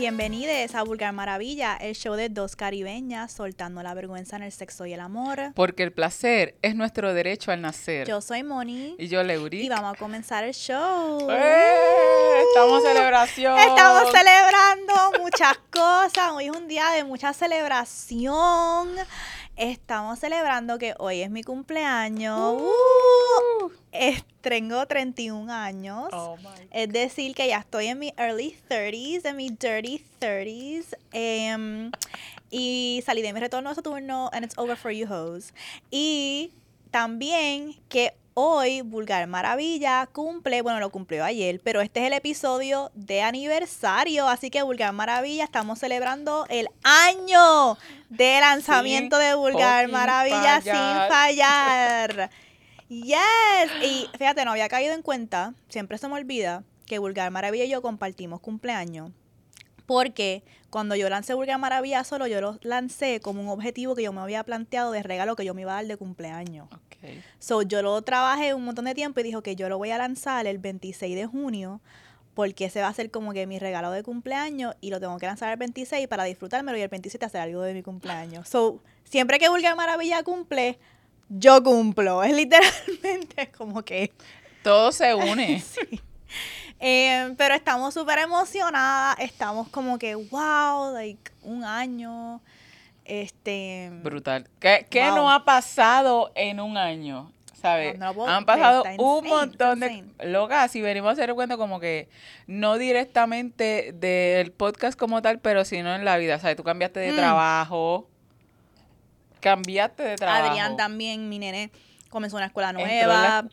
Bienvenidos 0.00 0.74
a 0.74 0.82
Vulgar 0.82 1.12
Maravilla, 1.12 1.76
el 1.76 1.94
show 1.94 2.14
de 2.14 2.30
dos 2.30 2.56
caribeñas 2.56 3.32
soltando 3.32 3.82
la 3.82 3.92
vergüenza 3.92 4.36
en 4.36 4.44
el 4.44 4.50
sexo 4.50 4.86
y 4.86 4.94
el 4.94 5.00
amor. 5.00 5.52
Porque 5.54 5.82
el 5.82 5.92
placer 5.92 6.54
es 6.62 6.74
nuestro 6.74 7.12
derecho 7.12 7.52
al 7.52 7.60
nacer. 7.60 8.08
Yo 8.08 8.22
soy 8.22 8.42
Moni. 8.42 8.96
Y 8.98 9.08
yo, 9.08 9.22
Leuri. 9.22 9.66
Y 9.66 9.68
vamos 9.68 9.92
a 9.94 9.98
comenzar 9.98 10.44
el 10.44 10.54
show. 10.54 11.30
¡Eh! 11.30 12.44
Estamos 12.48 12.82
celebración. 12.82 13.58
Estamos 13.58 14.10
celebrando 14.10 14.94
muchas 15.20 15.58
cosas. 15.70 16.30
Hoy 16.32 16.46
es 16.46 16.56
un 16.56 16.66
día 16.66 16.92
de 16.92 17.04
mucha 17.04 17.34
celebración. 17.34 18.88
Estamos 19.56 20.18
celebrando 20.18 20.78
que 20.78 20.94
hoy 20.98 21.20
es 21.20 21.30
mi 21.30 21.42
cumpleaños. 21.42 22.62
Uh, 22.62 23.70
tengo 24.40 24.86
31 24.86 25.52
años. 25.52 26.08
Oh 26.12 26.36
es 26.70 26.88
decir, 26.92 27.34
que 27.34 27.48
ya 27.48 27.58
estoy 27.58 27.86
en 27.86 27.98
mi 27.98 28.14
early 28.16 28.56
30s, 28.68 29.26
en 29.26 29.36
mi 29.36 29.50
dirty 29.50 30.02
30s. 30.20 30.96
Em, 31.12 31.90
y 32.50 33.02
salí 33.04 33.22
de 33.22 33.32
mi 33.32 33.40
retorno 33.40 33.70
a 33.70 33.74
Saturno 33.74 34.30
and 34.32 34.44
it's 34.44 34.56
over 34.56 34.76
for 34.76 34.90
you 34.90 35.06
hoes. 35.06 35.52
Y 35.90 36.52
también 36.90 37.76
que 37.88 38.14
hoy 38.40 38.80
Vulgar 38.80 39.26
Maravilla 39.26 40.08
cumple, 40.12 40.62
bueno, 40.62 40.80
lo 40.80 40.90
cumplió 40.90 41.24
ayer, 41.24 41.60
pero 41.62 41.80
este 41.80 42.00
es 42.00 42.06
el 42.06 42.14
episodio 42.14 42.90
de 42.94 43.22
aniversario, 43.22 44.28
así 44.28 44.50
que 44.50 44.62
Vulgar 44.62 44.92
Maravilla 44.92 45.44
estamos 45.44 45.78
celebrando 45.78 46.46
el 46.48 46.68
año 46.82 47.76
de 48.08 48.40
lanzamiento 48.40 49.18
de 49.18 49.34
Vulgar 49.34 49.88
Maravilla 49.88 50.60
sin 50.60 50.72
fallar. 50.72 52.30
Yes. 52.90 53.70
Y 53.84 54.08
fíjate, 54.18 54.44
no 54.44 54.50
había 54.50 54.68
caído 54.68 54.94
en 54.94 55.02
cuenta, 55.02 55.54
siempre 55.68 55.96
se 55.96 56.08
me 56.08 56.14
olvida 56.14 56.64
que 56.86 56.98
Vulgar 56.98 57.30
Maravilla 57.30 57.62
y 57.62 57.68
yo 57.68 57.82
compartimos 57.82 58.40
cumpleaños. 58.40 59.12
Porque 59.90 60.44
cuando 60.70 60.94
yo 60.94 61.08
lancé 61.08 61.34
Vulgar 61.34 61.58
Maravilla 61.58 62.04
solo, 62.04 62.28
yo 62.28 62.40
lo 62.40 62.60
lancé 62.62 63.18
como 63.18 63.42
un 63.42 63.48
objetivo 63.48 63.96
que 63.96 64.04
yo 64.04 64.12
me 64.12 64.20
había 64.20 64.44
planteado 64.44 64.92
de 64.92 65.02
regalo 65.02 65.34
que 65.34 65.44
yo 65.44 65.52
me 65.52 65.62
iba 65.62 65.72
a 65.72 65.74
dar 65.82 65.86
de 65.86 65.96
cumpleaños. 65.96 66.68
So, 67.40 67.62
yo 67.62 67.82
lo 67.82 68.00
trabajé 68.02 68.54
un 68.54 68.64
montón 68.64 68.84
de 68.84 68.94
tiempo 68.94 69.18
y 69.18 69.24
dijo 69.24 69.42
que 69.42 69.56
yo 69.56 69.68
lo 69.68 69.78
voy 69.78 69.90
a 69.90 69.98
lanzar 69.98 70.46
el 70.46 70.58
26 70.58 71.16
de 71.16 71.26
junio 71.26 71.80
porque 72.34 72.66
ese 72.66 72.80
va 72.80 72.86
a 72.86 72.94
ser 72.94 73.10
como 73.10 73.32
que 73.32 73.48
mi 73.48 73.58
regalo 73.58 73.90
de 73.90 74.04
cumpleaños 74.04 74.76
y 74.80 74.90
lo 74.90 75.00
tengo 75.00 75.18
que 75.18 75.26
lanzar 75.26 75.50
el 75.50 75.58
26 75.58 76.06
para 76.06 76.22
disfrutármelo 76.22 76.78
y 76.78 76.82
el 76.82 76.88
27 76.88 77.26
hacer 77.26 77.40
algo 77.40 77.62
de 77.62 77.74
mi 77.74 77.82
cumpleaños. 77.82 78.48
So, 78.48 78.78
siempre 79.02 79.40
que 79.40 79.48
Vulgar 79.48 79.74
Maravilla 79.74 80.22
cumple, 80.22 80.78
yo 81.28 81.64
cumplo. 81.64 82.22
Es 82.22 82.32
literalmente 82.32 83.50
como 83.58 83.84
que... 83.84 84.12
Todo 84.62 84.92
se 84.92 85.16
une. 85.16 85.60
sí. 85.90 86.00
Eh, 86.80 87.34
pero 87.36 87.54
estamos 87.54 87.92
súper 87.92 88.18
emocionadas, 88.20 89.16
estamos 89.20 89.68
como 89.68 89.98
que, 89.98 90.14
wow, 90.14 90.92
like, 90.94 91.30
un 91.42 91.64
año. 91.64 92.40
Este. 93.04 93.90
Brutal. 94.02 94.48
¿Qué, 94.60 94.86
qué 94.88 95.06
no 95.06 95.30
ha 95.30 95.44
pasado 95.44 96.32
en 96.34 96.60
un 96.60 96.76
año? 96.76 97.30
¿Sabes? 97.60 98.00
Han 98.00 98.46
pasado 98.46 98.84
un 98.98 99.26
montón 99.26 99.80
de. 99.80 100.04
Locas, 100.24 100.70
si 100.70 100.80
venimos 100.80 101.10
a 101.10 101.12
hacer 101.12 101.34
cuenta 101.34 101.58
como 101.58 101.78
que 101.78 102.08
no 102.46 102.78
directamente 102.78 103.92
del 103.92 104.52
podcast 104.52 104.98
como 104.98 105.20
tal, 105.20 105.40
pero 105.40 105.66
sino 105.66 105.94
en 105.94 106.04
la 106.06 106.16
vida. 106.16 106.38
¿Sabes? 106.38 106.56
Tú 106.56 106.64
cambiaste 106.64 107.00
de 107.00 107.12
mm. 107.12 107.16
trabajo. 107.16 108.08
Cambiaste 109.40 110.02
de 110.02 110.16
trabajo. 110.16 110.48
Adrián 110.48 110.76
también, 110.76 111.28
mi 111.28 111.38
nene, 111.38 111.70
comenzó 112.08 112.36
una 112.36 112.46
escuela 112.46 112.72
nueva. 112.72 113.44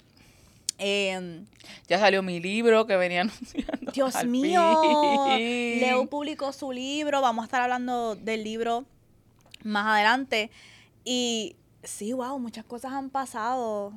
Em, 0.77 1.45
ya 1.87 1.99
salió 1.99 2.21
mi 2.21 2.39
libro 2.39 2.85
que 2.85 2.95
venía 2.95 3.21
anunciando. 3.23 3.91
Dios 3.91 4.25
mío. 4.25 5.31
Leo 5.37 6.07
publicó 6.07 6.53
su 6.53 6.71
libro. 6.71 7.21
Vamos 7.21 7.43
a 7.43 7.45
estar 7.45 7.61
hablando 7.61 8.15
del 8.15 8.43
libro 8.43 8.85
más 9.63 9.87
adelante. 9.87 10.51
Y 11.03 11.55
sí, 11.83 12.13
wow, 12.13 12.37
muchas 12.39 12.65
cosas 12.65 12.93
han 12.93 13.09
pasado. 13.09 13.93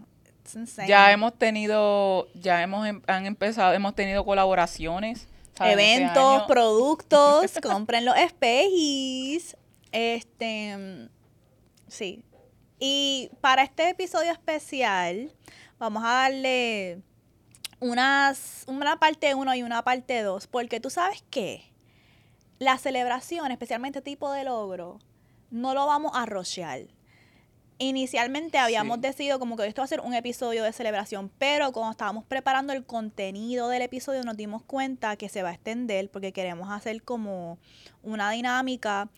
Ya 0.87 1.13
hemos 1.13 1.39
tenido, 1.39 2.29
ya 2.35 2.63
hemos 2.63 2.87
em, 2.87 3.03
han 3.07 3.27
empezado, 3.27 3.73
hemos 3.73 3.95
tenido 3.95 4.25
colaboraciones. 4.25 5.29
Este 5.53 5.73
Eventos, 5.73 6.45
productos, 6.45 7.53
compren 7.63 8.05
los 8.05 8.17
espejis. 8.17 9.57
Este, 9.93 11.09
sí. 11.87 12.25
Y 12.79 13.31
para 13.41 13.63
este 13.63 13.91
episodio 13.91 14.33
especial, 14.33 15.31
vamos 15.81 16.05
a 16.05 16.09
darle 16.09 17.03
unas, 17.81 18.65
una 18.69 19.01
parte 19.01 19.35
1 19.35 19.55
y 19.57 19.63
una 19.63 19.83
parte 19.83 20.23
2, 20.23 20.47
porque 20.47 20.79
tú 20.79 20.91
sabes 20.91 21.25
que 21.31 21.73
la 22.59 22.77
celebración, 22.77 23.51
especialmente 23.51 23.99
este 23.99 24.11
tipo 24.11 24.31
de 24.31 24.45
logro, 24.45 24.99
no 25.51 25.75
lo 25.75 25.87
vamos 25.87 26.13
a 26.15 26.27
rochear. 26.27 26.83
Inicialmente 27.79 28.59
habíamos 28.59 29.01
decidido 29.01 29.39
como 29.39 29.57
que 29.57 29.67
esto 29.67 29.81
va 29.81 29.87
a 29.87 29.89
ser 29.89 30.01
un 30.01 30.13
episodio 30.13 30.63
de 30.65 30.73
celebración, 30.75 31.31
pero 31.39 31.73
cuando 31.73 31.93
estábamos 31.93 32.25
preparando 32.27 32.75
el 32.75 32.85
contenido 32.85 33.71
del 33.71 33.81
episodio 33.81 34.23
nos 34.23 34.37
dimos 34.37 34.63
cuenta 34.63 35.17
que 35.17 35.31
se 35.31 35.43
va 35.43 35.49
a 35.49 35.55
extender 35.55 36.11
porque 36.11 36.35
queremos 36.35 36.71
hacer 36.71 37.03
como 37.03 37.59
una 38.03 38.31
dinámica 38.31 39.09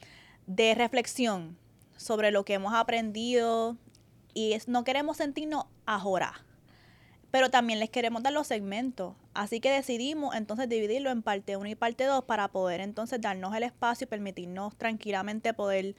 de 0.46 0.76
reflexión 0.76 1.58
sobre 1.96 2.30
lo 2.30 2.44
que 2.44 2.54
hemos 2.54 2.72
aprendido 2.72 3.76
y 4.32 4.56
no 4.68 4.84
queremos 4.84 5.16
sentirnos 5.16 5.64
ahora, 5.86 6.44
pero 7.32 7.50
también 7.50 7.80
les 7.80 7.90
queremos 7.90 8.22
dar 8.22 8.34
los 8.34 8.46
segmentos. 8.46 9.14
Así 9.32 9.58
que 9.58 9.70
decidimos 9.70 10.36
entonces 10.36 10.68
dividirlo 10.68 11.10
en 11.10 11.22
parte 11.22 11.56
1 11.56 11.70
y 11.70 11.74
parte 11.74 12.04
2 12.04 12.24
para 12.24 12.48
poder 12.48 12.80
entonces 12.80 13.20
darnos 13.20 13.56
el 13.56 13.62
espacio 13.62 14.04
y 14.04 14.08
permitirnos 14.08 14.76
tranquilamente 14.76 15.54
poder 15.54 15.96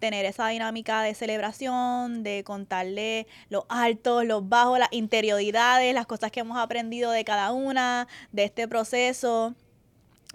tener 0.00 0.26
esa 0.26 0.48
dinámica 0.48 1.02
de 1.02 1.14
celebración, 1.14 2.24
de 2.24 2.42
contarle 2.42 3.28
los 3.50 3.64
altos, 3.68 4.24
los 4.24 4.48
bajos, 4.48 4.80
las 4.80 4.88
interioridades, 4.90 5.94
las 5.94 6.06
cosas 6.06 6.32
que 6.32 6.40
hemos 6.40 6.58
aprendido 6.58 7.12
de 7.12 7.24
cada 7.24 7.52
una 7.52 8.08
de 8.32 8.42
este 8.42 8.66
proceso 8.66 9.54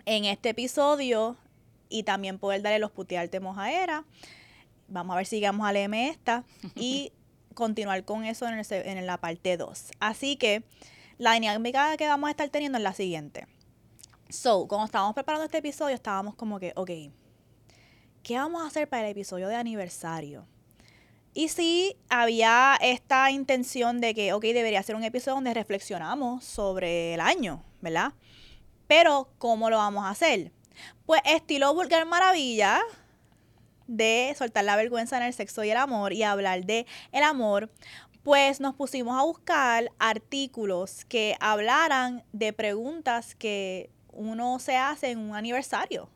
en 0.05 0.23
este 0.23 0.49
episodio 0.49 1.35
y 1.89 2.03
también 2.03 2.39
poder 2.39 2.61
darle 2.61 2.79
los 2.79 2.91
putearte 2.91 3.41
mojaera. 3.41 4.05
Vamos 4.87 5.13
a 5.13 5.17
ver 5.17 5.25
si 5.25 5.35
llegamos 5.35 5.67
a 5.67 5.73
leerme 5.73 6.07
esta 6.07 6.45
y 6.75 7.11
continuar 7.53 8.03
con 8.05 8.25
eso 8.25 8.47
en, 8.47 8.61
en 8.71 9.05
la 9.05 9.17
parte 9.17 9.57
2. 9.57 9.91
Así 9.99 10.35
que 10.35 10.63
la 11.17 11.33
dinámica 11.33 11.97
que 11.97 12.07
vamos 12.07 12.27
a 12.27 12.31
estar 12.31 12.49
teniendo 12.49 12.77
es 12.77 12.83
la 12.83 12.93
siguiente. 12.93 13.47
So, 14.29 14.67
cuando 14.67 14.85
estábamos 14.85 15.15
preparando 15.15 15.45
este 15.45 15.57
episodio, 15.57 15.95
estábamos 15.95 16.35
como 16.35 16.59
que, 16.59 16.71
ok, 16.75 16.91
¿qué 18.23 18.37
vamos 18.37 18.61
a 18.61 18.67
hacer 18.67 18.87
para 18.87 19.05
el 19.05 19.11
episodio 19.11 19.47
de 19.47 19.55
aniversario? 19.55 20.45
Y 21.33 21.49
sí, 21.49 21.95
había 22.09 22.77
esta 22.81 23.31
intención 23.31 24.01
de 24.01 24.13
que, 24.13 24.33
ok, 24.33 24.43
debería 24.43 24.83
ser 24.83 24.95
un 24.95 25.03
episodio 25.03 25.35
donde 25.35 25.53
reflexionamos 25.53 26.43
sobre 26.43 27.13
el 27.13 27.21
año, 27.21 27.63
¿verdad? 27.81 28.13
Pero, 28.87 29.29
¿cómo 29.37 29.69
lo 29.69 29.77
vamos 29.77 30.05
a 30.05 30.09
hacer? 30.09 30.51
Pues 31.05 31.21
estilo 31.25 31.73
Vulgar 31.73 32.05
Maravilla, 32.05 32.81
de 33.89 34.33
soltar 34.37 34.63
la 34.63 34.75
vergüenza 34.75 35.17
en 35.17 35.23
el 35.23 35.33
sexo 35.33 35.63
y 35.63 35.71
el 35.71 35.77
amor 35.77 36.13
y 36.13 36.23
hablar 36.23 36.65
de 36.65 36.85
el 37.11 37.23
amor, 37.23 37.69
pues 38.23 38.59
nos 38.59 38.75
pusimos 38.75 39.19
a 39.19 39.23
buscar 39.23 39.91
artículos 39.97 41.03
que 41.05 41.35
hablaran 41.39 42.23
de 42.31 42.53
preguntas 42.53 43.35
que 43.35 43.89
uno 44.13 44.59
se 44.59 44.77
hace 44.77 45.11
en 45.11 45.19
un 45.19 45.35
aniversario. 45.35 46.09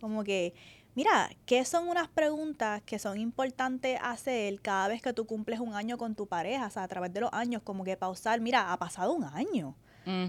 Como 0.00 0.24
que, 0.24 0.54
Mira, 0.96 1.30
¿qué 1.46 1.64
son 1.64 1.88
unas 1.88 2.08
preguntas 2.08 2.82
que 2.82 2.98
son 2.98 3.18
importantes 3.18 3.98
hacer 4.02 4.60
cada 4.60 4.88
vez 4.88 5.00
que 5.00 5.12
tú 5.12 5.24
cumples 5.24 5.60
un 5.60 5.74
año 5.74 5.96
con 5.96 6.16
tu 6.16 6.26
pareja? 6.26 6.66
O 6.66 6.70
sea, 6.70 6.82
a 6.82 6.88
través 6.88 7.12
de 7.12 7.20
los 7.20 7.32
años, 7.32 7.62
como 7.62 7.84
que 7.84 7.96
pausar, 7.96 8.40
mira, 8.40 8.72
ha 8.72 8.76
pasado 8.76 9.12
un 9.12 9.24
año. 9.24 9.76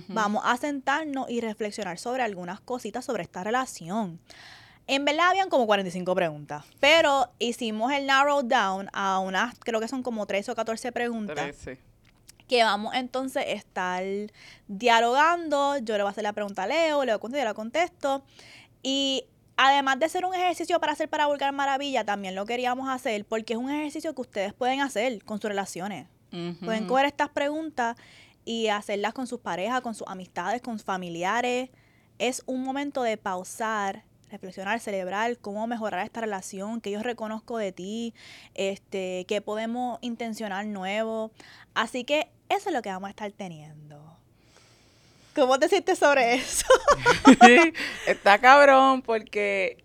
Vamos 0.09 0.43
a 0.45 0.55
sentarnos 0.57 1.27
y 1.29 1.41
reflexionar 1.41 1.97
sobre 1.97 2.21
algunas 2.21 2.59
cositas 2.59 3.03
sobre 3.03 3.23
esta 3.23 3.43
relación. 3.43 4.19
En 4.91 5.05
verdad 5.05 5.29
habían 5.29 5.47
como 5.47 5.65
45 5.67 6.13
preguntas, 6.15 6.65
pero 6.81 7.29
hicimos 7.39 7.93
el 7.93 8.07
narrow 8.07 8.43
down 8.43 8.89
a 8.91 9.19
unas, 9.19 9.57
creo 9.59 9.79
que 9.79 9.87
son 9.87 10.03
como 10.03 10.25
13 10.25 10.51
o 10.51 10.55
14 10.55 10.91
preguntas. 10.91 11.33
13. 11.37 11.79
Que 12.45 12.61
vamos 12.65 12.93
entonces 12.93 13.41
a 13.41 13.49
estar 13.51 14.03
dialogando. 14.67 15.77
Yo 15.77 15.95
le 15.95 16.03
voy 16.03 16.09
a 16.09 16.11
hacer 16.11 16.23
la 16.23 16.33
pregunta 16.33 16.63
a 16.63 16.67
Leo, 16.67 17.05
Leo 17.05 17.21
contesta, 17.21 17.41
yo 17.41 17.45
la 17.45 17.53
contesto. 17.53 18.23
Y 18.83 19.23
además 19.55 19.97
de 19.97 20.09
ser 20.09 20.25
un 20.25 20.35
ejercicio 20.35 20.77
para 20.81 20.91
hacer 20.91 21.07
para 21.07 21.25
Vulgar 21.27 21.53
Maravilla, 21.53 22.03
también 22.03 22.35
lo 22.35 22.45
queríamos 22.45 22.89
hacer 22.89 23.23
porque 23.23 23.53
es 23.53 23.59
un 23.59 23.71
ejercicio 23.71 24.13
que 24.13 24.19
ustedes 24.19 24.51
pueden 24.51 24.81
hacer 24.81 25.23
con 25.23 25.39
sus 25.39 25.47
relaciones. 25.47 26.07
Pueden 26.65 26.87
coger 26.87 27.05
estas 27.05 27.29
preguntas 27.29 27.95
y 28.43 28.67
hacerlas 28.67 29.13
con 29.13 29.25
sus 29.25 29.39
parejas, 29.39 29.79
con 29.79 29.95
sus 29.95 30.09
amistades, 30.09 30.61
con 30.61 30.77
sus 30.77 30.83
familiares. 30.83 31.69
Es 32.19 32.43
un 32.45 32.61
momento 32.61 33.03
de 33.03 33.15
pausar, 33.15 34.03
reflexionar, 34.31 34.79
celebrar 34.79 35.37
cómo 35.37 35.67
mejorar 35.67 36.05
esta 36.05 36.21
relación, 36.21 36.81
que 36.81 36.91
yo 36.91 37.03
reconozco 37.03 37.57
de 37.57 37.71
ti, 37.71 38.13
este, 38.55 39.25
que 39.27 39.41
podemos 39.41 39.99
intencionar 40.01 40.65
nuevo. 40.65 41.31
Así 41.73 42.03
que 42.03 42.29
eso 42.49 42.69
es 42.69 42.75
lo 42.75 42.81
que 42.81 42.89
vamos 42.89 43.07
a 43.07 43.11
estar 43.11 43.31
teniendo. 43.31 44.01
¿Cómo 45.35 45.59
te 45.59 45.69
sientes 45.69 45.99
sobre 45.99 46.33
eso? 46.35 46.65
está 48.07 48.39
cabrón 48.39 49.01
porque 49.01 49.83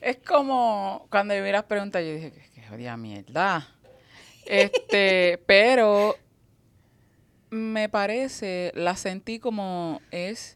es 0.00 0.18
como 0.18 1.06
cuando 1.10 1.34
yo 1.34 1.42
vi 1.42 1.52
las 1.52 1.64
preguntas, 1.64 2.02
yo 2.02 2.14
dije, 2.14 2.32
qué 2.54 2.62
jodida 2.62 2.96
mierda. 2.96 3.68
Este, 4.44 5.38
pero 5.46 6.16
me 7.50 7.88
parece, 7.88 8.72
la 8.74 8.96
sentí 8.96 9.38
como 9.38 10.00
es 10.10 10.55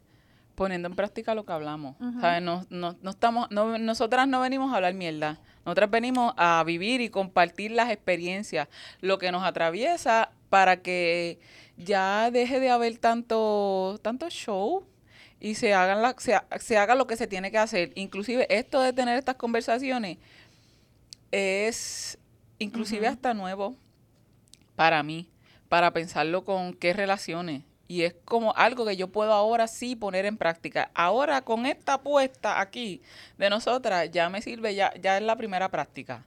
poniendo 0.61 0.87
en 0.89 0.95
práctica 0.95 1.33
lo 1.33 1.43
que 1.43 1.53
hablamos. 1.53 1.99
No, 1.99 2.39
no, 2.69 2.95
no, 3.01 3.09
estamos, 3.09 3.49
no, 3.49 3.79
nosotras 3.79 4.27
no 4.27 4.41
venimos 4.41 4.71
a 4.71 4.75
hablar 4.75 4.93
mierda. 4.93 5.39
Nosotras 5.65 5.89
venimos 5.89 6.35
a 6.37 6.63
vivir 6.63 7.01
y 7.01 7.09
compartir 7.09 7.71
las 7.71 7.89
experiencias, 7.89 8.67
lo 8.99 9.17
que 9.17 9.31
nos 9.31 9.43
atraviesa 9.43 10.29
para 10.49 10.83
que 10.83 11.39
ya 11.77 12.29
deje 12.29 12.59
de 12.59 12.69
haber 12.69 12.99
tanto, 12.99 13.99
tanto 14.03 14.29
show 14.29 14.85
y 15.39 15.55
se, 15.55 15.73
hagan 15.73 16.03
la, 16.03 16.13
se, 16.19 16.39
se 16.59 16.77
haga 16.77 16.93
lo 16.93 17.07
que 17.07 17.17
se 17.17 17.25
tiene 17.25 17.49
que 17.49 17.57
hacer. 17.57 17.91
Inclusive 17.95 18.45
esto 18.55 18.81
de 18.81 18.93
tener 18.93 19.17
estas 19.17 19.37
conversaciones 19.37 20.19
es 21.31 22.19
inclusive 22.59 23.07
hasta 23.07 23.33
nuevo 23.33 23.75
para 24.75 25.01
mí, 25.01 25.27
para 25.69 25.91
pensarlo 25.91 26.43
con 26.45 26.75
qué 26.75 26.93
relaciones 26.93 27.63
y 27.91 28.05
es 28.05 28.15
como 28.23 28.53
algo 28.55 28.85
que 28.85 28.95
yo 28.95 29.09
puedo 29.09 29.33
ahora 29.33 29.67
sí 29.67 29.97
poner 29.97 30.25
en 30.25 30.37
práctica. 30.37 30.91
Ahora 30.93 31.41
con 31.41 31.65
esta 31.65 31.95
apuesta 31.95 32.61
aquí 32.61 33.01
de 33.37 33.49
nosotras 33.49 34.09
ya 34.11 34.29
me 34.29 34.41
sirve, 34.41 34.73
ya, 34.73 34.93
ya 35.01 35.17
es 35.17 35.23
la 35.23 35.35
primera 35.35 35.67
práctica. 35.69 36.23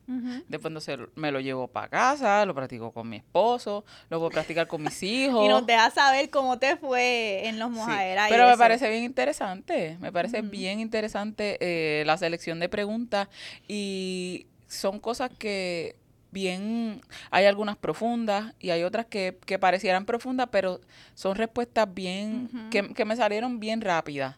Después 0.47 0.71
entonces 0.71 0.99
me 1.15 1.33
lo 1.33 1.41
llevo 1.41 1.67
para 1.67 1.89
casa, 1.89 2.45
lo 2.45 2.55
practico 2.55 2.93
con 2.93 3.09
mi 3.09 3.17
esposo, 3.17 3.83
lo 4.11 4.19
puedo 4.19 4.29
practicar 4.31 4.67
con 4.67 4.83
mis 4.83 5.03
hijos. 5.03 5.43
y 5.43 5.49
nos 5.49 5.65
deja 5.65 5.91
saber 5.91 6.29
cómo 6.29 6.59
te 6.59 6.77
fue 6.77 7.49
en 7.49 7.59
los 7.59 7.71
mojaderas. 7.71 8.29
pero 8.29 8.47
me 8.47 8.59
parece 8.59 8.91
bien 8.91 9.05
interesante, 9.05 9.97
me 10.03 10.13
parece 10.13 10.43
bien 10.43 10.81
interesante 10.81 11.57
eh, 11.63 12.05
la 12.05 12.19
selección 12.19 12.61
de 12.61 12.69
preguntas 12.69 13.29
y 13.67 14.49
son 14.69 15.01
cosas 15.01 15.31
que 15.39 15.97
bien, 16.35 17.01
hay 17.31 17.47
algunas 17.47 17.79
profundas 17.79 18.53
y 18.61 18.69
hay 18.69 18.83
otras 18.83 19.07
que, 19.07 19.39
que 19.47 19.59
parecieran 19.59 20.05
profundas, 20.05 20.49
pero 20.53 20.83
son 21.15 21.37
respuestas 21.37 21.95
bien, 21.95 22.51
que, 22.71 22.93
que, 22.93 23.05
me 23.07 23.17
salieron 23.17 23.59
bien 23.59 23.81
rápidas. 23.81 24.37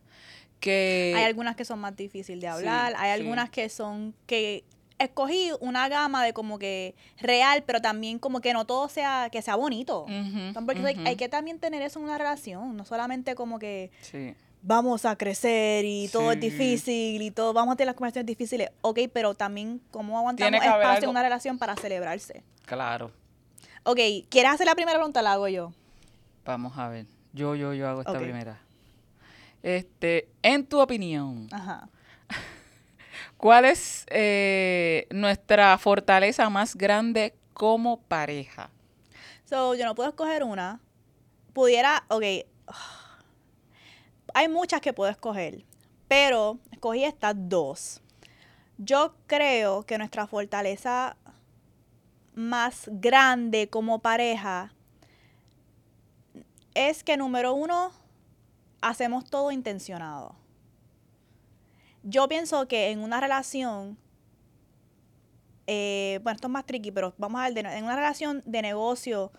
Que, 0.61 1.13
hay 1.17 1.25
algunas 1.25 1.57
que 1.57 1.65
son 1.65 1.81
más 1.81 1.97
difíciles 1.97 2.41
de 2.41 2.47
hablar, 2.47 2.95
hay 2.97 3.11
algunas 3.11 3.51
que 3.51 3.69
son 3.69 4.15
que 4.27 4.63
escogí 4.99 5.51
una 5.61 5.89
gama 5.89 6.25
de 6.25 6.33
como 6.33 6.59
que 6.59 6.95
real, 7.21 7.65
pero 7.67 7.81
también 7.81 8.19
como 8.19 8.41
que 8.41 8.53
no 8.53 8.65
todo 8.65 8.89
sea, 8.89 9.29
que 9.31 9.43
sea 9.43 9.57
bonito. 9.57 10.07
Porque 10.65 10.97
hay 11.05 11.17
que 11.17 11.29
también 11.29 11.59
tener 11.59 11.83
eso 11.83 11.99
en 11.99 12.05
una 12.05 12.19
relación, 12.19 12.77
no 12.77 12.85
solamente 12.85 13.35
como 13.35 13.59
que 13.59 13.91
vamos 14.67 15.05
a 15.05 15.17
crecer 15.17 15.85
y 15.85 16.09
todo 16.09 16.33
es 16.33 16.41
difícil 16.41 17.23
y 17.23 17.31
todo, 17.31 17.53
vamos 17.53 17.75
a 17.75 17.77
tener 17.77 17.87
las 17.87 17.95
conversaciones 17.95 18.27
difíciles. 18.27 18.71
Ok, 18.83 18.99
pero 19.13 19.35
también 19.35 19.81
cómo 19.91 20.19
aguantamos 20.19 20.61
espacio 20.61 21.05
en 21.05 21.11
una 21.11 21.23
relación 21.23 21.57
para 21.57 21.77
celebrarse. 21.77 22.43
Claro. 22.67 23.13
Ok, 23.85 23.99
¿quieres 24.29 24.53
hacer 24.53 24.67
la 24.67 24.75
primera 24.75 24.99
pregunta? 24.99 25.23
La 25.23 25.33
hago 25.33 25.47
yo. 25.47 25.73
Vamos 26.45 26.77
a 26.77 26.89
ver. 26.89 27.07
Yo, 27.33 27.55
yo, 27.55 27.75
yo 27.75 27.89
hago 27.89 28.01
esta 28.01 28.19
primera. 28.19 28.61
Este, 29.63 30.29
en 30.43 30.67
tu 30.67 30.81
opinión, 30.81 31.49
Ajá. 31.53 31.89
¿cuál 33.37 33.65
es 33.67 34.05
eh, 34.09 35.07
nuestra 35.11 35.79
fortaleza 35.79 36.51
más 36.51 36.75
grande 36.75 37.35
como 37.53 38.01
pareja? 38.01 38.71
So, 39.45 39.75
yo 39.77 39.85
no 39.85 39.95
puedo 39.95 40.09
escoger 40.09 40.43
una. 40.43 40.81
Pudiera, 41.53 42.05
ok 42.09 42.25
hay 44.37 44.49
muchas 44.49 44.83
que 44.83 44.93
puedo 44.93 45.11
escoger, 45.11 45.65
pero 46.09 46.59
escogí 46.71 47.05
estas 47.05 47.35
dos. 47.35 48.03
Yo 48.77 49.15
creo 49.27 49.85
que 49.85 49.97
nuestra 49.97 50.27
fortaleza 50.27 51.17
más 52.35 52.91
grande 52.93 53.71
como 53.71 54.01
pareja 54.01 54.75
es 56.75 57.03
que 57.03 57.17
número 57.17 57.55
uno, 57.55 57.93
hacemos 58.83 59.25
todo 59.25 59.51
intencionado. 59.53 60.37
Yo 62.03 62.29
pienso 62.29 62.69
que 62.69 62.91
en 62.91 62.99
una 62.99 63.23
relación, 63.23 63.97
eh, 65.67 66.21
bueno, 66.23 66.35
esto 66.35 66.49
es 66.49 66.53
más 66.53 66.67
tricky, 66.67 66.91
pero 66.91 67.15
vamos 67.17 67.41
a 67.41 67.49
ver, 67.49 67.65
en 67.65 67.85
una 67.85 67.97
relación 67.97 68.43
de 68.45 68.61
negocio, 68.61 69.33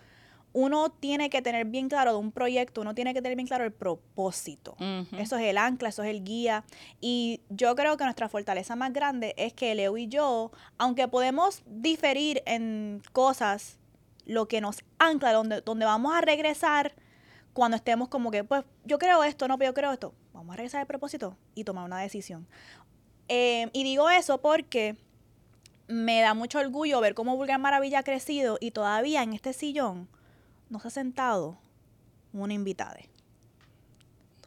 uno 0.52 0.90
tiene 0.90 1.30
que 1.30 1.42
tener 1.42 1.66
bien 1.66 1.88
claro 1.88 2.12
de 2.12 2.18
un 2.18 2.32
proyecto, 2.32 2.80
uno 2.80 2.94
tiene 2.94 3.14
que 3.14 3.22
tener 3.22 3.36
bien 3.36 3.46
claro 3.46 3.64
el 3.64 3.72
propósito. 3.72 4.76
Eso 5.18 5.36
es 5.36 5.44
el 5.44 5.58
ancla, 5.58 5.90
eso 5.90 6.02
es 6.02 6.10
el 6.10 6.24
guía. 6.24 6.64
Y 7.00 7.40
yo 7.48 7.74
creo 7.76 7.96
que 7.96 8.04
nuestra 8.04 8.28
fortaleza 8.28 8.74
más 8.76 8.92
grande 8.92 9.34
es 9.36 9.52
que 9.52 9.74
Leo 9.74 9.96
y 9.96 10.08
yo, 10.08 10.50
aunque 10.78 11.06
podemos 11.08 11.62
diferir 11.66 12.42
en 12.46 13.02
cosas, 13.12 13.78
lo 14.24 14.46
que 14.46 14.60
nos 14.60 14.84
ancla, 14.98 15.32
donde, 15.32 15.60
donde 15.62 15.86
vamos 15.86 16.14
a 16.14 16.20
regresar 16.20 16.94
cuando 17.52 17.76
estemos 17.76 18.08
como 18.08 18.30
que, 18.30 18.44
pues 18.44 18.64
yo 18.84 18.98
creo 18.98 19.24
esto, 19.24 19.48
no, 19.48 19.58
pero 19.58 19.70
yo 19.70 19.74
creo 19.74 19.92
esto. 19.92 20.14
Vamos 20.32 20.54
a 20.54 20.56
regresar 20.56 20.80
al 20.80 20.86
propósito 20.86 21.36
y 21.54 21.64
tomar 21.64 21.84
una 21.84 21.98
decisión. 21.98 22.46
Eh, 23.28 23.68
y 23.72 23.84
digo 23.84 24.08
eso 24.10 24.40
porque 24.40 24.96
me 25.88 26.20
da 26.20 26.34
mucho 26.34 26.58
orgullo 26.58 27.00
ver 27.00 27.14
cómo 27.14 27.36
Vulgar 27.36 27.58
Maravilla 27.58 28.00
ha 28.00 28.02
crecido 28.02 28.58
y 28.60 28.70
todavía 28.70 29.22
en 29.22 29.32
este 29.32 29.52
sillón 29.52 30.08
no 30.68 30.80
se 30.80 30.88
ha 30.88 30.90
sentado 30.90 31.58
una 32.32 32.54
invitada. 32.54 32.98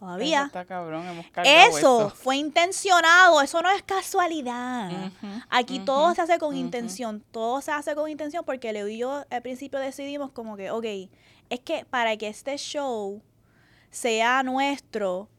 Todavía. 0.01 0.39
Eso 0.39 0.45
está 0.47 0.65
cabrón, 0.65 1.05
hemos 1.05 1.25
eso, 1.43 2.09
fue 2.09 2.37
intencionado, 2.37 3.39
eso 3.39 3.61
no 3.61 3.69
es 3.69 3.83
casualidad. 3.83 5.11
Aquí 5.47 5.77
todo 5.79 6.15
se 6.15 6.21
hace 6.23 6.39
con 6.39 6.57
intención, 6.57 7.23
todo 7.29 7.61
se 7.61 7.71
hace 7.71 7.93
con 7.93 8.09
intención 8.09 8.43
porque 8.43 8.73
Leo 8.73 8.87
y 8.87 8.97
yo 8.97 9.23
al 9.29 9.41
principio 9.43 9.79
decidimos 9.79 10.31
como 10.31 10.57
que, 10.57 10.71
ok, 10.71 10.85
es 11.51 11.59
que 11.59 11.85
para 11.85 12.17
que 12.17 12.29
este 12.29 12.57
show 12.57 13.21
sea 13.91 14.41
nuestro, 14.41 15.29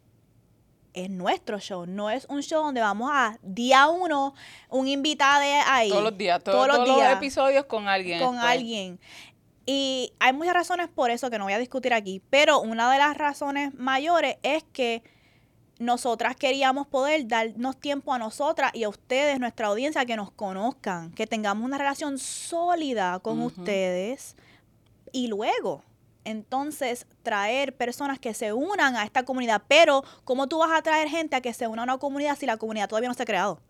es 0.95 1.11
nuestro 1.11 1.59
show, 1.59 1.87
no 1.87 2.11
es 2.11 2.27
un 2.29 2.43
show 2.43 2.63
donde 2.63 2.81
vamos 2.81 3.11
a 3.13 3.39
día 3.43 3.89
uno, 3.89 4.33
un 4.69 4.87
invitado 4.87 5.43
ahí. 5.67 5.89
Todos 5.89 6.05
los 6.05 6.17
días, 6.17 6.41
todos, 6.45 6.69
los, 6.69 6.85
días, 6.85 6.99
los 6.99 7.19
episodios 7.19 7.65
con 7.65 7.89
alguien. 7.89 8.21
Con 8.21 8.39
alguien. 8.39 9.01
Y 9.65 10.13
hay 10.19 10.33
muchas 10.33 10.55
razones 10.55 10.89
por 10.89 11.11
eso 11.11 11.31
que 11.31 11.39
no 11.39 11.45
voy 11.45 11.53
a 11.53 11.59
discutir 11.59 11.95
aquí, 11.95 12.21
pero 12.31 12.61
una 12.61 12.91
de 12.91 12.99
las 12.99 13.17
razones 13.17 13.75
mayores 13.75 14.37
es 14.43 14.65
que 14.73 15.03
nosotras 15.79 16.37
queríamos 16.37 16.87
poder 16.87 17.27
darnos 17.27 17.79
tiempo 17.79 18.13
a 18.13 18.19
nosotras 18.19 18.73
y 18.75 18.85
a 18.85 18.89
ustedes, 18.89 19.39
nuestra 19.41 19.69
audiencia, 19.69 20.05
que 20.05 20.17
nos 20.17 20.31
conozcan, 20.31 21.13
que 21.13 21.27
tengamos 21.27 21.65
una 21.65 21.79
relación 21.79 22.19
sólida 22.19 23.19
con 23.21 23.41
ustedes 23.41 24.37
y 25.13 25.29
luego 25.29 25.83
entonces 26.25 27.07
traer 27.23 27.77
personas 27.77 28.19
que 28.19 28.35
se 28.35 28.53
unan 28.53 28.97
a 28.97 29.05
esta 29.05 29.25
comunidad. 29.25 29.63
Pero, 29.69 30.05
¿cómo 30.25 30.49
tú 30.49 30.59
vas 30.59 30.71
a 30.73 30.83
traer 30.83 31.09
gente 31.09 31.37
a 31.37 31.41
que 31.41 31.53
se 31.53 31.67
una 31.67 31.83
a 31.83 31.85
una 31.85 31.99
comunidad 31.99 32.39
si 32.39 32.47
la 32.47 32.57
comunidad 32.57 32.89
todavía 32.89 33.09
no 33.09 33.15
se 33.15 33.23
ha 33.23 33.27
creado? 33.27 33.61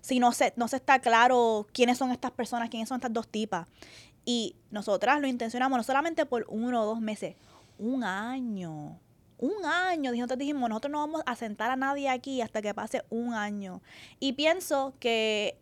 Si 0.00 0.18
no 0.18 0.32
se, 0.32 0.52
no 0.56 0.66
se 0.66 0.76
está 0.76 0.98
claro 0.98 1.66
quiénes 1.72 1.98
son 1.98 2.10
estas 2.10 2.32
personas, 2.32 2.70
quiénes 2.70 2.88
son 2.88 2.96
estas 2.96 3.12
dos 3.12 3.28
tipas. 3.28 3.68
Y 4.24 4.56
nosotras 4.70 5.20
lo 5.20 5.26
intencionamos 5.26 5.76
no 5.76 5.82
solamente 5.82 6.26
por 6.26 6.46
uno 6.48 6.82
o 6.82 6.86
dos 6.86 7.00
meses, 7.00 7.36
un 7.78 8.04
año. 8.04 8.98
Un 9.38 9.64
año, 9.64 10.12
nosotros 10.12 10.38
dijimos, 10.38 10.68
nosotros 10.68 10.92
no 10.92 10.98
vamos 10.98 11.22
a 11.26 11.34
sentar 11.34 11.70
a 11.70 11.76
nadie 11.76 12.08
aquí 12.08 12.40
hasta 12.40 12.62
que 12.62 12.72
pase 12.74 13.02
un 13.10 13.34
año. 13.34 13.82
Y 14.20 14.34
pienso 14.34 14.94
que 15.00 15.58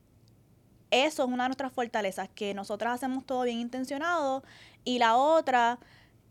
eso 0.90 1.22
es 1.22 1.28
una 1.28 1.44
de 1.44 1.48
nuestras 1.48 1.72
fortalezas, 1.72 2.28
que 2.28 2.52
nosotras 2.52 2.94
hacemos 2.94 3.24
todo 3.24 3.42
bien 3.44 3.58
intencionado. 3.58 4.42
Y 4.84 4.98
la 4.98 5.16
otra 5.16 5.78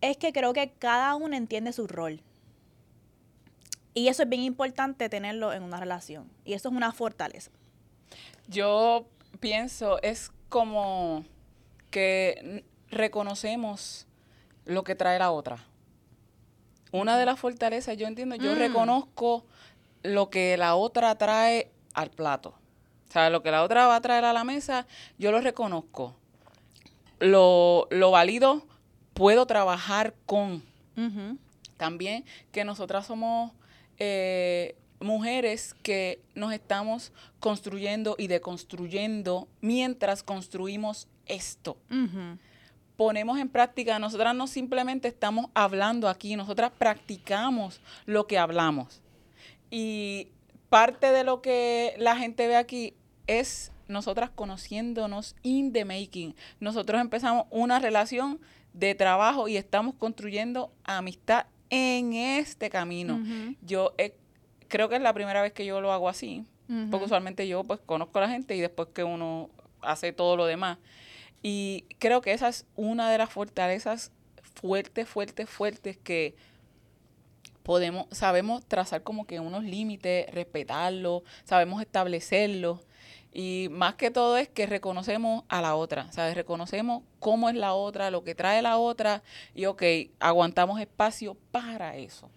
es 0.01 0.17
que 0.17 0.31
creo 0.31 0.53
que 0.53 0.71
cada 0.77 1.15
uno 1.15 1.35
entiende 1.35 1.73
su 1.73 1.87
rol. 1.87 2.21
Y 3.95 4.07
eso 4.07 4.23
es 4.23 4.29
bien 4.29 4.43
importante 4.43 5.09
tenerlo 5.09 5.51
en 5.51 5.63
una 5.63 5.79
relación. 5.79 6.29
Y 6.45 6.53
eso 6.53 6.69
es 6.69 6.75
una 6.75 6.91
fortaleza. 6.91 7.51
Yo 8.47 9.07
pienso, 9.39 10.01
es 10.03 10.31
como 10.49 11.25
que 11.89 12.65
reconocemos 12.89 14.07
lo 14.65 14.83
que 14.83 14.95
trae 14.95 15.19
la 15.19 15.31
otra. 15.31 15.65
Una 16.91 17.17
de 17.17 17.25
las 17.25 17.39
fortalezas, 17.39 17.97
yo 17.97 18.07
entiendo, 18.07 18.35
yo 18.35 18.55
mm. 18.55 18.57
reconozco 18.57 19.45
lo 20.03 20.29
que 20.29 20.57
la 20.57 20.75
otra 20.75 21.15
trae 21.17 21.71
al 21.93 22.09
plato. 22.09 22.55
O 23.09 23.11
sea, 23.11 23.29
lo 23.29 23.41
que 23.41 23.51
la 23.51 23.63
otra 23.63 23.87
va 23.87 23.95
a 23.95 24.01
traer 24.01 24.25
a 24.25 24.33
la 24.33 24.43
mesa, 24.43 24.87
yo 25.17 25.31
lo 25.31 25.41
reconozco. 25.41 26.15
Lo, 27.19 27.87
lo 27.89 28.11
valido, 28.11 28.63
puedo 29.13 29.45
trabajar 29.45 30.13
con. 30.25 30.63
También 31.77 32.25
que 32.51 32.65
nosotras 32.65 33.05
somos 33.05 33.53
eh, 33.99 34.75
mujeres 34.99 35.73
que 35.81 36.21
nos 36.35 36.51
estamos 36.51 37.13
construyendo 37.39 38.15
y 38.17 38.27
deconstruyendo 38.27 39.47
mientras 39.61 40.23
construimos 40.23 41.07
esto. 41.29 41.77
ponemos 42.99 43.39
en 43.39 43.47
práctica, 43.47 43.97
nosotras 43.97 44.35
no 44.35 44.45
simplemente 44.45 45.07
estamos 45.07 45.45
hablando 45.53 46.09
aquí, 46.09 46.35
nosotras 46.35 46.69
practicamos 46.77 47.79
lo 48.05 48.27
que 48.27 48.37
hablamos. 48.37 49.01
Y 49.71 50.27
parte 50.67 51.13
de 51.13 51.23
lo 51.23 51.41
que 51.41 51.95
la 51.97 52.17
gente 52.17 52.45
ve 52.49 52.57
aquí 52.57 52.93
es 53.25 53.71
nosotras 53.87 54.29
conociéndonos 54.29 55.37
in 55.43 55.71
the 55.71 55.85
making. 55.85 56.35
Nosotros 56.59 56.99
empezamos 56.99 57.45
una 57.51 57.79
relación 57.79 58.41
de 58.73 58.95
trabajo 58.95 59.47
y 59.47 59.55
estamos 59.55 59.95
construyendo 59.95 60.73
amistad 60.83 61.45
en 61.69 62.13
este 62.13 62.69
camino. 62.69 63.23
Yo 63.61 63.93
creo 64.67 64.89
que 64.89 64.95
es 64.95 65.01
la 65.01 65.13
primera 65.13 65.41
vez 65.41 65.53
que 65.53 65.65
yo 65.65 65.79
lo 65.79 65.93
hago 65.93 66.09
así, 66.09 66.43
porque 66.91 67.05
usualmente 67.05 67.47
yo 67.47 67.63
pues 67.63 67.79
conozco 67.79 68.19
a 68.19 68.23
la 68.23 68.29
gente 68.29 68.57
y 68.57 68.59
después 68.59 68.89
que 68.93 69.05
uno 69.05 69.49
hace 69.81 70.11
todo 70.11 70.35
lo 70.35 70.45
demás. 70.45 70.79
Y 71.41 71.85
creo 71.99 72.21
que 72.21 72.33
esa 72.33 72.49
es 72.49 72.65
una 72.75 73.09
de 73.11 73.17
las 73.17 73.29
fortalezas 73.29 74.11
fuertes, 74.55 75.07
fuertes, 75.07 75.49
fuertes 75.49 75.97
que 75.97 76.35
podemos, 77.63 78.07
sabemos 78.11 78.65
trazar 78.65 79.03
como 79.03 79.25
que 79.25 79.39
unos 79.39 79.63
límites, 79.63 80.29
respetarlos, 80.33 81.23
sabemos 81.45 81.81
establecerlos. 81.81 82.79
Y 83.31 83.67
más 83.69 83.93
que 83.93 84.09
todo 84.09 84.37
es 84.37 84.49
que 84.49 84.65
reconocemos 84.65 85.43
a 85.49 85.61
la 85.61 85.75
otra, 85.75 86.11
¿sabes? 86.11 86.33
Reconocemos 86.33 87.03
cómo 87.19 87.47
es 87.47 87.55
la 87.55 87.73
otra, 87.73 88.09
lo 88.09 88.23
que 88.23 88.33
trae 88.33 88.63
la 88.63 88.77
otra 88.77 89.21
y, 89.53 89.65
ok, 89.65 89.83
aguantamos 90.19 90.81
espacio 90.81 91.37
para 91.51 91.95
eso. 91.95 92.29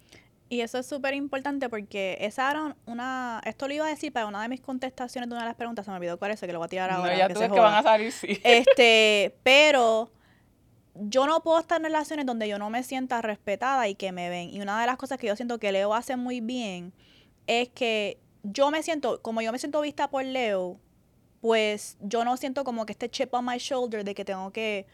Y 0.53 0.61
eso 0.61 0.77
es 0.77 0.85
súper 0.85 1.15
importante 1.15 1.67
porque 1.67 2.15
esa 2.21 2.51
era 2.51 2.75
una, 2.85 3.41
esto 3.43 3.67
lo 3.67 3.73
iba 3.73 3.87
a 3.87 3.89
decir 3.89 4.13
para 4.13 4.27
una 4.27 4.39
de 4.39 4.49
mis 4.49 4.61
contestaciones 4.61 5.27
de 5.27 5.33
una 5.33 5.41
de 5.45 5.49
las 5.49 5.55
preguntas, 5.55 5.83
se 5.83 5.89
me 5.89 5.97
olvidó 5.97 6.19
cuál 6.19 6.29
es, 6.29 6.39
que 6.39 6.53
lo 6.53 6.59
voy 6.59 6.67
a 6.67 6.69
tirar 6.69 6.91
ahora. 6.91 7.11
No, 7.11 7.17
ya 7.17 7.27
tú 7.27 7.39
ves 7.39 7.51
que 7.51 7.59
van 7.59 7.73
a 7.73 7.81
salir, 7.81 8.11
sí. 8.11 8.39
Este, 8.43 9.35
pero 9.41 10.11
yo 10.93 11.25
no 11.25 11.41
puedo 11.41 11.59
estar 11.59 11.79
en 11.79 11.85
relaciones 11.85 12.27
donde 12.27 12.47
yo 12.47 12.59
no 12.59 12.69
me 12.69 12.83
sienta 12.83 13.19
respetada 13.23 13.87
y 13.87 13.95
que 13.95 14.11
me 14.11 14.29
ven. 14.29 14.51
Y 14.51 14.61
una 14.61 14.79
de 14.79 14.85
las 14.85 14.97
cosas 14.97 15.17
que 15.17 15.25
yo 15.25 15.35
siento 15.35 15.57
que 15.57 15.71
Leo 15.71 15.95
hace 15.95 16.17
muy 16.17 16.39
bien 16.39 16.93
es 17.47 17.69
que 17.69 18.19
yo 18.43 18.69
me 18.69 18.83
siento, 18.83 19.23
como 19.23 19.41
yo 19.41 19.51
me 19.51 19.57
siento 19.57 19.81
vista 19.81 20.07
por 20.07 20.23
Leo, 20.23 20.77
pues 21.41 21.97
yo 21.99 22.23
no 22.23 22.37
siento 22.37 22.63
como 22.63 22.85
que 22.85 22.91
este 22.91 23.09
chip 23.09 23.33
on 23.33 23.45
my 23.45 23.57
shoulder 23.57 24.03
de 24.03 24.13
que 24.13 24.23
tengo 24.23 24.51
que 24.51 24.85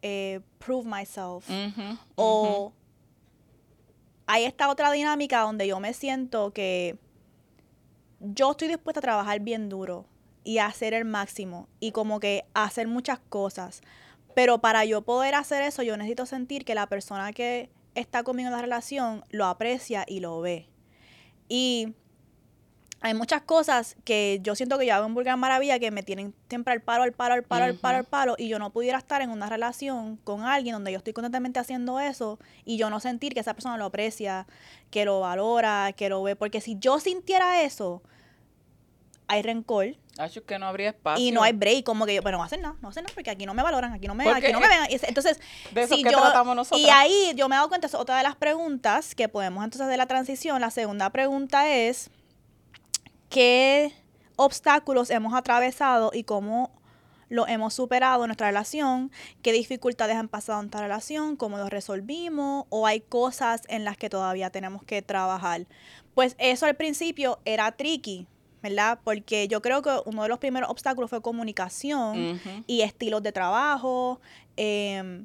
eh, 0.00 0.38
prove 0.60 0.88
myself. 0.88 1.50
o 2.14 2.72
hay 4.32 4.44
esta 4.44 4.70
otra 4.70 4.90
dinámica 4.90 5.40
donde 5.40 5.66
yo 5.66 5.78
me 5.78 5.92
siento 5.92 6.54
que 6.54 6.96
yo 8.18 8.52
estoy 8.52 8.68
dispuesta 8.68 9.00
a 9.00 9.02
trabajar 9.02 9.40
bien 9.40 9.68
duro 9.68 10.06
y 10.42 10.56
a 10.56 10.64
hacer 10.64 10.94
el 10.94 11.04
máximo 11.04 11.68
y 11.80 11.92
como 11.92 12.18
que 12.18 12.46
hacer 12.54 12.88
muchas 12.88 13.18
cosas. 13.18 13.82
Pero 14.34 14.62
para 14.62 14.86
yo 14.86 15.02
poder 15.02 15.34
hacer 15.34 15.60
eso, 15.60 15.82
yo 15.82 15.98
necesito 15.98 16.24
sentir 16.24 16.64
que 16.64 16.74
la 16.74 16.86
persona 16.86 17.34
que 17.34 17.68
está 17.94 18.22
conmigo 18.22 18.46
en 18.46 18.54
la 18.54 18.62
relación 18.62 19.22
lo 19.28 19.44
aprecia 19.44 20.06
y 20.08 20.20
lo 20.20 20.40
ve. 20.40 20.66
Y 21.50 21.92
hay 23.02 23.14
muchas 23.14 23.42
cosas 23.42 23.96
que 24.04 24.38
yo 24.42 24.54
siento 24.54 24.78
que 24.78 24.86
yo 24.86 24.94
hago 24.94 25.06
en 25.06 25.14
Vulgar 25.14 25.36
Maravilla 25.36 25.78
que 25.78 25.90
me 25.90 26.02
tienen 26.02 26.34
siempre 26.48 26.72
al 26.72 26.80
paro, 26.80 27.02
al 27.02 27.12
paro, 27.12 27.34
al 27.34 27.42
paro, 27.42 27.64
al 27.64 27.74
paro, 27.74 27.98
al 27.98 28.04
paro, 28.04 28.34
y 28.38 28.48
yo 28.48 28.58
no 28.60 28.70
pudiera 28.70 28.96
estar 28.96 29.22
en 29.22 29.30
una 29.30 29.48
relación 29.48 30.16
con 30.18 30.44
alguien 30.44 30.74
donde 30.74 30.92
yo 30.92 30.98
estoy 30.98 31.12
constantemente 31.12 31.58
haciendo 31.58 31.98
eso 31.98 32.38
y 32.64 32.76
yo 32.76 32.90
no 32.90 33.00
sentir 33.00 33.34
que 33.34 33.40
esa 33.40 33.54
persona 33.54 33.76
lo 33.76 33.86
aprecia, 33.86 34.46
que 34.90 35.04
lo 35.04 35.20
valora, 35.20 35.92
que 35.96 36.08
lo 36.08 36.22
ve, 36.22 36.36
porque 36.36 36.60
si 36.60 36.78
yo 36.78 37.00
sintiera 37.00 37.62
eso, 37.62 38.02
hay 39.26 39.42
rencor, 39.42 39.96
Acho 40.18 40.44
que 40.44 40.58
no 40.58 40.66
habría 40.66 40.90
espacio. 40.90 41.24
Y 41.24 41.32
no 41.32 41.42
hay 41.42 41.54
break, 41.54 41.84
como 41.84 42.04
que 42.04 42.14
yo, 42.14 42.22
pero 42.22 42.36
no 42.36 42.44
hacen 42.44 42.60
nada, 42.60 42.76
no 42.82 42.90
hacen 42.90 43.04
nada, 43.04 43.14
porque 43.14 43.30
aquí 43.30 43.46
no 43.46 43.54
me 43.54 43.62
valoran, 43.62 43.92
aquí 43.94 44.06
no 44.06 44.14
me, 44.14 44.28
aquí 44.28 44.52
no 44.52 44.60
me 44.60 44.68
ven. 44.68 44.78
Entonces, 44.90 45.40
de 45.72 45.82
eso 45.84 45.96
que. 45.96 46.78
Y 46.78 46.90
ahí 46.90 47.32
yo 47.34 47.48
me 47.48 47.54
he 47.54 47.56
dado 47.56 47.70
cuenta, 47.70 47.86
es 47.86 47.94
otra 47.94 48.18
de 48.18 48.22
las 48.22 48.36
preguntas 48.36 49.14
que 49.14 49.28
podemos 49.28 49.64
entonces 49.64 49.88
de 49.88 49.96
la 49.96 50.06
transición. 50.06 50.60
La 50.60 50.70
segunda 50.70 51.08
pregunta 51.10 51.70
es, 51.70 52.10
¿qué 53.32 53.94
obstáculos 54.36 55.08
hemos 55.08 55.32
atravesado 55.32 56.10
y 56.12 56.24
cómo 56.24 56.70
lo 57.30 57.48
hemos 57.48 57.72
superado 57.72 58.24
en 58.24 58.28
nuestra 58.28 58.48
relación? 58.48 59.10
¿Qué 59.40 59.52
dificultades 59.52 60.16
han 60.16 60.28
pasado 60.28 60.60
en 60.60 60.66
nuestra 60.66 60.82
relación? 60.82 61.36
¿Cómo 61.36 61.56
los 61.56 61.70
resolvimos? 61.70 62.66
¿O 62.68 62.86
hay 62.86 63.00
cosas 63.00 63.62
en 63.68 63.84
las 63.84 63.96
que 63.96 64.10
todavía 64.10 64.50
tenemos 64.50 64.84
que 64.84 65.00
trabajar? 65.00 65.66
Pues 66.14 66.36
eso 66.38 66.66
al 66.66 66.76
principio 66.76 67.40
era 67.46 67.72
tricky, 67.72 68.26
¿verdad? 68.62 69.00
Porque 69.02 69.48
yo 69.48 69.62
creo 69.62 69.80
que 69.80 69.98
uno 70.04 70.24
de 70.24 70.28
los 70.28 70.38
primeros 70.38 70.68
obstáculos 70.68 71.08
fue 71.08 71.22
comunicación 71.22 72.38
y 72.66 72.82
estilos 72.82 73.22
de 73.22 73.32
trabajo. 73.32 74.20
Em, 74.56 75.24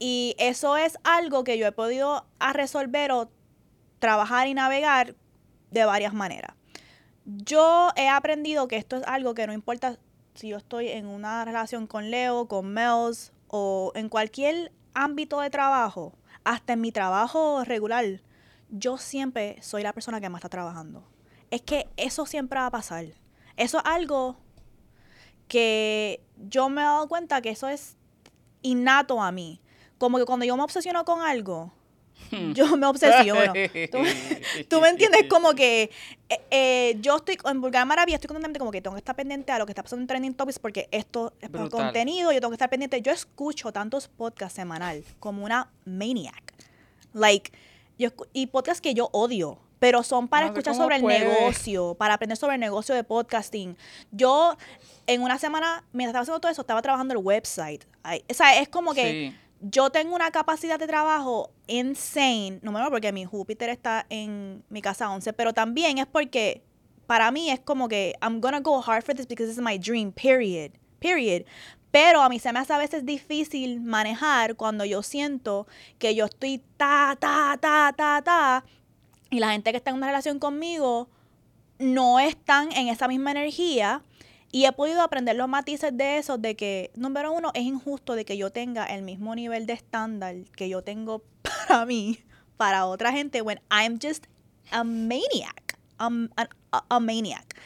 y 0.00 0.34
eso 0.38 0.76
es 0.76 0.98
algo 1.04 1.44
que 1.44 1.58
yo 1.58 1.66
he 1.68 1.72
podido 1.72 2.26
resolver 2.52 3.12
o 3.12 3.30
trabajar 4.00 4.48
y 4.48 4.54
navegar 4.54 5.14
de 5.70 5.84
varias 5.84 6.12
maneras. 6.12 6.56
Yo 7.24 7.90
he 7.96 8.08
aprendido 8.08 8.68
que 8.68 8.76
esto 8.76 8.96
es 8.96 9.02
algo 9.06 9.34
que 9.34 9.46
no 9.46 9.52
importa 9.52 9.98
si 10.34 10.48
yo 10.48 10.56
estoy 10.56 10.88
en 10.88 11.06
una 11.06 11.44
relación 11.44 11.86
con 11.86 12.10
Leo, 12.10 12.48
con 12.48 12.72
Mels 12.72 13.32
o 13.48 13.92
en 13.94 14.08
cualquier 14.08 14.72
ámbito 14.94 15.40
de 15.40 15.50
trabajo, 15.50 16.12
hasta 16.44 16.74
en 16.74 16.80
mi 16.80 16.92
trabajo 16.92 17.64
regular, 17.64 18.20
yo 18.68 18.98
siempre 18.98 19.56
soy 19.62 19.82
la 19.82 19.92
persona 19.92 20.20
que 20.20 20.28
más 20.28 20.40
está 20.40 20.48
trabajando 20.48 21.04
es 21.54 21.62
que 21.62 21.88
eso 21.96 22.26
siempre 22.26 22.58
va 22.58 22.66
a 22.66 22.70
pasar. 22.70 23.06
Eso 23.56 23.78
es 23.78 23.84
algo 23.84 24.36
que 25.46 26.20
yo 26.36 26.68
me 26.68 26.80
he 26.80 26.84
dado 26.84 27.06
cuenta 27.06 27.40
que 27.42 27.50
eso 27.50 27.68
es 27.68 27.96
innato 28.62 29.22
a 29.22 29.30
mí. 29.30 29.60
Como 29.98 30.18
que 30.18 30.24
cuando 30.24 30.44
yo 30.44 30.56
me 30.56 30.64
obsesiono 30.64 31.04
con 31.04 31.22
algo. 31.22 31.72
yo 32.54 32.76
me 32.76 32.86
obsesiono. 32.86 33.52
¿Tú, 34.68 34.80
me 34.80 34.88
entiendes? 34.88 35.26
Como 35.28 35.54
que 35.54 35.90
eh, 36.28 36.40
eh, 36.50 36.96
yo 37.00 37.16
estoy 37.16 37.38
en 37.44 37.60
Vulgar 37.60 37.86
Maravilla, 37.86 38.16
estoy 38.16 38.28
constantemente 38.28 38.58
como 38.58 38.70
que 38.70 38.80
tengo 38.80 38.94
que 38.94 39.00
estar 39.00 39.16
pendiente 39.16 39.52
a 39.52 39.58
lo 39.58 39.66
que 39.66 39.72
está 39.72 39.82
pasando 39.82 40.02
en 40.02 40.06
Trending 40.06 40.34
Topics 40.34 40.58
porque 40.58 40.88
esto 40.90 41.32
es 41.40 41.50
por 41.50 41.70
contenido, 41.70 42.32
yo 42.32 42.40
tengo 42.40 42.50
que 42.50 42.56
estar 42.56 42.70
pendiente. 42.70 43.00
Yo 43.02 43.12
escucho 43.12 43.72
tantos 43.72 44.08
podcasts 44.08 44.56
semanal 44.56 45.04
como 45.20 45.44
una 45.44 45.70
maniac. 45.84 46.54
Like, 47.12 47.52
yo, 47.98 48.10
y 48.32 48.46
podcasts 48.46 48.80
que 48.80 48.94
yo 48.94 49.08
odio 49.12 49.58
pero 49.84 50.02
son 50.02 50.28
para 50.28 50.46
escuchar 50.46 50.74
sobre 50.74 50.96
el 50.96 51.04
negocio, 51.04 51.94
para 51.94 52.14
aprender 52.14 52.38
sobre 52.38 52.54
el 52.54 52.60
negocio 52.60 52.94
de 52.94 53.04
podcasting. 53.04 53.76
Yo, 54.12 54.56
en 55.06 55.20
una 55.20 55.38
semana, 55.38 55.84
mientras 55.92 56.12
estaba 56.12 56.22
haciendo 56.22 56.40
todo 56.40 56.50
eso, 56.50 56.62
estaba 56.62 56.80
trabajando 56.80 57.12
el 57.12 57.18
website. 57.22 57.84
o 58.02 58.32
sea, 58.32 58.60
es 58.62 58.68
como 58.70 58.94
que 58.94 59.34
yo 59.60 59.90
tengo 59.90 60.14
una 60.14 60.30
capacidad 60.30 60.78
de 60.78 60.86
trabajo 60.86 61.50
insane, 61.66 62.58
número 62.62 62.90
porque 62.90 63.12
mi 63.12 63.24
Júpiter 63.24 63.70
está 63.70 64.06
en 64.10 64.62
mi 64.68 64.82
casa 64.82 65.10
11, 65.10 65.32
pero 65.32 65.52
también 65.52 65.98
es 65.98 66.06
porque 66.06 66.62
para 67.06 67.30
mí 67.30 67.50
es 67.50 67.60
como 67.60 67.88
que 67.88 68.14
I'm 68.22 68.40
gonna 68.40 68.60
go 68.60 68.82
hard 68.82 69.04
for 69.04 69.14
this 69.14 69.26
because 69.26 69.48
this 69.48 69.58
is 69.58 69.64
my 69.64 69.78
dream, 69.78 70.12
period. 70.12 70.72
Period. 71.00 71.44
Pero 71.90 72.22
a 72.22 72.28
mí 72.28 72.38
se 72.38 72.52
me 72.52 72.58
hace 72.58 72.72
a 72.72 72.78
veces 72.78 73.04
difícil 73.06 73.80
manejar 73.80 74.56
cuando 74.56 74.84
yo 74.84 75.02
siento 75.02 75.66
que 75.98 76.14
yo 76.14 76.24
estoy 76.24 76.60
ta, 76.76 77.16
ta, 77.20 77.56
ta, 77.60 77.94
ta, 77.96 78.20
ta, 78.22 78.64
y 79.30 79.38
la 79.38 79.50
gente 79.50 79.70
que 79.70 79.78
está 79.78 79.90
en 79.90 79.96
una 79.96 80.06
relación 80.06 80.38
conmigo 80.38 81.08
no 81.78 82.20
están 82.20 82.72
en 82.72 82.88
esa 82.88 83.08
misma 83.08 83.32
energía. 83.32 84.02
Y 84.54 84.66
he 84.66 84.72
podido 84.72 85.02
aprender 85.02 85.34
los 85.34 85.48
matices 85.48 85.96
de 85.96 86.18
eso, 86.18 86.38
de 86.38 86.54
que, 86.54 86.92
número 86.94 87.32
uno, 87.32 87.50
es 87.54 87.64
injusto 87.64 88.14
de 88.14 88.24
que 88.24 88.36
yo 88.36 88.50
tenga 88.50 88.84
el 88.84 89.02
mismo 89.02 89.34
nivel 89.34 89.66
de 89.66 89.72
estándar 89.72 90.36
que 90.56 90.68
yo 90.68 90.84
tengo 90.84 91.24
para 91.42 91.84
mí, 91.86 92.20
para 92.56 92.86
otra 92.86 93.10
gente, 93.10 93.42
when 93.42 93.60
I'm 93.68 93.98
just 94.00 94.26
a 94.70 94.84
maniac. 94.84 95.76
a, 95.98 97.00
maniac. 97.00 97.60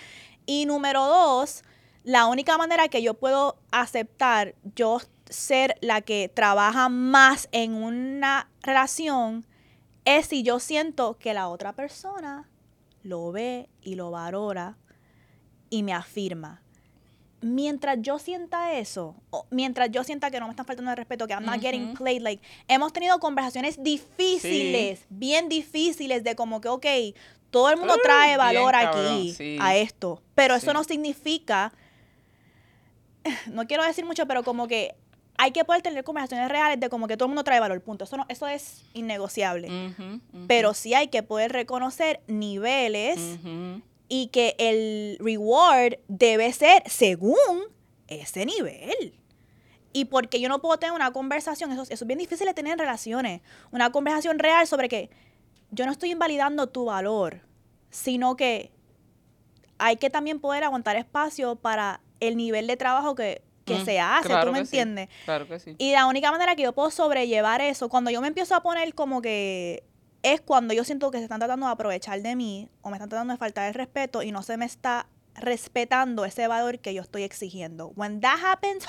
Y 0.47 0.64
número 0.64 1.04
dos, 1.04 1.62
la 2.04 2.25
única 2.25 2.57
manera 2.57 2.88
que 2.88 3.02
yo 3.02 3.12
puedo 3.12 3.59
aceptar 3.71 4.54
yo 4.75 4.99
ser 5.28 5.76
la 5.83 6.00
que 6.00 6.33
trabaja 6.35 6.88
más 6.88 7.50
en 7.52 7.75
una 7.75 8.49
relación 8.62 9.45
es 10.07 10.28
si 10.28 10.42
yo 10.42 10.59
siento 10.59 11.18
que 11.18 11.35
la 11.35 11.49
otra 11.49 11.75
persona 11.75 12.49
lo 13.02 13.30
ve 13.30 13.68
y 13.83 13.97
lo 13.97 14.11
valora 14.11 14.78
y 15.68 15.83
me 15.83 15.92
afirma. 15.92 16.62
Mientras 17.40 17.99
yo 18.00 18.18
sienta 18.18 18.73
eso, 18.73 19.14
mientras 19.50 19.90
yo 19.90 20.02
sienta 20.02 20.30
que 20.30 20.40
no 20.40 20.47
me 20.47 20.50
están 20.50 20.66
faltando 20.66 20.90
el 20.90 20.97
respeto, 20.97 21.26
que 21.26 21.35
I'm 21.35 21.45
not 21.45 21.61
getting 21.61 21.95
played, 21.95 22.21
like, 22.21 22.42
hemos 22.66 22.92
tenido 22.92 23.21
conversaciones 23.21 23.83
difíciles, 23.83 25.07
bien 25.09 25.49
difíciles, 25.49 26.25
de 26.25 26.35
como 26.35 26.61
que, 26.61 26.68
ok, 26.68 26.87
todo 27.50 27.71
el 27.71 27.76
mundo 27.76 27.95
trae 28.02 28.37
valor 28.37 28.75
aquí 28.75 29.37
a 29.61 29.76
esto, 29.76 30.21
pero 30.35 30.57
eso 30.57 30.73
no 30.73 30.83
significa, 30.83 31.73
no 33.47 33.66
quiero 33.66 33.85
decir 33.85 34.04
mucho, 34.04 34.26
pero 34.26 34.42
como 34.42 34.66
que 34.66 34.97
hay 35.40 35.52
que 35.52 35.64
poder 35.64 35.83
tener 35.83 36.02
conversaciones 36.02 36.49
reales 36.49 36.80
de 36.80 36.88
como 36.88 37.07
que 37.07 37.16
todo 37.16 37.26
el 37.26 37.30
mundo 37.30 37.45
trae 37.45 37.61
valor, 37.61 37.80
punto. 37.80 38.04
Eso, 38.04 38.16
no, 38.16 38.26
eso 38.28 38.49
es 38.49 38.83
innegociable. 38.92 39.95
Pero 40.49 40.75
sí 40.75 40.95
hay 40.95 41.09
que 41.09 41.23
poder 41.23 41.52
reconocer 41.52 42.21
niveles 42.26 43.38
y 44.09 44.29
que 44.29 44.57
el 44.59 45.17
reward 45.21 45.95
debe 46.09 46.53
ser 46.53 46.83
según 46.87 47.37
ese 48.07 48.47
nivel. 48.47 49.15
y 49.93 50.05
porque 50.05 50.41
yo 50.41 50.49
no 50.49 50.61
puedo 50.61 50.79
tener 50.79 50.95
una 50.95 51.12
conversación, 51.12 51.73
eso, 51.73 51.83
eso 51.83 51.93
es 51.93 52.07
bien 52.07 52.19
difícil 52.19 52.47
de 52.47 52.55
tener 52.55 52.75
en 52.75 52.79
relaciones, 52.79 53.41
una 53.73 53.91
conversación 53.91 54.38
real 54.38 54.67
sobre 54.67 54.88
que 54.88 55.11
yo 55.71 55.87
no 55.87 55.93
estoy 55.93 56.12
invalidando 56.12 56.69
tu 56.69 56.85
valor, 56.85 57.41
sino 57.91 58.37
que 58.37 58.71
hay 59.79 59.97
que 59.97 60.11
también 60.11 60.41
poder 60.41 60.65
aguantar 60.65 60.97
espacio 60.97 61.57
para 61.57 62.00
el 62.21 62.37
nivel 62.37 62.67
de 62.67 62.77
trabajo 62.77 63.15
que, 63.15 63.43
que 63.65 63.77
mm, 63.77 63.85
se 63.85 64.00
hace, 64.00 64.35
¿tú 64.45 64.53
me 64.53 64.59
entiendes? 64.61 65.09
Claro 65.25 65.47
que 65.47 65.59
sí. 65.59 65.75
Y 65.79 65.93
la 65.93 66.07
única 66.07 66.31
manera 66.31 66.57
que 66.57 66.62
yo 66.62 66.73
puedo 66.73 66.91
sobrellevar 66.91 67.61
eso, 67.61 67.88
cuando 67.88 68.11
yo 68.11 68.21
me 68.21 68.29
empiezo 68.29 68.55
a 68.55 68.62
poner 68.62 68.95
como 68.95 69.23
que 69.23 69.85
es 70.23 70.41
cuando 70.41 70.75
yo 70.75 70.85
siento 70.85 71.11
que 71.11 71.19
se 71.19 71.25
están 71.25 71.41
tratando 71.41 71.67
de 71.67 71.73
aprovechar 71.73 72.21
de 72.23 72.37
mí 72.37 72.69
o 72.83 72.91
me 72.91 72.97
están 72.97 73.09
tratando 73.09 73.33
de 73.33 73.39
faltar 73.39 73.69
el 73.69 73.75
respeto 73.75 74.23
y 74.23 74.33
no 74.33 74.43
se 74.43 74.57
me 74.57 74.65
está 74.65 75.09
respetando 75.35 76.25
ese 76.25 76.49
valor 76.49 76.81
que 76.81 76.95
yo 76.95 77.03
estoy 77.03 77.23
exigiendo. 77.23 77.89
When 77.97 78.21
that 78.21 78.39
happens, 78.43 78.87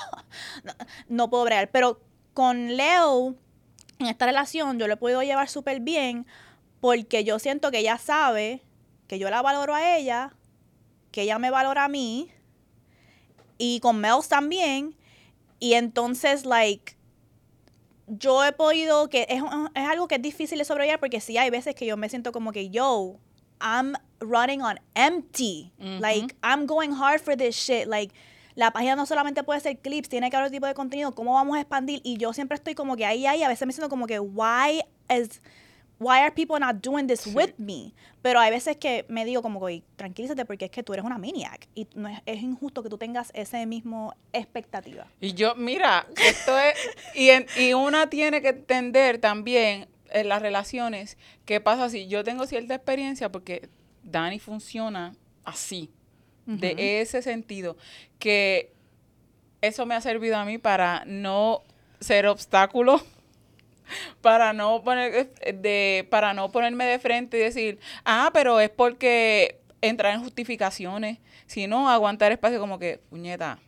no, 1.09 1.29
puedo 1.29 1.43
bregar. 1.45 1.69
Pero 1.69 2.01
con 2.33 2.75
Leo, 2.75 3.36
en 4.00 4.07
esta 4.07 4.25
relación, 4.25 4.79
yo 4.79 4.88
lo 4.88 4.95
he 4.95 4.98
podido 4.98 5.21
llevar 5.21 5.50
súper 5.50 5.79
bien 5.79 6.25
porque 6.79 7.24
yo 7.24 7.39
siento 7.39 7.71
que 7.71 7.79
ella 7.79 7.98
sabe 7.98 8.63
que 9.07 9.19
yo 9.19 9.29
la 9.29 9.41
valoro 9.41 9.75
a 9.75 9.98
ella, 9.98 10.33
que 11.12 11.24
ella 11.24 11.39
me 11.39 11.51
valora 11.51 11.86
a 11.86 11.89
mí 11.89 12.31
y 13.57 13.79
con 13.81 14.00
Mel 14.00 14.15
también. 14.27 14.95
Y 15.59 15.74
entonces, 15.74 16.45
like, 16.45 16.95
yo 18.09 18.43
he 18.43 18.51
podido, 18.51 19.09
que 19.09 19.25
es, 19.29 19.41
es 19.75 19.87
algo 19.87 20.07
que 20.07 20.15
es 20.15 20.21
difícil 20.21 20.57
de 20.57 20.65
sobrellevar 20.65 20.99
porque 20.99 21.21
sí 21.21 21.37
hay 21.37 21.49
veces 21.49 21.75
que 21.75 21.85
yo 21.85 21.97
me 21.97 22.09
siento 22.09 22.31
como 22.31 22.51
que 22.51 22.69
yo, 22.69 23.17
I'm 23.61 23.95
running 24.19 24.61
on 24.61 24.79
empty. 24.95 25.71
Like, 25.79 26.35
I'm 26.43 26.65
going 26.65 26.91
hard 26.93 27.21
for 27.21 27.35
this 27.35 27.55
shit. 27.55 27.87
Like, 27.87 28.13
la 28.55 28.71
página 28.71 28.95
no 28.95 29.05
solamente 29.05 29.43
puede 29.43 29.59
ser 29.59 29.79
clips, 29.79 30.09
tiene 30.09 30.29
que 30.29 30.35
haber 30.35 30.47
otro 30.47 30.55
tipo 30.55 30.65
de 30.65 30.73
contenido. 30.73 31.13
¿Cómo 31.13 31.33
vamos 31.33 31.57
a 31.57 31.61
expandir? 31.61 32.01
Y 32.03 32.17
yo 32.17 32.33
siempre 32.33 32.55
estoy 32.55 32.75
como 32.75 32.95
que 32.95 33.05
ahí, 33.05 33.25
ahí, 33.25 33.43
a 33.43 33.47
veces 33.47 33.65
me 33.65 33.73
siento 33.73 33.89
como 33.89 34.07
que, 34.07 34.19
why 34.19 34.81
is 35.09 35.41
why 35.99 36.21
are 36.21 36.31
people 36.31 36.59
not 36.59 36.81
doing 36.81 37.07
this 37.07 37.27
with 37.27 37.53
me? 37.57 37.93
Pero 38.21 38.39
hay 38.39 38.51
veces 38.51 38.77
que 38.77 39.05
me 39.09 39.25
digo 39.25 39.41
como 39.41 39.65
que, 39.65 39.83
tranquilízate 39.95 40.45
porque 40.45 40.65
es 40.65 40.71
que 40.71 40.81
tú 40.83 40.93
eres 40.93 41.05
una 41.05 41.17
maniac 41.17 41.67
y 41.75 41.87
no 41.93 42.07
es, 42.07 42.19
es, 42.25 42.41
injusto 42.41 42.81
que 42.81 42.89
tú 42.89 42.97
tengas 42.97 43.31
ese 43.33 43.65
mismo 43.65 44.13
expectativa. 44.33 45.07
Y 45.21 45.33
yo, 45.33 45.55
mira, 45.55 46.07
esto 46.25 46.57
es, 46.57 46.75
y, 47.15 47.29
y 47.61 47.73
una 47.73 48.09
tiene 48.09 48.41
que 48.41 48.49
entender 48.49 49.19
también 49.19 49.87
en 50.11 50.29
las 50.29 50.41
relaciones 50.41 51.17
qué 51.45 51.61
pasa 51.61 51.89
si 51.89 52.07
yo 52.07 52.23
tengo 52.23 52.47
cierta 52.47 52.73
experiencia 52.73 53.31
porque 53.31 53.69
Dani 54.03 54.39
funciona 54.39 55.15
así, 55.43 55.91
de 56.45 56.99
ese 56.99 57.21
sentido, 57.21 57.77
que 58.17 58.73
eso 59.61 59.85
me 59.85 59.93
ha 59.93 60.01
servido 60.01 60.35
a 60.35 60.45
mí 60.45 60.57
para 60.57 61.03
no 61.05 61.61
ser 61.99 62.25
obstáculo 62.25 63.03
para 64.22 64.53
no 64.53 64.84
poner 64.84 65.31
eh, 65.41 65.53
de 65.53 66.08
para 66.10 66.34
no 66.34 66.51
ponerme 66.51 66.86
de 66.86 67.00
frente 67.00 67.38
y 67.38 67.41
decir, 67.41 67.79
"Ah, 68.05 68.31
pero 68.34 68.60
es 68.60 68.69
porque 68.69 69.60
entrar 69.81 70.13
en 70.13 70.22
justificaciones, 70.22 71.19
sino 71.46 71.89
aguantar 71.89 72.31
espacio 72.31 72.60
como 72.60 72.79
que, 72.79 73.00
puñeta, 73.10 73.60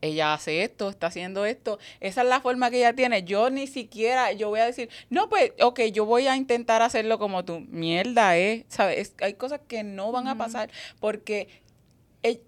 ella 0.00 0.34
hace 0.34 0.64
esto, 0.64 0.90
está 0.90 1.06
haciendo 1.06 1.46
esto, 1.46 1.78
esa 2.00 2.22
es 2.22 2.28
la 2.28 2.40
forma 2.40 2.70
que 2.70 2.78
ella 2.78 2.92
tiene. 2.94 3.22
Yo 3.22 3.50
ni 3.50 3.66
siquiera, 3.68 4.32
yo 4.32 4.48
voy 4.48 4.60
a 4.60 4.66
decir, 4.66 4.90
no, 5.10 5.28
pues, 5.28 5.52
ok, 5.60 5.80
yo 5.92 6.04
voy 6.04 6.26
a 6.26 6.36
intentar 6.36 6.82
hacerlo 6.82 7.18
como 7.18 7.44
tú. 7.44 7.60
Mierda, 7.68 8.36
¿eh? 8.36 8.66
¿Sabes? 8.68 9.14
hay 9.20 9.34
cosas 9.34 9.60
que 9.66 9.84
no 9.84 10.10
van 10.10 10.26
a 10.26 10.36
pasar 10.36 10.70
porque 11.00 11.48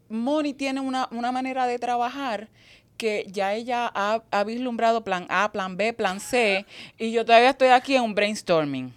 Moni 0.09 0.53
tiene 0.53 0.81
una, 0.81 1.09
una 1.13 1.33
manera 1.33 1.67
de 1.67 1.79
trabajar 1.79 2.49
que 2.97 3.27
ya 3.29 3.55
ella 3.55 3.91
ha, 3.95 4.45
vislumbrado 4.45 5.05
plan 5.05 5.27
A, 5.29 5.51
plan 5.53 5.77
B, 5.77 5.93
plan 5.93 6.21
C, 6.21 6.67
y 6.99 7.13
yo 7.13 7.25
todavía 7.25 7.51
estoy 7.51 7.69
aquí 7.69 7.97
en 7.97 8.03
un 8.03 8.15
brainstorming. 8.15 8.93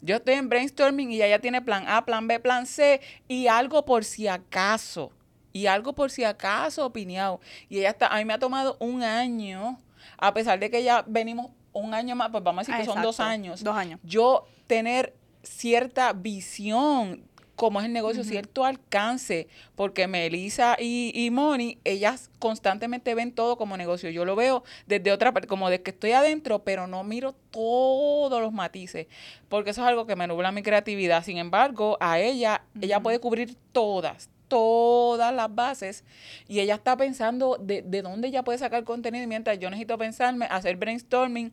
Yo 0.00 0.16
estoy 0.16 0.34
en 0.34 0.48
brainstorming 0.48 1.10
y 1.10 1.22
ella 1.22 1.40
tiene 1.40 1.60
plan 1.60 1.84
A, 1.88 2.04
plan 2.04 2.28
B, 2.28 2.38
plan 2.38 2.66
C 2.66 3.00
y 3.26 3.48
algo 3.48 3.84
por 3.84 4.04
si 4.04 4.28
acaso. 4.28 5.10
Y 5.52 5.66
algo 5.66 5.94
por 5.94 6.10
si 6.10 6.22
acaso 6.24 6.86
opinado. 6.86 7.40
Y 7.68 7.78
ella 7.78 7.90
está, 7.90 8.06
a 8.08 8.18
mí 8.18 8.24
me 8.24 8.34
ha 8.34 8.38
tomado 8.38 8.76
un 8.78 9.02
año, 9.02 9.80
a 10.18 10.32
pesar 10.32 10.60
de 10.60 10.70
que 10.70 10.84
ya 10.84 11.04
venimos 11.06 11.50
un 11.72 11.94
año 11.94 12.14
más, 12.14 12.30
pues 12.30 12.44
vamos 12.44 12.68
a 12.68 12.72
decir 12.72 12.76
que 12.76 12.92
son 12.92 13.02
dos 13.02 13.18
años. 13.18 13.64
Dos 13.64 13.76
años. 13.76 13.98
Yo 14.04 14.46
tener 14.66 15.16
cierta 15.42 16.12
visión 16.12 17.24
cómo 17.58 17.80
es 17.80 17.86
el 17.86 17.92
negocio, 17.92 18.22
cierto 18.22 18.64
alcance, 18.64 19.48
porque 19.74 20.06
Melissa 20.06 20.76
y, 20.78 21.10
y 21.12 21.32
Moni, 21.32 21.78
ellas 21.82 22.30
constantemente 22.38 23.16
ven 23.16 23.32
todo 23.32 23.58
como 23.58 23.76
negocio. 23.76 24.10
Yo 24.10 24.24
lo 24.24 24.36
veo 24.36 24.62
desde 24.86 25.10
otra 25.10 25.32
parte, 25.32 25.48
como 25.48 25.68
de 25.68 25.82
que 25.82 25.90
estoy 25.90 26.12
adentro, 26.12 26.60
pero 26.60 26.86
no 26.86 27.02
miro 27.02 27.34
todos 27.50 28.40
los 28.40 28.52
matices, 28.52 29.08
porque 29.48 29.70
eso 29.70 29.82
es 29.82 29.88
algo 29.88 30.06
que 30.06 30.14
me 30.14 30.28
nubla 30.28 30.52
mi 30.52 30.62
creatividad. 30.62 31.24
Sin 31.24 31.36
embargo, 31.36 31.98
a 31.98 32.20
ella, 32.20 32.62
ella 32.80 33.00
puede 33.00 33.18
cubrir 33.18 33.56
todas, 33.72 34.30
todas 34.46 35.34
las 35.34 35.52
bases 35.52 36.04
y 36.46 36.60
ella 36.60 36.76
está 36.76 36.96
pensando 36.96 37.58
de, 37.60 37.82
de 37.82 38.02
dónde 38.02 38.28
ella 38.28 38.44
puede 38.44 38.58
sacar 38.58 38.84
contenido 38.84 39.26
mientras 39.26 39.58
yo 39.58 39.68
necesito 39.68 39.98
pensarme, 39.98 40.46
hacer 40.48 40.76
brainstorming 40.76 41.52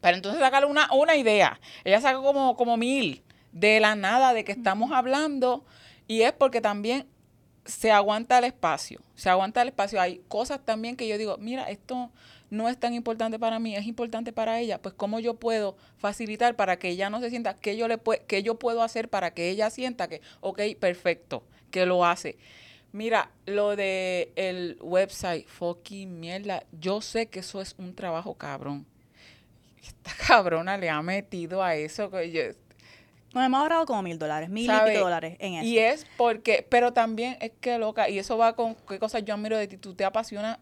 para 0.00 0.16
entonces 0.16 0.40
sacar 0.40 0.64
una, 0.64 0.90
una 0.90 1.16
idea. 1.16 1.60
Ella 1.84 2.00
saca 2.00 2.16
como, 2.22 2.56
como 2.56 2.78
mil 2.78 3.22
de 3.52 3.80
la 3.80 3.94
nada 3.94 4.34
de 4.34 4.44
que 4.44 4.52
estamos 4.52 4.92
hablando 4.92 5.64
y 6.08 6.22
es 6.22 6.32
porque 6.32 6.60
también 6.60 7.06
se 7.64 7.92
aguanta 7.92 8.38
el 8.38 8.44
espacio, 8.44 9.00
se 9.14 9.30
aguanta 9.30 9.62
el 9.62 9.68
espacio. 9.68 10.00
Hay 10.00 10.20
cosas 10.28 10.64
también 10.64 10.96
que 10.96 11.06
yo 11.06 11.16
digo, 11.16 11.36
mira, 11.38 11.70
esto 11.70 12.10
no 12.50 12.68
es 12.68 12.78
tan 12.78 12.92
importante 12.92 13.38
para 13.38 13.58
mí, 13.58 13.76
es 13.76 13.86
importante 13.86 14.32
para 14.32 14.58
ella, 14.58 14.80
pues 14.80 14.94
cómo 14.94 15.20
yo 15.20 15.34
puedo 15.34 15.76
facilitar 15.96 16.54
para 16.56 16.78
que 16.78 16.88
ella 16.88 17.08
no 17.08 17.20
se 17.20 17.30
sienta, 17.30 17.54
que 17.54 17.76
yo, 17.76 17.88
le 17.88 17.98
que 18.26 18.42
yo 18.42 18.58
puedo 18.58 18.82
hacer 18.82 19.08
para 19.08 19.32
que 19.32 19.48
ella 19.48 19.70
sienta 19.70 20.08
que, 20.08 20.20
ok, 20.40 20.60
perfecto, 20.78 21.44
que 21.70 21.86
lo 21.86 22.04
hace. 22.04 22.36
Mira, 22.92 23.30
lo 23.46 23.74
de 23.74 24.32
el 24.36 24.76
website, 24.82 25.46
fucking 25.48 26.20
mierda, 26.20 26.64
yo 26.72 27.00
sé 27.00 27.26
que 27.26 27.40
eso 27.40 27.62
es 27.62 27.74
un 27.78 27.94
trabajo 27.94 28.34
cabrón. 28.34 28.86
Esta 29.82 30.12
cabrona 30.26 30.76
le 30.76 30.90
ha 30.90 31.00
metido 31.00 31.62
a 31.62 31.74
eso. 31.74 32.10
Que 32.10 32.30
yo, 32.30 32.42
nos 33.34 33.44
hemos 33.44 33.60
ahorrado 33.60 33.86
como 33.86 34.02
mil 34.02 34.18
dólares, 34.18 34.48
mil 34.48 34.64
y 34.64 34.90
pico 34.90 35.00
dólares 35.00 35.36
en 35.38 35.54
eso. 35.54 35.66
Y 35.66 35.78
es 35.78 36.06
porque, 36.16 36.66
pero 36.68 36.92
también 36.92 37.36
es 37.40 37.52
que 37.60 37.78
loca, 37.78 38.08
y 38.08 38.18
eso 38.18 38.36
va 38.36 38.54
con 38.54 38.74
qué 38.88 38.98
cosas 38.98 39.24
yo 39.24 39.34
admiro 39.34 39.56
de 39.56 39.68
ti, 39.68 39.76
tú 39.76 39.94
te 39.94 40.04
apasionas 40.04 40.58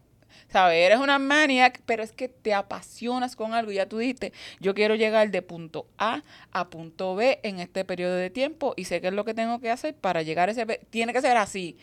¿sabes? 0.51 0.85
Eres 0.85 0.99
una 0.99 1.19
maniac, 1.19 1.81
pero 1.85 2.03
es 2.03 2.11
que 2.11 2.27
te 2.27 2.53
apasionas 2.53 3.35
con 3.35 3.53
algo. 3.53 3.71
Ya 3.71 3.87
tú 3.87 3.97
dijiste, 3.97 4.33
yo 4.59 4.73
quiero 4.73 4.95
llegar 4.95 5.31
de 5.31 5.41
punto 5.41 5.87
A 5.97 6.23
a 6.51 6.69
punto 6.69 7.15
B 7.15 7.39
en 7.43 7.59
este 7.59 7.85
periodo 7.85 8.15
de 8.15 8.29
tiempo 8.29 8.73
y 8.75 8.85
sé 8.85 9.01
qué 9.01 9.07
es 9.07 9.13
lo 9.13 9.25
que 9.25 9.33
tengo 9.33 9.59
que 9.59 9.69
hacer 9.69 9.95
para 9.95 10.21
llegar 10.21 10.49
a 10.49 10.51
ese... 10.51 10.65
Tiene 10.89 11.13
que 11.13 11.21
ser 11.21 11.37
así. 11.37 11.77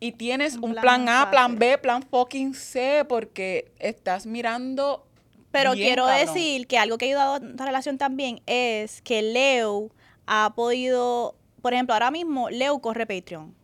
Y 0.00 0.12
tienes 0.12 0.56
un, 0.56 0.74
plan, 0.74 1.08
A, 1.08 1.30
plan 1.30 1.58
B, 1.58 1.76
plan 1.78 2.02
fucking 2.02 2.54
C, 2.54 3.04
porque 3.08 3.70
estás 3.78 4.26
mirando... 4.26 5.04
Pero 5.50 5.72
quiero 5.72 6.06
decir 6.06 6.66
que 6.66 6.76
algo 6.76 6.98
que 6.98 7.06
ha 7.06 7.08
ayudado 7.08 7.34
a 7.34 7.50
esta 7.50 7.64
relación 7.64 7.96
también 7.96 8.42
es 8.46 9.00
que 9.00 9.22
Leo 9.22 9.90
ha 10.28 10.52
podido, 10.54 11.34
por 11.62 11.72
ejemplo, 11.72 11.94
ahora 11.94 12.10
mismo 12.10 12.50
Leo 12.50 12.78
corre 12.80 13.06
Patreon. 13.06 13.54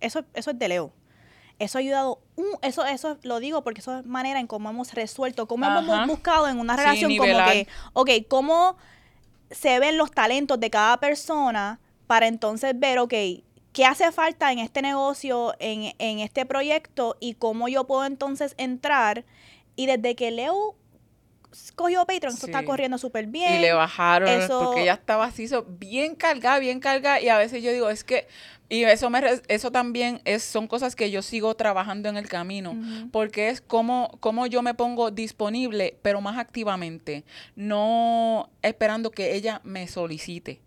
Eso, 0.00 0.24
eso 0.34 0.50
es 0.52 0.58
de 0.58 0.68
Leo. 0.68 0.92
Eso 1.58 1.78
ha 1.78 1.80
ayudado, 1.80 2.20
eso, 2.62 2.84
eso 2.84 3.18
lo 3.22 3.40
digo 3.40 3.64
porque 3.64 3.80
eso 3.80 3.98
es 3.98 4.06
manera 4.06 4.38
en 4.40 4.46
cómo 4.46 4.68
hemos 4.68 4.92
resuelto, 4.92 5.48
cómo 5.48 5.66
hemos 5.66 6.06
buscado 6.06 6.48
en 6.48 6.60
una 6.60 6.76
relación 6.76 7.16
como 7.16 7.32
que, 7.44 7.66
ok, 7.94 8.10
cómo 8.28 8.76
se 9.50 9.78
ven 9.78 9.96
los 9.96 10.10
talentos 10.10 10.60
de 10.60 10.68
cada 10.68 10.98
persona 10.98 11.80
para 12.06 12.26
entonces 12.26 12.78
ver, 12.78 12.98
ok, 12.98 13.14
qué 13.72 13.84
hace 13.86 14.12
falta 14.12 14.52
en 14.52 14.58
este 14.58 14.82
negocio, 14.82 15.54
en, 15.58 15.94
en 15.98 16.18
este 16.18 16.44
proyecto 16.44 17.16
y 17.20 17.34
cómo 17.34 17.68
yo 17.68 17.86
puedo 17.86 18.04
entonces 18.04 18.54
entrar. 18.58 19.24
Y 19.76 19.86
desde 19.86 20.14
que 20.14 20.30
Leo 20.30 20.74
cogió 21.74 22.04
Patreon, 22.06 22.34
eso 22.34 22.46
está 22.46 22.64
corriendo 22.64 22.98
súper 22.98 23.26
bien. 23.26 23.54
Y 23.54 23.58
le 23.58 23.72
bajaron, 23.72 24.28
porque 24.48 24.84
ya 24.84 24.94
estaba 24.94 25.26
así, 25.26 25.48
bien 25.68 26.14
cargada, 26.14 26.58
bien 26.58 26.80
cargada. 26.80 27.20
Y 27.20 27.28
a 27.28 27.38
veces 27.38 27.62
yo 27.62 27.72
digo, 27.72 27.90
es 27.90 28.04
que, 28.04 28.26
y 28.68 28.84
eso, 28.84 29.10
me, 29.10 29.20
eso 29.48 29.70
también 29.70 30.20
es, 30.24 30.42
son 30.42 30.66
cosas 30.66 30.96
que 30.96 31.10
yo 31.10 31.22
sigo 31.22 31.54
trabajando 31.54 32.08
en 32.08 32.16
el 32.16 32.28
camino, 32.28 32.76
porque 33.12 33.48
es 33.48 33.60
como, 33.60 34.16
como 34.20 34.46
yo 34.46 34.62
me 34.62 34.74
pongo 34.74 35.10
disponible, 35.10 35.96
pero 36.02 36.20
más 36.20 36.38
activamente, 36.38 37.24
no 37.54 38.50
esperando 38.62 39.10
que 39.10 39.34
ella 39.34 39.60
me 39.64 39.86
solicite. 39.86 40.60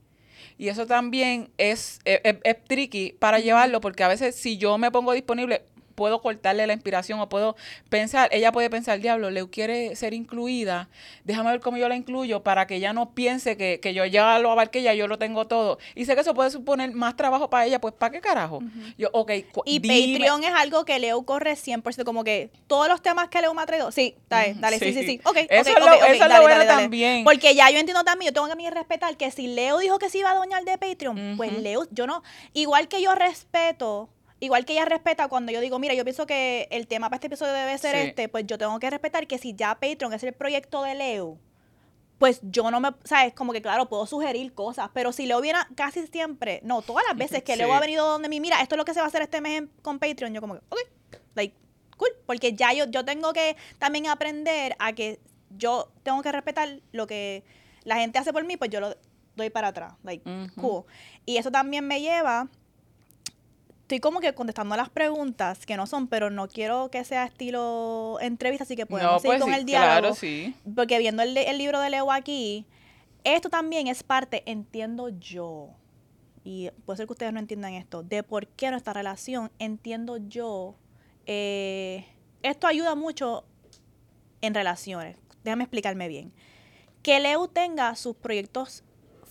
Y 0.57 0.67
eso 0.67 0.85
también 0.85 1.51
es, 1.57 1.99
es, 2.03 2.63
tricky 2.65 3.15
para 3.17 3.39
llevarlo, 3.39 3.79
porque 3.79 4.03
a 4.03 4.09
veces 4.09 4.35
si 4.35 4.57
yo 4.57 4.77
me 4.77 4.91
pongo 4.91 5.13
disponible, 5.13 5.63
puedo 5.99 6.21
cortarle 6.21 6.65
la 6.65 6.71
inspiración 6.71 7.19
o 7.19 7.27
puedo 7.27 7.57
pensar, 7.89 8.29
ella 8.31 8.53
puede 8.53 8.69
pensar, 8.69 9.01
diablo, 9.01 9.29
Leo 9.31 9.51
quiere 9.51 9.97
ser 9.97 10.13
incluida, 10.13 10.87
déjame 11.25 11.51
ver 11.51 11.59
cómo 11.59 11.75
yo 11.75 11.89
la 11.89 11.97
incluyo 11.97 12.41
para 12.41 12.67
que 12.67 12.77
ella 12.77 12.93
no 12.93 13.13
piense 13.13 13.57
que, 13.57 13.93
yo 13.93 14.05
ya 14.05 14.39
lo 14.39 14.49
abarqué, 14.49 14.81
ya 14.81 14.93
yo 14.93 15.07
lo 15.07 15.17
tengo 15.17 15.45
todo. 15.45 15.77
Y 15.95 16.05
sé 16.05 16.15
que 16.15 16.21
eso 16.21 16.33
puede 16.33 16.51
suponer 16.51 16.93
más 16.93 17.17
trabajo 17.17 17.49
para 17.49 17.65
ella, 17.65 17.81
pues 17.81 17.93
¿para 17.95 18.13
qué 18.13 18.21
carajo? 18.21 18.63
Yo, 18.97 19.09
ok. 19.11 19.31
Y 19.65 19.81
Patreon 19.81 20.45
es 20.45 20.53
algo 20.55 20.85
que 20.85 20.99
Leo 20.99 21.21
corre 21.23 21.55
100%, 21.55 22.05
como 22.05 22.23
que 22.23 22.49
todos 22.67 22.87
los 22.87 23.01
temas 23.01 23.27
que 23.27 23.41
Leo 23.41 23.53
me 23.53 23.61
ha 23.61 23.65
traído, 23.65 23.91
sí, 23.91 24.15
dale, 24.29 24.55
dale, 24.57 24.79
sí, 24.79 24.93
sí, 24.93 25.03
sí. 25.03 25.21
Ok, 25.25 25.35
eso 25.49 25.69
es 25.69 25.79
lo, 25.79 25.93
eso 25.93 26.25
es 26.25 26.33
lo 26.33 26.41
bueno 26.41 26.65
también. 26.65 27.25
Porque 27.25 27.55
ya 27.55 27.69
yo 27.71 27.77
entiendo 27.77 28.05
también, 28.05 28.29
yo 28.29 28.33
tengo 28.33 28.47
que 28.47 28.55
mí 28.55 28.69
respetar 28.69 29.17
que 29.17 29.31
si 29.31 29.47
Leo 29.47 29.79
dijo 29.79 29.99
que 29.99 30.09
se 30.09 30.19
iba 30.19 30.31
a 30.31 30.35
doñar 30.35 30.63
de 30.63 30.77
Patreon, 30.77 31.35
pues 31.35 31.51
Leo, 31.51 31.89
yo 31.91 32.07
no, 32.07 32.23
igual 32.53 32.87
que 32.87 33.01
yo 33.01 33.13
respeto 33.15 34.07
igual 34.39 34.65
que 34.65 34.73
ella 34.73 34.85
respeta 34.85 35.27
cuando 35.27 35.51
yo 35.51 35.59
digo, 35.61 35.79
mira, 35.79 35.93
yo 35.93 36.03
pienso 36.03 36.25
que 36.25 36.67
el 36.71 36.87
tema 36.87 37.09
para 37.09 37.17
este 37.17 37.27
episodio 37.27 37.53
debe 37.53 37.77
ser 37.77 37.95
este, 37.95 38.29
pues 38.29 38.45
yo 38.47 38.57
tengo 38.57 38.79
que 38.79 38.89
respetar 38.89 39.27
que 39.27 39.37
si 39.37 39.53
ya 39.53 39.75
Patreon 39.75 40.13
es 40.13 40.23
el 40.23 40.33
proyecto 40.33 40.83
de 40.83 40.95
Leo, 40.95 41.37
pues 42.17 42.39
yo 42.43 42.69
no 42.69 42.79
me, 42.79 42.89
sabes, 43.03 43.33
como 43.33 43.53
que 43.53 43.61
claro, 43.61 43.87
puedo 43.87 44.05
sugerir 44.05 44.53
cosas, 44.53 44.89
pero 44.93 45.11
si 45.11 45.25
Leo 45.25 45.41
viene 45.41 45.59
casi 45.75 46.05
siempre, 46.07 46.59
no, 46.63 46.81
todas 46.81 47.05
las 47.07 47.17
veces 47.17 47.43
que 47.43 47.55
Leo 47.57 47.73
ha 47.73 47.79
venido 47.79 48.05
donde 48.05 48.29
mí, 48.29 48.39
mira, 48.39 48.61
esto 48.61 48.75
es 48.75 48.77
lo 48.77 48.85
que 48.85 48.93
se 48.93 48.99
va 48.99 49.05
a 49.05 49.07
hacer 49.07 49.21
este 49.21 49.41
mes 49.41 49.63
con 49.81 49.99
Patreon, 49.99 50.33
yo 50.33 50.41
como 50.41 50.55
que, 50.55 50.61
ok, 50.69 50.79
like, 51.35 51.55
cool, 51.97 52.09
porque 52.25 52.53
ya 52.53 52.73
yo, 52.73 52.85
yo 52.85 53.05
tengo 53.05 53.33
que 53.33 53.55
también 53.77 54.07
aprender 54.07 54.75
a 54.79 54.93
que 54.93 55.19
yo 55.49 55.91
tengo 56.03 56.21
que 56.21 56.31
respetar 56.31 56.81
lo 56.91 57.07
que 57.07 57.43
la 57.83 57.95
gente 57.95 58.19
hace 58.19 58.33
por 58.33 58.43
mí, 58.45 58.57
pues 58.57 58.69
yo 58.69 58.79
lo 58.79 58.95
doy 59.35 59.49
para 59.49 59.69
atrás, 59.69 59.93
like, 60.03 60.23
cool. 60.55 60.83
Y 61.25 61.37
eso 61.37 61.51
también 61.51 61.87
me 61.87 62.01
lleva 62.01 62.49
estoy 63.89 63.99
como 64.01 64.19
que 64.19 64.35
contestando 64.35 64.75
las 64.75 64.89
preguntas 64.89 65.65
que 65.65 65.75
no 65.75 65.87
son, 65.87 66.07
pero 66.07 66.29
no 66.29 66.47
quiero 66.47 66.91
que 66.91 67.03
sea 67.03 67.25
estilo 67.25 68.19
entrevista, 68.21 68.63
así 68.63 68.75
que 68.75 68.85
podemos 68.85 69.19
seguir 69.19 69.39
pues 69.39 69.41
con 69.41 69.51
el 69.51 69.65
diálogo. 69.65 69.99
Claro, 69.99 70.13
sí. 70.13 70.53
Porque 70.75 70.99
viendo 70.99 71.23
el, 71.23 71.35
el, 71.35 71.57
libro 71.57 71.79
de 71.79 71.89
Leo 71.89 72.11
aquí, 72.11 72.67
esto 73.23 73.49
también 73.49 73.87
es 73.87 74.03
parte, 74.03 74.43
entiendo 74.45 75.09
yo, 75.09 75.69
y 76.43 76.69
puede 76.85 76.97
ser 76.97 77.07
que 77.07 77.13
ustedes 77.13 77.33
no 77.33 77.39
entiendan 77.39 77.73
esto, 77.73 78.03
de 78.03 78.21
por 78.21 78.45
qué 78.45 78.69
nuestra 78.69 78.93
relación, 78.93 79.49
entiendo 79.57 80.17
yo, 80.17 80.75
eh, 81.25 82.05
esto 82.43 82.67
ayuda 82.67 82.93
mucho 82.93 83.43
en 84.41 84.53
relaciones. 84.53 85.17
Déjame 85.43 85.63
explicarme 85.63 86.07
bien. 86.07 86.31
Que 87.01 87.19
Leo 87.19 87.47
tenga 87.47 87.95
sus 87.95 88.15
proyectos 88.15 88.83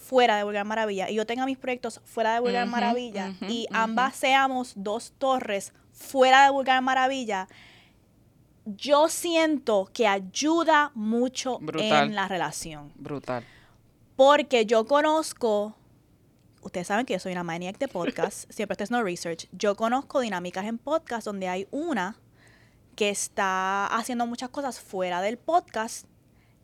fuera 0.08 0.38
de 0.38 0.42
Vulgar 0.44 0.64
Maravilla 0.64 1.10
y 1.10 1.16
yo 1.16 1.26
tenga 1.26 1.44
mis 1.44 1.58
proyectos 1.58 2.00
fuera 2.06 2.32
de 2.32 2.40
Vulgar 2.40 2.66
Maravilla 2.66 3.34
y 3.42 3.66
ambas 3.70 4.16
seamos 4.16 4.72
dos 4.74 5.12
torres 5.18 5.74
fuera 5.92 6.44
de 6.44 6.50
Vulgar 6.50 6.80
Maravilla, 6.80 7.46
yo 8.64 9.08
siento 9.08 9.90
que 9.92 10.06
ayuda 10.06 10.92
mucho 10.94 11.60
en 11.74 12.14
la 12.14 12.26
relación. 12.26 12.90
Brutal. 12.94 13.44
Porque 14.16 14.64
yo 14.64 14.86
conozco, 14.86 15.74
ustedes 16.62 16.86
saben 16.86 17.04
que 17.04 17.12
yo 17.12 17.18
soy 17.18 17.32
una 17.32 17.44
maniac 17.44 17.76
de 17.78 17.88
podcast, 17.88 18.50
siempre 18.50 18.72
esto 18.72 18.84
es 18.84 18.90
no 18.90 19.02
research, 19.02 19.46
yo 19.52 19.76
conozco 19.76 20.20
dinámicas 20.20 20.64
en 20.64 20.78
podcast 20.78 21.26
donde 21.26 21.48
hay 21.48 21.68
una 21.70 22.16
que 22.96 23.10
está 23.10 23.86
haciendo 23.86 24.26
muchas 24.26 24.48
cosas 24.48 24.80
fuera 24.80 25.20
del 25.20 25.36
podcast 25.36 26.06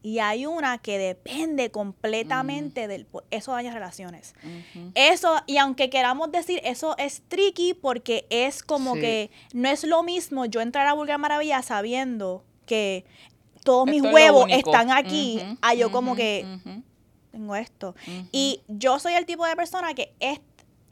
y 0.05 0.19
hay 0.19 0.45
una 0.45 0.77
que 0.77 0.99
depende 0.99 1.71
completamente 1.71 2.89
del... 2.89 3.07
Eso 3.31 3.53
daña 3.53 3.73
relaciones. 3.73 4.35
Eso, 4.95 5.41
y 5.47 5.57
aunque 5.57 5.89
queramos 5.89 6.31
decir, 6.31 6.61
eso 6.63 6.95
es 6.99 7.23
tricky 7.27 7.73
porque 7.73 8.27
es 8.29 8.63
como 8.63 8.97
que 8.97 9.31
no 9.55 9.67
es 9.67 9.83
lo 9.83 10.03
mismo 10.03 10.45
yo 10.45 10.61
entrar 10.61 10.87
a 10.87 10.93
Vulgar 10.93 11.19
Maravilla 11.19 11.63
sabiendo 11.63 12.45
que 12.67 13.07
todos 13.65 13.87
mis 13.87 14.03
huevos 14.03 14.45
están 14.51 14.91
aquí, 14.91 15.41
a 15.63 15.73
yo 15.73 15.91
como 15.91 16.15
que 16.15 16.45
tengo 17.33 17.57
esto. 17.57 17.95
Y 18.31 18.61
yo 18.69 18.99
soy 18.99 19.15
el 19.15 19.25
tipo 19.25 19.47
de 19.47 19.57
persona 19.57 19.95
que, 19.95 20.13
es, 20.21 20.39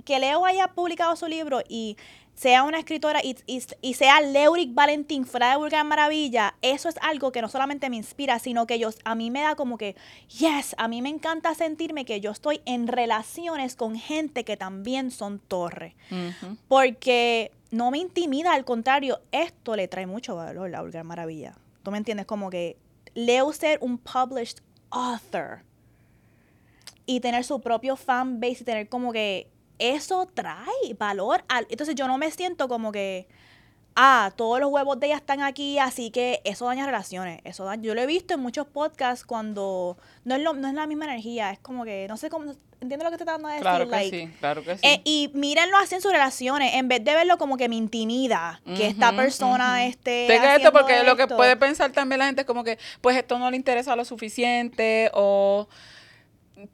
que 0.06 0.20
Leo 0.20 0.46
haya 0.46 0.68
publicado 0.68 1.16
su 1.16 1.26
libro 1.26 1.60
y 1.68 1.98
sea 2.34 2.64
una 2.64 2.78
escritora 2.78 3.20
y, 3.22 3.36
y, 3.46 3.94
sea 3.94 4.20
Leuric 4.20 4.74
Valentín 4.74 5.26
fuera 5.26 5.50
de 5.50 5.56
Vulgar 5.56 5.84
Maravilla, 5.84 6.54
eso 6.62 6.88
es 6.88 6.96
algo 7.02 7.30
que 7.30 7.42
no 7.42 7.48
solamente 7.48 7.90
me 7.90 7.96
inspira, 7.96 8.38
sino 8.38 8.66
que 8.66 8.78
yo, 8.78 8.90
a 9.04 9.14
mí 9.14 9.30
me 9.30 9.42
da 9.42 9.54
como 9.54 9.78
que, 9.78 9.94
yes, 10.28 10.74
a 10.78 10.88
mí 10.88 11.02
me 11.02 11.08
encanta 11.08 11.54
sentirme 11.54 12.04
que 12.04 12.20
yo 12.20 12.30
estoy 12.30 12.60
en 12.64 12.88
relaciones 12.88 13.76
con 13.76 13.96
gente 13.96 14.44
que 14.44 14.56
también 14.56 15.10
son 15.10 15.38
torre. 15.38 15.94
Porque 16.68 17.52
no 17.70 17.90
me 17.90 17.98
intimida, 17.98 18.54
al 18.54 18.64
contrario, 18.64 19.20
esto 19.30 19.76
le 19.76 19.88
trae 19.88 20.06
mucho 20.06 20.34
valor 20.34 20.74
a 20.74 20.82
Vulgar 20.82 21.04
Maravilla. 21.04 21.54
¿Tú 21.82 21.90
me 21.90 21.98
entiendes? 21.98 22.26
Como 22.26 22.50
que 22.50 22.76
leo 23.14 23.52
ser 23.52 23.78
un 23.80 23.98
published 23.98 24.58
author 24.90 25.60
y 27.06 27.20
tener 27.20 27.44
su 27.44 27.60
propio 27.60 27.96
fan 27.96 28.40
base 28.40 28.58
y 28.60 28.64
tener 28.64 28.88
como 28.88 29.12
que 29.12 29.48
eso 29.82 30.28
trae 30.32 30.94
valor. 30.98 31.44
Al, 31.48 31.66
entonces 31.70 31.94
yo 31.94 32.06
no 32.06 32.18
me 32.18 32.30
siento 32.30 32.68
como 32.68 32.92
que, 32.92 33.26
ah, 33.96 34.32
todos 34.36 34.60
los 34.60 34.70
huevos 34.70 34.98
de 35.00 35.06
ella 35.06 35.16
están 35.16 35.42
aquí, 35.42 35.78
así 35.78 36.10
que 36.10 36.40
eso 36.44 36.66
daña 36.66 36.86
relaciones. 36.86 37.40
Eso 37.44 37.64
daña, 37.64 37.82
yo 37.82 37.94
lo 37.94 38.00
he 38.00 38.06
visto 38.06 38.34
en 38.34 38.40
muchos 38.40 38.66
podcasts 38.66 39.24
cuando 39.24 39.96
no 40.24 40.34
es, 40.34 40.42
lo, 40.42 40.54
no 40.54 40.68
es 40.68 40.74
la 40.74 40.86
misma 40.86 41.06
energía, 41.06 41.50
es 41.50 41.58
como 41.58 41.84
que, 41.84 42.06
no 42.08 42.16
sé 42.16 42.30
cómo, 42.30 42.54
entiendo 42.80 43.04
lo 43.04 43.10
que 43.10 43.16
te 43.16 43.24
está 43.24 43.32
dando 43.32 43.48
a 43.48 43.52
decir. 43.52 43.62
Claro 43.62 43.88
que 43.88 44.10
sí, 44.10 44.30
claro 44.38 44.64
que 44.64 44.76
sí. 44.76 44.86
Eh, 44.86 45.00
y 45.04 45.30
mírenlo 45.34 45.76
así 45.78 45.94
en 45.94 46.00
sus 46.00 46.12
relaciones, 46.12 46.74
en 46.74 46.88
vez 46.88 47.02
de 47.04 47.14
verlo 47.14 47.38
como 47.38 47.56
que 47.56 47.68
me 47.68 47.76
intimida 47.76 48.60
que 48.76 48.86
esta 48.86 49.14
persona 49.14 49.84
esté. 49.86 50.26
Tenga 50.28 50.56
esto 50.56 50.72
porque 50.72 51.02
lo 51.04 51.16
que 51.16 51.26
puede 51.26 51.56
pensar 51.56 51.92
también 51.92 52.18
la 52.20 52.26
gente 52.26 52.42
es 52.42 52.46
como 52.46 52.64
que, 52.64 52.78
pues 53.00 53.16
esto 53.16 53.38
no 53.38 53.50
le 53.50 53.56
interesa 53.56 53.96
lo 53.96 54.04
suficiente 54.04 55.10
o 55.14 55.68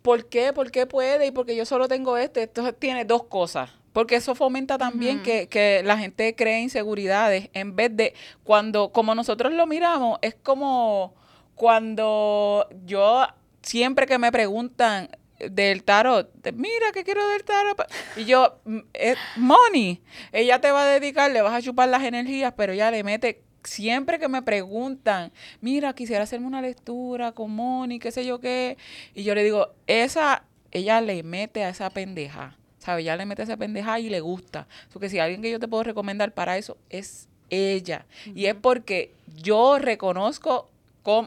¿por 0.02 0.28
qué? 0.28 0.52
¿Por 0.52 0.70
qué 0.70 0.86
puede? 0.86 1.26
Y 1.26 1.30
porque 1.30 1.56
yo 1.56 1.64
solo 1.64 1.88
tengo 1.88 2.16
este. 2.16 2.42
Entonces 2.42 2.74
tiene 2.78 3.04
dos 3.04 3.24
cosas. 3.24 3.70
Porque 3.92 4.16
eso 4.16 4.34
fomenta 4.34 4.78
también 4.78 5.22
que, 5.22 5.48
que, 5.48 5.82
la 5.82 5.98
gente 5.98 6.34
cree 6.36 6.60
inseguridades 6.60 7.50
en 7.52 7.74
vez 7.74 7.96
de 7.96 8.14
cuando, 8.44 8.92
como 8.92 9.14
nosotros 9.14 9.52
lo 9.52 9.66
miramos, 9.66 10.18
es 10.22 10.36
como 10.36 11.14
cuando 11.54 12.68
yo 12.84 13.26
siempre 13.62 14.06
que 14.06 14.18
me 14.18 14.30
preguntan 14.30 15.10
del 15.38 15.84
tarot, 15.84 16.30
mira, 16.54 16.92
¿qué 16.92 17.04
quiero 17.04 17.26
del 17.28 17.44
tarot? 17.44 17.80
Y 18.16 18.24
yo, 18.24 18.60
mm, 18.64 18.78
es 18.92 19.16
money, 19.36 20.02
ella 20.32 20.60
te 20.60 20.70
va 20.70 20.82
a 20.82 20.86
dedicar, 20.86 21.30
le 21.30 21.42
vas 21.42 21.54
a 21.54 21.62
chupar 21.62 21.88
las 21.88 22.02
energías, 22.02 22.54
pero 22.56 22.72
ella 22.72 22.90
le 22.90 23.04
mete 23.04 23.42
siempre 23.68 24.18
que 24.18 24.28
me 24.28 24.42
preguntan, 24.42 25.30
mira, 25.60 25.92
quisiera 25.94 26.24
hacerme 26.24 26.46
una 26.46 26.62
lectura 26.62 27.32
con 27.32 27.50
Moni, 27.54 27.98
qué 27.98 28.10
sé 28.10 28.24
yo 28.24 28.40
qué, 28.40 28.76
y 29.14 29.22
yo 29.22 29.34
le 29.34 29.44
digo, 29.44 29.68
esa, 29.86 30.44
ella 30.70 31.00
le 31.00 31.22
mete 31.22 31.64
a 31.64 31.68
esa 31.68 31.90
pendeja, 31.90 32.56
¿sabes? 32.78 33.02
Ella 33.02 33.16
le 33.16 33.26
mete 33.26 33.42
a 33.42 33.44
esa 33.44 33.56
pendeja 33.56 34.00
y 34.00 34.08
le 34.08 34.20
gusta. 34.20 34.66
Porque 34.92 35.08
si 35.08 35.18
alguien 35.18 35.42
que 35.42 35.50
yo 35.50 35.60
te 35.60 35.68
puedo 35.68 35.82
recomendar 35.82 36.32
para 36.32 36.56
eso 36.56 36.76
es 36.90 37.28
ella. 37.50 38.06
Y 38.34 38.46
es 38.46 38.54
porque 38.54 39.12
yo 39.42 39.78
reconozco, 39.78 40.68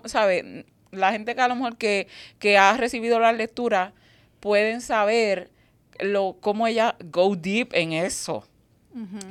¿sabes? 0.06 0.66
La 0.92 1.12
gente 1.12 1.36
que 1.36 1.42
a 1.42 1.48
lo 1.48 1.56
mejor 1.56 1.78
que, 1.78 2.08
que 2.40 2.58
ha 2.58 2.76
recibido 2.76 3.20
la 3.20 3.32
lectura 3.32 3.94
pueden 4.40 4.82
saber 4.82 5.50
lo, 6.00 6.38
cómo 6.40 6.68
ella 6.68 6.96
go 7.06 7.36
deep 7.36 7.70
en 7.74 7.94
eso. 7.94 8.46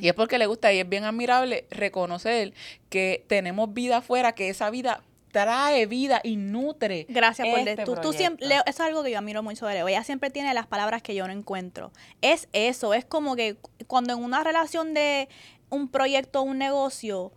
Y 0.00 0.08
es 0.08 0.14
porque 0.14 0.38
le 0.38 0.46
gusta 0.46 0.72
y 0.72 0.78
es 0.78 0.88
bien 0.88 1.04
admirable 1.04 1.66
reconocer 1.70 2.54
que 2.88 3.24
tenemos 3.28 3.72
vida 3.74 3.98
afuera, 3.98 4.32
que 4.32 4.48
esa 4.48 4.70
vida 4.70 5.02
trae 5.30 5.86
vida 5.86 6.20
y 6.22 6.36
nutre. 6.36 7.06
Gracias 7.08 7.48
por 7.48 7.60
este 7.60 7.84
tú, 7.84 7.96
tú 7.96 8.12
siempre, 8.12 8.46
Leo, 8.46 8.62
eso 8.66 8.82
es 8.82 8.88
algo 8.88 9.02
que 9.02 9.10
yo 9.10 9.18
admiro 9.18 9.42
mucho 9.42 9.66
de 9.66 9.74
Leo. 9.74 9.88
Ella 9.88 10.04
siempre 10.04 10.30
tiene 10.30 10.52
las 10.54 10.66
palabras 10.66 11.02
que 11.02 11.14
yo 11.14 11.26
no 11.26 11.32
encuentro. 11.32 11.92
Es 12.20 12.48
eso, 12.52 12.94
es 12.94 13.04
como 13.04 13.36
que 13.36 13.56
cuando 13.86 14.12
en 14.14 14.22
una 14.22 14.42
relación 14.42 14.94
de 14.94 15.28
un 15.68 15.88
proyecto, 15.88 16.42
un 16.42 16.58
negocio, 16.58 17.32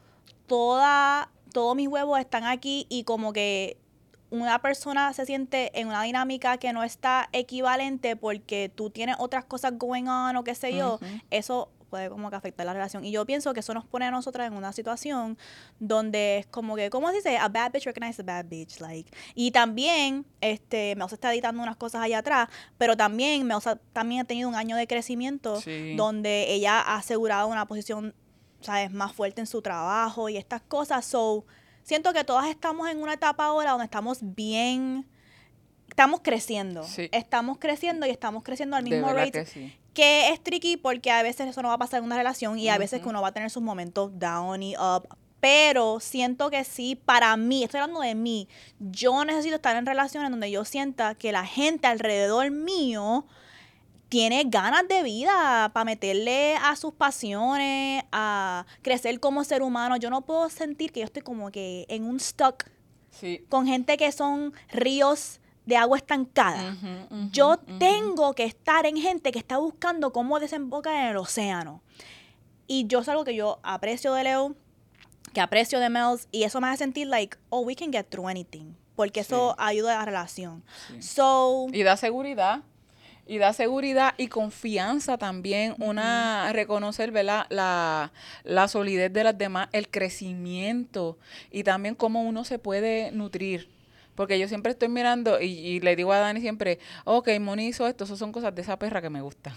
toda, 0.47 1.29
todos 1.53 1.75
mis 1.75 1.88
huevos 1.88 2.19
están 2.19 2.45
aquí 2.45 2.88
y 2.89 3.03
como 3.03 3.33
que 3.33 3.77
una 4.31 4.59
persona 4.63 5.13
se 5.13 5.27
siente 5.27 5.79
en 5.79 5.88
una 5.88 6.01
dinámica 6.01 6.57
que 6.57 6.73
no 6.73 6.83
está 6.83 7.29
equivalente 7.33 8.15
porque 8.15 8.71
tú 8.73 8.89
tienes 8.89 9.15
otras 9.19 9.45
cosas 9.45 9.77
going 9.77 10.07
on 10.07 10.36
o 10.36 10.43
qué 10.43 10.55
sé 10.55 10.75
yo, 10.75 10.99
eso 11.29 11.69
puede 11.93 12.10
como 12.10 12.32
que 12.32 12.36
afectar 12.36 12.65
la 12.65 12.73
relación. 12.73 13.06
Y 13.06 13.12
yo 13.12 13.23
pienso 13.23 13.53
que 13.53 13.60
eso 13.60 13.71
nos 13.75 13.86
pone 13.86 14.06
a 14.06 14.10
nosotras 14.10 14.47
en 14.47 14.58
una 14.58 14.73
situación 14.73 15.38
donde 15.79 16.39
es 16.39 16.47
como 16.47 16.75
que, 16.75 16.89
¿cómo 16.89 17.10
se 17.10 17.17
dice? 17.17 17.38
A 17.38 17.49
bad 17.49 17.71
bitch 17.71 17.86
recognizes 17.86 18.21
a 18.21 18.23
bad 18.23 18.45
bitch, 18.45 18.79
like. 18.79 19.12
Y 19.36 19.51
también, 19.51 20.25
este, 20.41 20.95
Meosa 20.95 21.13
está 21.13 21.32
editando 21.32 21.62
unas 21.62 21.75
cosas 21.75 22.01
allá 22.01 22.17
atrás, 22.17 22.49
pero 22.79 22.97
también 22.97 23.45
Meosa 23.45 23.75
también 23.93 24.21
ha 24.21 24.23
tenido 24.23 24.49
un 24.49 24.56
año 24.56 24.75
de 24.75 24.88
crecimiento 24.88 25.62
donde 25.95 26.51
ella 26.51 26.82
ha 26.82 26.95
asegurado 26.95 27.47
una 27.47 27.67
posición, 27.67 28.15
¿sabes? 28.62 28.91
Más 28.91 29.13
fuerte 29.13 29.41
en 29.41 29.45
su 29.45 29.62
trabajo 29.62 30.29
y 30.29 30.38
estas 30.38 30.63
cosas. 30.63 31.06
So, 31.06 31.45
siento 31.84 32.12
que 32.12 32.23
todas 32.23 32.47
estamos 32.47 32.89
en 32.89 33.03
una 33.03 33.13
etapa 33.13 33.45
ahora 33.45 33.69
donde 33.69 33.86
estamos 33.86 34.17
bien 34.21 35.06
estamos 35.88 36.21
creciendo. 36.23 36.84
Estamos 37.12 37.60
creciendo 37.60 38.08
y 38.08 38.10
estamos 38.10 38.41
creciendo 38.41 38.75
al 38.75 38.84
mismo 38.84 39.13
rate 39.13 39.45
que 39.45 39.83
es 40.01 40.41
tricky 40.41 40.77
porque 40.77 41.12
a 41.12 41.21
veces 41.23 41.47
eso 41.47 41.62
no 41.62 41.67
va 41.67 41.75
a 41.75 41.77
pasar 41.77 41.99
en 41.99 42.06
una 42.06 42.17
relación 42.17 42.58
y 42.58 42.69
a 42.69 42.77
veces 42.77 43.01
que 43.01 43.10
uno 43.10 43.21
va 43.21 43.29
a 43.29 43.32
tener 43.32 43.49
sus 43.49 43.62
momentos 43.62 44.17
down 44.17 44.63
y 44.63 44.75
up. 44.75 45.08
Pero 45.39 45.99
siento 45.99 46.49
que 46.49 46.63
sí, 46.63 46.95
para 46.95 47.36
mí, 47.36 47.63
estoy 47.63 47.82
hablando 47.82 47.99
de 47.99 48.15
mí, 48.15 48.47
yo 48.79 49.25
necesito 49.25 49.56
estar 49.56 49.75
en 49.75 49.86
relaciones 49.86 50.32
donde 50.32 50.49
yo 50.49 50.63
sienta 50.63 51.15
que 51.15 51.34
la 51.34 51.45
gente 51.45 51.88
alrededor 51.88 52.49
mío 52.49 53.25
tiene 54.08 54.43
ganas 54.45 54.88
de 54.88 55.03
vida 55.03 55.71
para 55.73 55.84
meterle 55.84 56.56
a 56.56 56.75
sus 56.75 56.93
pasiones, 56.93 58.03
a 58.12 58.65
crecer 58.82 59.19
como 59.19 59.43
ser 59.43 59.63
humano. 59.63 59.97
Yo 59.97 60.10
no 60.10 60.21
puedo 60.21 60.49
sentir 60.49 60.91
que 60.91 61.01
yo 61.01 61.06
estoy 61.08 61.23
como 61.23 61.51
que 61.51 61.86
en 61.89 62.06
un 62.06 62.17
stock 62.17 62.63
con 63.49 63.67
gente 63.67 63.97
que 63.97 64.12
son 64.12 64.53
ríos 64.71 65.39
de 65.65 65.78
agua 65.78 65.97
estancada. 65.97 66.76
yo 67.32 67.58
tengo 67.80 68.34
que 68.34 68.43
estar 68.43 68.86
en 68.86 68.97
gente 68.97 69.32
que 69.32 69.39
está 69.39 69.58
buscando 69.58 70.12
cómo 70.12 70.39
desembocar 70.39 70.95
en 70.95 71.12
el 71.12 71.17
océano. 71.17 71.82
Y 72.67 72.88
yo 72.88 72.99
es 72.99 73.10
algo 73.10 73.23
que 73.23 73.36
yo 73.36 73.60
aprecio 73.63 74.13
de 74.13 74.23
Leo, 74.23 74.56
que 75.34 75.41
aprecio 75.41 75.80
de 75.80 75.89
Mels, 75.89 76.28
y 76.32 76.43
eso 76.43 76.62
me 76.62 76.67
hace 76.67 76.78
sentir 76.80 77.08
like, 77.08 77.38
oh, 77.49 77.62
we 77.62 77.76
can 77.76 77.91
get 77.91 78.06
through 78.10 78.28
anything. 78.28 78.73
Porque 78.95 79.21
eso 79.21 79.56
ayuda 79.58 79.95
a 79.95 79.99
la 79.99 80.06
relación. 80.06 80.63
So, 80.99 81.67
y 81.71 81.84
da 81.84 81.97
seguridad. 81.97 82.62
Y 83.26 83.38
da 83.38 83.54
seguridad 83.54 84.13
y 84.17 84.28
confianza 84.28 85.17
también, 85.17 85.76
una 85.80 86.52
reconocer 86.52 87.12
¿verdad? 87.12 87.45
La, 87.49 88.12
la 88.43 88.67
solidez 88.67 89.13
de 89.13 89.23
las 89.23 89.38
demás, 89.38 89.69
el 89.71 89.89
crecimiento 89.89 91.17
y 91.49 91.63
también 91.63 91.95
cómo 91.95 92.21
uno 92.21 92.43
se 92.43 92.60
puede 92.60 93.12
nutrir. 93.13 93.72
Porque 94.15 94.38
yo 94.39 94.47
siempre 94.47 94.71
estoy 94.71 94.89
mirando 94.89 95.41
y, 95.41 95.80
le 95.80 95.95
digo 95.95 96.13
a 96.13 96.19
Dani 96.19 96.41
siempre, 96.41 96.80
ok, 97.06 97.30
Moni 97.39 97.67
hizo 97.67 97.88
esto, 97.88 98.04
eso 98.04 98.15
son 98.15 98.32
cosas 98.32 98.54
de 98.54 98.62
esa 98.62 98.78
perra 98.78 99.02
que 99.02 99.10
me 99.10 99.21
gustan. 99.21 99.54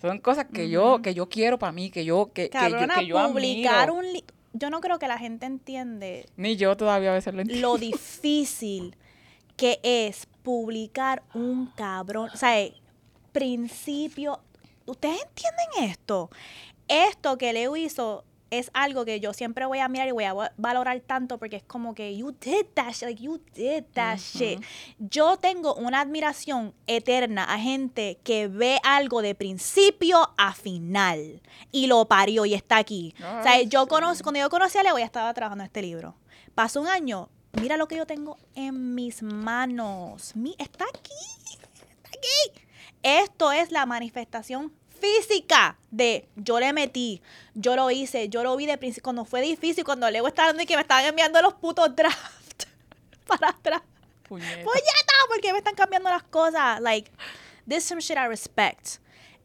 Son 0.00 0.18
cosas 0.18 0.46
que 0.52 0.68
yo 0.68 1.00
que 1.00 1.14
yo 1.14 1.28
quiero 1.28 1.58
para 1.58 1.72
mí, 1.72 1.90
que 1.90 2.04
yo 2.04 2.30
que, 2.32 2.50
que 2.50 2.70
yo, 2.70 2.78
que 2.78 3.06
yo 3.06 3.28
publicar 3.28 3.90
un 3.90 4.04
yo 4.52 4.70
no 4.70 4.80
creo 4.80 4.98
que 4.98 5.08
la 5.08 5.18
gente 5.18 5.46
entiende 5.46 6.26
ni 6.36 6.56
yo 6.56 6.76
todavía 6.76 7.10
a 7.10 7.14
veces 7.14 7.32
lo 7.32 7.40
entiendo. 7.40 7.68
Lo 7.68 7.78
difícil 7.78 8.96
que 9.56 9.80
es 9.82 10.26
publicar 10.42 11.22
un 11.32 11.66
cabrón, 11.68 12.30
o 12.32 12.36
sea, 12.36 12.68
principio. 13.32 14.40
¿Ustedes 14.86 15.22
entienden 15.22 15.90
esto? 15.90 16.30
Esto 16.88 17.38
que 17.38 17.52
Leo 17.52 17.76
hizo 17.76 18.24
es 18.58 18.70
algo 18.74 19.04
que 19.04 19.20
yo 19.20 19.32
siempre 19.32 19.66
voy 19.66 19.78
a 19.78 19.88
mirar 19.88 20.08
y 20.08 20.12
voy 20.12 20.24
a 20.24 20.34
valorar 20.56 21.00
tanto 21.00 21.38
porque 21.38 21.56
es 21.56 21.62
como 21.62 21.94
que 21.94 22.16
you 22.16 22.32
did 22.32 22.66
that 22.74 22.92
shit, 22.92 23.02
like 23.02 23.22
you 23.22 23.40
did 23.54 23.84
that 23.94 24.18
shit. 24.18 24.60
Yo 24.98 25.36
tengo 25.36 25.74
una 25.74 26.00
admiración 26.00 26.74
eterna 26.86 27.44
a 27.44 27.58
gente 27.58 28.18
que 28.22 28.48
ve 28.48 28.80
algo 28.82 29.22
de 29.22 29.34
principio 29.34 30.30
a 30.36 30.54
final 30.54 31.42
y 31.72 31.86
lo 31.86 32.06
parió 32.06 32.44
y 32.46 32.54
está 32.54 32.78
aquí. 32.78 33.14
o 33.18 33.42
sea, 33.42 33.62
yo 33.62 33.86
conozco, 33.86 34.24
cuando 34.24 34.40
yo 34.40 34.50
conocí 34.50 34.78
a 34.78 34.82
Leo 34.82 34.98
ya 34.98 35.04
estaba 35.04 35.32
trabajando 35.34 35.62
en 35.64 35.66
este 35.66 35.82
libro. 35.82 36.14
Pasó 36.54 36.80
un 36.80 36.88
año, 36.88 37.28
mira 37.60 37.76
lo 37.76 37.88
que 37.88 37.96
yo 37.96 38.06
tengo 38.06 38.38
en 38.54 38.94
mis 38.94 39.22
manos. 39.22 40.36
Mi, 40.36 40.54
está 40.58 40.84
aquí, 40.84 41.12
está 41.50 42.08
aquí. 42.08 42.62
Esto 43.02 43.52
es 43.52 43.70
la 43.70 43.84
manifestación 43.86 44.72
física 45.04 45.76
de 45.90 46.28
yo 46.36 46.58
le 46.60 46.72
metí, 46.72 47.20
yo 47.54 47.76
lo 47.76 47.90
hice, 47.90 48.28
yo 48.28 48.42
lo 48.42 48.56
vi 48.56 48.66
de 48.66 48.78
principio, 48.78 49.04
cuando 49.04 49.24
fue 49.24 49.42
difícil, 49.42 49.84
cuando 49.84 50.10
luego 50.10 50.28
estaba 50.28 50.48
dando 50.48 50.62
y 50.62 50.66
que 50.66 50.76
me 50.76 50.82
estaban 50.82 51.04
enviando 51.04 51.40
los 51.42 51.54
putos 51.54 51.94
drafts 51.94 52.66
para 53.26 53.50
atrás. 53.50 53.82
Puñeta. 54.26 54.64
Puñeta, 54.64 55.14
porque 55.28 55.52
me 55.52 55.58
están 55.58 55.74
cambiando 55.74 56.08
las 56.08 56.22
cosas. 56.22 56.80
Like, 56.80 57.10
this 57.68 57.78
is 57.78 57.84
some 57.84 58.00
shit 58.00 58.16
I 58.16 58.26
respect. 58.26 58.98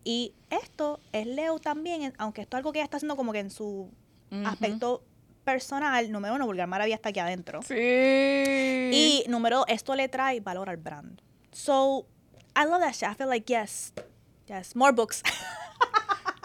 Y 0.03 0.33
esto 0.49 1.01
es 1.11 1.27
Leo 1.27 1.59
también, 1.59 2.13
aunque 2.17 2.41
esto 2.41 2.55
es 2.55 2.59
algo 2.59 2.71
que 2.71 2.79
ella 2.79 2.85
está 2.85 2.97
haciendo 2.97 3.17
como 3.17 3.33
que 3.33 3.39
en 3.39 3.51
su 3.51 3.91
aspecto 4.45 5.03
personal, 5.43 6.11
número 6.11 6.35
uno, 6.35 6.45
Vulgar 6.45 6.67
Maravilla 6.67 6.95
está 6.95 7.09
aquí 7.09 7.19
adentro. 7.19 7.61
Sí. 7.63 7.75
Y 7.75 9.25
número 9.27 9.57
dos, 9.57 9.65
esto 9.67 9.95
le 9.95 10.07
trae 10.07 10.39
valor 10.39 10.69
al 10.69 10.77
brand. 10.77 11.21
So, 11.51 12.05
I 12.55 12.65
love 12.65 12.79
that 12.79 12.93
shit. 12.93 13.09
I 13.09 13.15
feel 13.15 13.27
like, 13.27 13.51
yes, 13.51 13.91
yes, 14.49 14.75
more 14.75 14.91
books. 14.91 15.23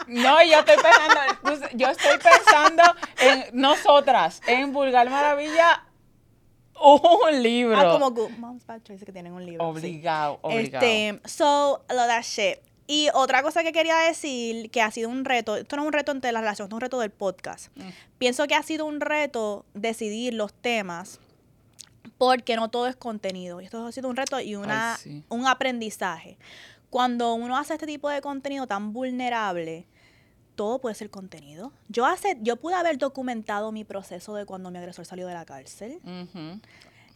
No, 0.07 0.43
yo 0.43 0.59
estoy 0.59 0.75
pensando, 0.75 1.69
yo 1.73 1.87
estoy 1.87 2.19
pensando 2.19 2.83
en 3.19 3.59
nosotras, 3.59 4.39
en 4.45 4.71
Vulgar 4.71 5.09
Maravilla, 5.09 5.83
un 6.79 7.41
libro. 7.41 7.79
Ah, 7.79 7.93
como 7.93 8.11
Good 8.11 8.37
Moms 8.37 8.67
Bad 8.67 8.83
Choices 8.83 9.05
que 9.05 9.11
tienen 9.11 9.33
un 9.33 9.43
libro. 9.43 9.67
Obligado, 9.67 10.37
obligado. 10.43 10.85
Este, 10.85 11.19
so, 11.27 11.83
love 11.89 12.07
that 12.07 12.21
shit. 12.21 12.59
Y 12.87 13.09
otra 13.15 13.41
cosa 13.41 13.63
que 13.63 13.71
quería 13.71 13.97
decir, 13.97 14.69
que 14.69 14.81
ha 14.81 14.91
sido 14.91 15.09
un 15.09 15.25
reto, 15.25 15.55
esto 15.55 15.75
no 15.75 15.81
es 15.81 15.87
un 15.87 15.93
reto 15.93 16.11
entre 16.11 16.31
las 16.31 16.41
relaciones, 16.41 16.69
es 16.69 16.73
un 16.73 16.81
reto 16.81 16.99
del 16.99 17.09
podcast. 17.09 17.75
Mm. 17.75 17.89
Pienso 18.19 18.45
que 18.45 18.53
ha 18.53 18.61
sido 18.61 18.85
un 18.85 19.01
reto 19.01 19.65
decidir 19.73 20.35
los 20.35 20.53
temas 20.53 21.19
porque 22.19 22.55
no 22.55 22.69
todo 22.69 22.87
es 22.87 22.95
contenido. 22.95 23.59
Y 23.59 23.65
esto 23.65 23.87
ha 23.87 23.91
sido 23.91 24.07
un 24.09 24.15
reto 24.15 24.39
y 24.39 24.55
una, 24.55 24.99
un 25.29 25.47
aprendizaje. 25.47 26.37
Cuando 26.95 27.33
uno 27.33 27.57
hace 27.57 27.73
este 27.73 27.87
tipo 27.87 28.07
de 28.07 28.21
contenido 28.21 28.67
tan 28.67 28.93
vulnerable, 28.93 29.85
todo 30.55 30.79
puede 30.79 30.95
ser 30.95 31.09
contenido. 31.09 31.73
Yo 31.89 32.05
hace, 32.05 32.37
yo 32.39 32.55
pude 32.55 32.75
haber 32.75 32.97
documentado 32.97 33.73
mi 33.73 33.83
proceso 33.83 34.33
de 34.33 34.45
cuando 34.45 34.71
mi 34.71 34.77
agresor 34.77 35.05
salió 35.05 35.27
de 35.27 35.33
la 35.33 35.43
cárcel. 35.43 35.99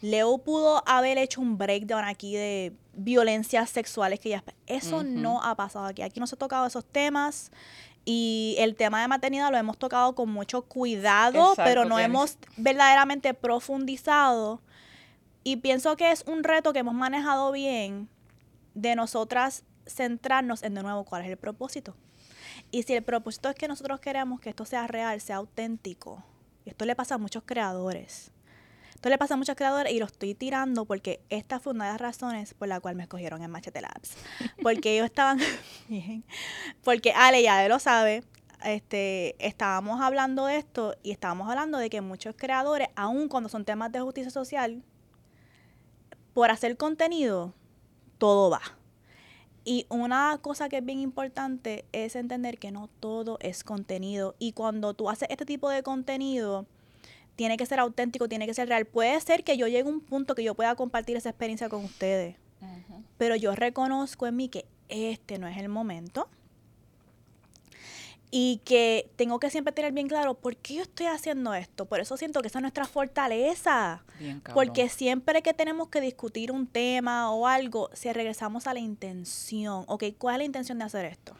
Leo 0.01 0.37
pudo 0.39 0.83
haber 0.85 1.17
hecho 1.17 1.39
un 1.39 1.57
breakdown 1.57 2.03
aquí 2.03 2.35
de 2.35 2.73
violencias 2.91 3.69
sexuales 3.69 4.19
que 4.19 4.27
ya 4.27 4.43
eso 4.67 5.05
no 5.05 5.41
ha 5.41 5.55
pasado 5.55 5.85
aquí. 5.85 6.01
Aquí 6.01 6.19
no 6.19 6.27
se 6.27 6.35
ha 6.35 6.37
tocado 6.37 6.67
esos 6.67 6.83
temas 6.83 7.49
y 8.03 8.57
el 8.59 8.75
tema 8.75 8.99
de 8.99 9.07
maternidad 9.07 9.49
lo 9.49 9.55
hemos 9.55 9.77
tocado 9.77 10.13
con 10.13 10.29
mucho 10.29 10.63
cuidado, 10.63 11.53
pero 11.55 11.85
no 11.85 11.99
hemos 11.99 12.37
verdaderamente 12.57 13.33
profundizado 13.33 14.59
y 15.45 15.55
pienso 15.55 15.95
que 15.95 16.11
es 16.11 16.25
un 16.27 16.43
reto 16.43 16.73
que 16.73 16.79
hemos 16.79 16.95
manejado 16.95 17.53
bien 17.53 18.09
de 18.73 18.95
nosotras 18.95 19.63
centrarnos 19.89 20.63
en 20.63 20.75
de 20.75 20.83
nuevo 20.83 21.03
cuál 21.03 21.23
es 21.23 21.29
el 21.29 21.37
propósito. 21.37 21.95
Y 22.71 22.83
si 22.83 22.93
el 22.93 23.03
propósito 23.03 23.49
es 23.49 23.55
que 23.55 23.67
nosotros 23.67 23.99
queremos 23.99 24.39
que 24.39 24.49
esto 24.49 24.65
sea 24.65 24.87
real, 24.87 25.19
sea 25.21 25.37
auténtico, 25.37 26.23
esto 26.65 26.85
le 26.85 26.95
pasa 26.95 27.15
a 27.15 27.17
muchos 27.17 27.43
creadores. 27.45 28.31
Esto 28.93 29.09
le 29.09 29.17
pasa 29.17 29.35
a 29.35 29.37
muchos 29.37 29.55
creadores 29.55 29.93
y 29.93 29.99
lo 29.99 30.05
estoy 30.05 30.35
tirando 30.35 30.83
porque 30.83 31.21
esta 31.29 31.59
fue 31.59 31.71
una 31.71 31.85
de 31.85 31.91
las 31.93 32.01
razones 32.01 32.53
por 32.53 32.67
la 32.67 32.81
cual 32.81 32.95
me 32.95 33.03
escogieron 33.03 33.41
en 33.41 33.49
Machete 33.49 33.79
Labs. 33.79 34.17
Porque 34.61 34.93
ellos 34.93 35.05
estaban 35.05 35.39
bien. 35.87 36.25
Porque 36.83 37.13
Ale 37.13 37.41
ya 37.41 37.65
lo 37.69 37.79
sabe. 37.79 38.25
Este, 38.65 39.37
estábamos 39.39 40.01
hablando 40.01 40.47
de 40.47 40.57
esto 40.57 40.95
y 41.01 41.11
estábamos 41.11 41.49
hablando 41.49 41.77
de 41.77 41.89
que 41.89 42.01
muchos 42.01 42.35
creadores, 42.37 42.89
aun 42.97 43.29
cuando 43.29 43.47
son 43.47 43.63
temas 43.63 43.89
de 43.93 44.01
justicia 44.01 44.31
social, 44.31 44.83
por 46.33 46.51
hacer 46.51 46.75
contenido, 46.75 47.53
todo 48.17 48.49
va. 48.49 48.61
Y 49.69 49.85
una 49.89 50.39
cosa 50.41 50.67
que 50.67 50.77
es 50.77 50.83
bien 50.83 50.99
importante 50.99 51.85
es 51.91 52.15
entender 52.15 52.57
que 52.57 52.71
no 52.71 52.89
todo 52.99 53.37
es 53.39 53.63
contenido. 53.63 54.33
Y 54.39 54.53
cuando 54.53 54.95
tú 54.95 55.11
haces 55.11 55.29
este 55.29 55.45
tipo 55.45 55.69
de 55.69 55.83
contenido, 55.83 56.65
tiene 57.35 57.55
que 57.55 57.67
ser 57.67 57.79
auténtico, 57.79 58.27
tiene 58.27 58.47
que 58.47 58.55
ser 58.55 58.67
real. 58.67 58.85
Puede 58.85 59.21
ser 59.21 59.43
que 59.43 59.57
yo 59.57 59.67
llegue 59.67 59.87
a 59.87 59.93
un 59.93 60.01
punto 60.01 60.33
que 60.33 60.43
yo 60.43 60.55
pueda 60.55 60.73
compartir 60.73 61.17
esa 61.17 61.29
experiencia 61.29 61.69
con 61.69 61.85
ustedes. 61.85 62.35
Pero 63.19 63.35
yo 63.35 63.53
reconozco 63.53 64.25
en 64.25 64.37
mí 64.37 64.49
que 64.49 64.65
este 64.87 65.37
no 65.37 65.47
es 65.47 65.57
el 65.57 65.69
momento 65.69 66.27
y 68.31 68.61
que 68.63 69.09
tengo 69.15 69.39
que 69.39 69.49
siempre 69.49 69.73
tener 69.73 69.91
bien 69.91 70.07
claro 70.07 70.35
por 70.35 70.55
qué 70.55 70.75
yo 70.75 70.81
estoy 70.83 71.07
haciendo 71.07 71.53
esto. 71.53 71.85
Por 71.85 71.99
eso 71.99 72.15
siento 72.17 72.41
que 72.41 72.47
esa 72.47 72.59
es 72.59 72.61
nuestra 72.61 72.85
fortaleza. 72.85 74.03
porque 74.53 74.89
siempre 74.89 75.41
que 75.41 75.53
tenemos 75.53 75.89
que 75.89 76.01
discutir 76.01 76.51
un 76.51 76.67
tema 76.67 77.31
o 77.31 77.47
algo, 77.47 77.89
si 77.93 78.11
regresamos 78.11 78.67
a 78.67 78.73
la 78.73 78.79
intención, 78.79 79.83
ok, 79.87 80.05
¿cuál 80.17 80.35
es 80.35 80.39
la 80.39 80.45
intención 80.45 80.77
de 80.77 80.85
hacer 80.85 81.05
esto? 81.05 81.35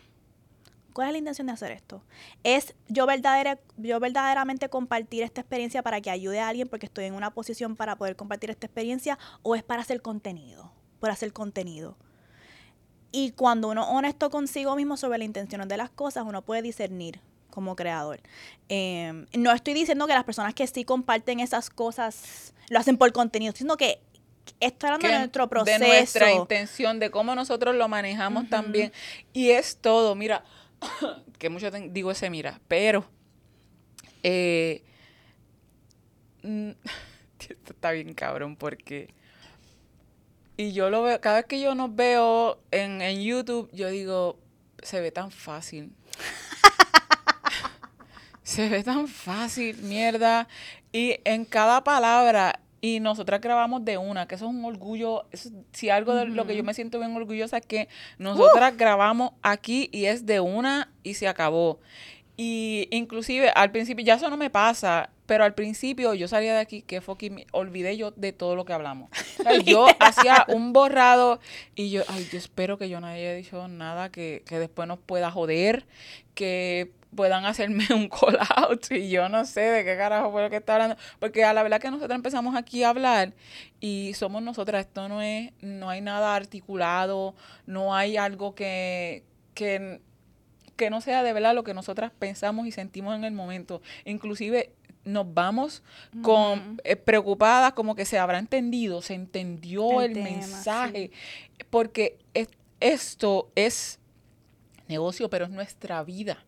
¿Cuál 0.93 1.10
es 1.10 1.12
la 1.13 1.19
intención 1.19 1.47
de 1.47 1.54
hacer 1.54 1.71
esto? 1.71 2.04
¿Es 2.43 2.73
yo, 2.88 3.06
verdadera, 3.06 3.60
yo 3.78 3.99
verdaderamente 3.99 4.69
compartir 4.69 5.23
esta 5.23 5.41
experiencia 5.41 5.84
para 5.84 6.02
que 6.02 6.10
ayude 6.10 6.39
a 6.39 6.47
alguien 6.47 6.67
porque 6.67 6.88
estoy 6.88 7.06
en 7.06 7.13
una 7.13 7.32
posición 7.32 7.75
para 7.75 7.95
poder 7.95 8.15
compartir 8.15 8.49
esta 8.49 8.65
experiencia 8.65 9.19
o 9.43 9.56
es 9.56 9.63
para 9.63 9.82
hacer 9.82 10.02
contenido? 10.02 10.71
Por 10.99 11.12
hacer 11.12 11.32
contenido. 11.32 11.97
Y 13.11 13.31
cuando 13.31 13.69
uno 13.69 13.83
es 13.83 13.87
honesto 13.89 14.29
consigo 14.29 14.75
mismo 14.75 14.97
sobre 14.97 15.17
las 15.19 15.25
intenciones 15.25 15.67
de 15.67 15.77
las 15.77 15.89
cosas, 15.89 16.25
uno 16.27 16.41
puede 16.41 16.61
discernir 16.61 17.19
como 17.49 17.75
creador. 17.75 18.19
Em, 18.67 19.25
no 19.35 19.51
estoy 19.51 19.73
diciendo 19.73 20.07
que 20.07 20.13
las 20.13 20.23
personas 20.23 20.53
que 20.53 20.65
sí 20.67 20.85
comparten 20.85 21.39
esas 21.39 21.69
cosas 21.69 22.53
lo 22.69 22.79
hacen 22.79 22.97
por 22.97 23.11
contenido, 23.11 23.53
sino 23.55 23.77
que 23.77 23.99
esto 24.59 24.87
hablando 24.87 25.07
de 25.07 25.17
nuestro 25.17 25.47
proceso. 25.47 25.79
De 25.79 25.87
nuestra 25.87 26.31
intención, 26.31 26.99
de 26.99 27.11
cómo 27.11 27.35
nosotros 27.35 27.75
lo 27.75 27.87
manejamos 27.87 28.49
también. 28.49 28.91
Y 29.33 29.49
es 29.49 29.77
todo, 29.77 30.15
mira, 30.15 30.43
que 31.39 31.49
mucho 31.49 31.71
digo 31.71 32.11
ese 32.11 32.29
mira, 32.29 32.59
pero 32.67 33.05
eh, 34.23 34.83
mm, 36.43 36.69
esto 37.39 37.73
está 37.73 37.91
bien 37.91 38.13
cabrón 38.13 38.55
porque 38.55 39.13
y 40.59 40.73
yo 40.73 40.89
lo 40.89 41.03
veo, 41.03 41.21
cada 41.21 41.37
vez 41.37 41.45
que 41.45 41.61
yo 41.61 41.73
nos 41.73 41.95
veo 41.95 42.59
en, 42.71 43.01
en 43.01 43.21
YouTube, 43.21 43.69
yo 43.71 43.87
digo, 43.87 44.37
se 44.83 44.99
ve 44.99 45.09
tan 45.09 45.31
fácil. 45.31 45.93
se 48.43 48.67
ve 48.67 48.83
tan 48.83 49.07
fácil, 49.07 49.77
mierda. 49.77 50.49
Y 50.91 51.21
en 51.23 51.45
cada 51.45 51.85
palabra, 51.85 52.59
y 52.81 52.99
nosotras 52.99 53.39
grabamos 53.39 53.85
de 53.85 53.97
una, 53.97 54.27
que 54.27 54.35
eso 54.35 54.47
es 54.47 54.51
un 54.51 54.65
orgullo. 54.65 55.27
si 55.71 55.89
algo 55.89 56.13
de 56.13 56.25
lo 56.25 56.45
que 56.45 56.57
yo 56.57 56.65
me 56.65 56.73
siento 56.73 56.99
bien 56.99 57.15
orgullosa 57.15 57.59
es 57.59 57.65
que 57.65 57.87
nosotras 58.17 58.75
grabamos 58.75 59.31
aquí 59.41 59.89
y 59.93 60.07
es 60.07 60.25
de 60.25 60.41
una 60.41 60.91
y 61.03 61.13
se 61.13 61.29
acabó. 61.29 61.79
Y 62.35 62.89
inclusive 62.91 63.49
al 63.51 63.71
principio, 63.71 64.03
ya 64.03 64.15
eso 64.15 64.29
no 64.29 64.35
me 64.35 64.49
pasa, 64.49 65.09
pero 65.29 65.43
al 65.43 65.53
principio 65.53 66.15
yo 66.15 66.27
salía 66.27 66.55
de 66.55 66.59
aquí 66.59 66.81
que 66.81 67.01
fucking 67.01 67.45
olvidé 67.51 67.95
yo 67.95 68.09
de 68.09 68.33
todo 68.33 68.55
lo 68.55 68.65
que 68.65 68.73
hablamos. 68.73 69.11
yo 69.63 69.85
hacía 69.99 70.43
un 70.47 70.73
borrado 70.73 71.39
y 71.75 71.91
yo, 71.91 72.01
ay, 72.07 72.27
yo 72.31 72.39
espero 72.39 72.79
que 72.79 72.89
yo 72.89 72.99
no 72.99 73.05
haya 73.05 73.35
dicho 73.35 73.67
nada 73.67 74.11
que, 74.11 74.41
que 74.47 74.57
después 74.57 74.87
nos 74.87 74.97
pueda 74.97 75.29
joder, 75.29 75.85
que 76.33 76.91
puedan 77.15 77.45
hacerme 77.45 77.85
un 77.93 78.09
call 78.09 78.39
out 78.55 78.91
y 78.91 79.11
yo 79.11 79.29
no 79.29 79.45
sé 79.45 79.61
de 79.61 79.85
qué 79.85 79.95
carajo 79.97 80.31
fue 80.31 80.41
lo 80.41 80.49
que 80.49 80.55
está 80.55 80.73
hablando. 80.73 80.97
Porque 81.19 81.43
a 81.43 81.53
la 81.53 81.61
verdad 81.61 81.79
que 81.79 81.91
nosotros 81.91 82.15
empezamos 82.15 82.55
aquí 82.55 82.81
a 82.81 82.89
hablar 82.89 83.33
y 83.79 84.13
somos 84.15 84.41
nosotras, 84.41 84.87
esto 84.87 85.09
no 85.09 85.21
es, 85.21 85.51
no 85.61 85.91
hay 85.91 86.01
nada 86.01 86.35
articulado, 86.35 87.35
no 87.67 87.95
hay 87.95 88.17
algo 88.17 88.55
que, 88.55 89.25
que, 89.53 90.01
que 90.75 90.89
no 90.89 91.01
sea 91.01 91.21
de 91.21 91.33
verdad 91.33 91.53
lo 91.53 91.63
que 91.63 91.75
nosotras 91.75 92.11
pensamos 92.17 92.65
y 92.65 92.71
sentimos 92.71 93.15
en 93.15 93.25
el 93.25 93.33
momento. 93.33 93.83
Inclusive 94.05 94.73
nos 95.05 95.33
vamos 95.33 95.83
con 96.21 96.79
eh, 96.83 96.95
preocupadas 96.95 97.73
como 97.73 97.95
que 97.95 98.05
se 98.05 98.17
habrá 98.17 98.39
entendido, 98.39 99.01
se 99.01 99.13
entendió 99.13 100.01
el, 100.01 100.15
mensaje, 100.15 101.12
porque 101.69 102.17
esto 102.79 103.51
es 103.55 103.99
negocio, 104.88 105.29
pero 105.29 105.45
es 105.45 105.51
nuestra 105.51 106.03
vida. 106.03 106.43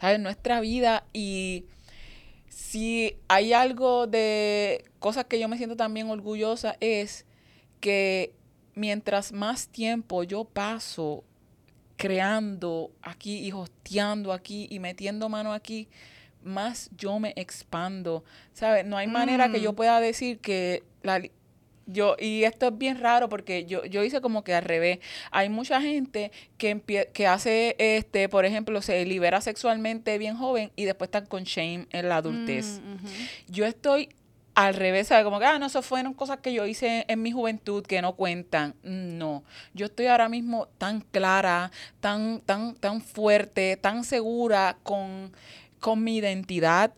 ¿Sabes? 0.00 0.20
Nuestra 0.20 0.60
vida 0.60 1.04
y 1.12 1.64
si 2.48 3.16
hay 3.28 3.52
algo 3.52 4.06
de 4.06 4.84
cosas 4.98 5.24
que 5.24 5.38
yo 5.38 5.48
me 5.48 5.56
siento 5.56 5.76
también 5.76 6.10
orgullosa 6.10 6.76
es 6.80 7.24
que 7.80 8.34
mientras 8.74 9.32
más 9.32 9.68
tiempo 9.68 10.22
yo 10.22 10.44
paso 10.44 11.24
creando 11.96 12.92
aquí 13.02 13.38
y 13.38 13.52
hosteando 13.52 14.32
aquí 14.32 14.66
y 14.70 14.78
metiendo 14.78 15.28
mano 15.28 15.52
aquí, 15.52 15.88
más 16.48 16.90
yo 16.96 17.18
me 17.18 17.32
expando. 17.36 18.24
¿Sabes? 18.52 18.84
No 18.84 18.96
hay 18.96 19.06
manera 19.06 19.50
que 19.50 19.60
yo 19.60 19.72
mm. 19.72 19.76
pueda 19.76 20.00
decir 20.00 20.40
que 20.40 20.82
la, 21.02 21.20
yo, 21.88 22.16
y 22.18 22.44
esto 22.44 22.68
es 22.68 22.78
bien 22.78 23.00
raro 23.00 23.28
porque 23.28 23.64
yo, 23.64 23.84
yo 23.86 24.04
hice 24.04 24.20
como 24.20 24.44
que 24.44 24.54
al 24.54 24.62
revés. 24.62 24.98
Hay 25.30 25.48
mucha 25.48 25.80
gente 25.80 26.30
que, 26.58 26.80
que 27.12 27.26
hace, 27.26 27.76
este, 27.78 28.28
por 28.28 28.44
ejemplo, 28.44 28.82
se 28.82 29.04
libera 29.06 29.40
sexualmente 29.40 30.18
bien 30.18 30.36
joven 30.36 30.70
y 30.76 30.84
después 30.84 31.08
están 31.08 31.26
con 31.26 31.44
shame 31.44 31.86
en 31.90 32.08
la 32.08 32.16
adultez. 32.16 32.80
Mm, 32.84 33.52
yo 33.52 33.64
estoy 33.64 34.10
al 34.54 34.74
revés, 34.74 35.06
¿sabes? 35.06 35.24
Como 35.24 35.38
que, 35.38 35.46
ah, 35.46 35.58
no, 35.58 35.66
eso 35.66 35.82
fueron 35.82 36.12
cosas 36.12 36.40
que 36.40 36.52
yo 36.52 36.66
hice 36.66 37.04
en 37.08 37.22
mi 37.22 37.32
juventud 37.32 37.86
que 37.86 38.02
no 38.02 38.16
cuentan. 38.16 38.74
No, 38.82 39.44
yo 39.72 39.86
estoy 39.86 40.06
ahora 40.06 40.28
mismo 40.28 40.66
tan 40.78 41.00
clara, 41.00 41.70
tan, 42.00 42.40
tan, 42.40 42.74
tan 42.74 43.00
fuerte, 43.00 43.76
tan 43.76 44.04
segura 44.04 44.76
con, 44.82 45.32
con 45.80 46.02
mi 46.02 46.16
identidad, 46.16 46.94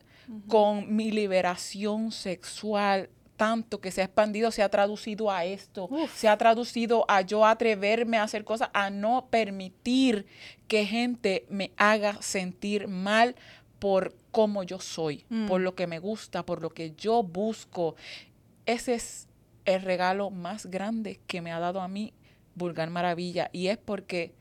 con 0.48 0.94
mi 0.94 1.10
liberación 1.10 2.12
sexual 2.12 3.10
tanto 3.40 3.80
que 3.80 3.90
se 3.90 4.02
ha 4.02 4.04
expandido, 4.04 4.50
se 4.50 4.62
ha 4.62 4.68
traducido 4.68 5.30
a 5.30 5.46
esto, 5.46 5.88
se 6.14 6.28
ha 6.28 6.36
traducido 6.36 7.06
a 7.08 7.22
yo 7.22 7.46
atreverme 7.46 8.18
a 8.18 8.24
hacer 8.24 8.44
cosas, 8.44 8.68
a 8.74 8.90
no 8.90 9.28
permitir 9.30 10.26
que 10.68 10.84
gente 10.84 11.46
me 11.48 11.72
haga 11.78 12.20
sentir 12.20 12.86
mal 12.86 13.34
por 13.78 14.14
cómo 14.30 14.62
yo 14.62 14.78
soy, 14.78 15.24
por 15.48 15.62
mm. 15.62 15.64
lo 15.64 15.74
que 15.74 15.86
me 15.86 15.98
gusta, 15.98 16.44
por 16.44 16.60
lo 16.60 16.68
que 16.68 16.92
yo 16.98 17.22
busco. 17.22 17.96
Ese 18.66 18.92
es 18.92 19.26
el 19.64 19.80
regalo 19.80 20.28
más 20.28 20.66
grande 20.66 21.18
que 21.26 21.40
me 21.40 21.50
ha 21.50 21.60
dado 21.60 21.80
a 21.80 21.88
mí 21.88 22.12
Vulgar 22.54 22.90
Maravilla 22.90 23.48
y 23.54 23.68
es 23.68 23.78
porque 23.78 24.34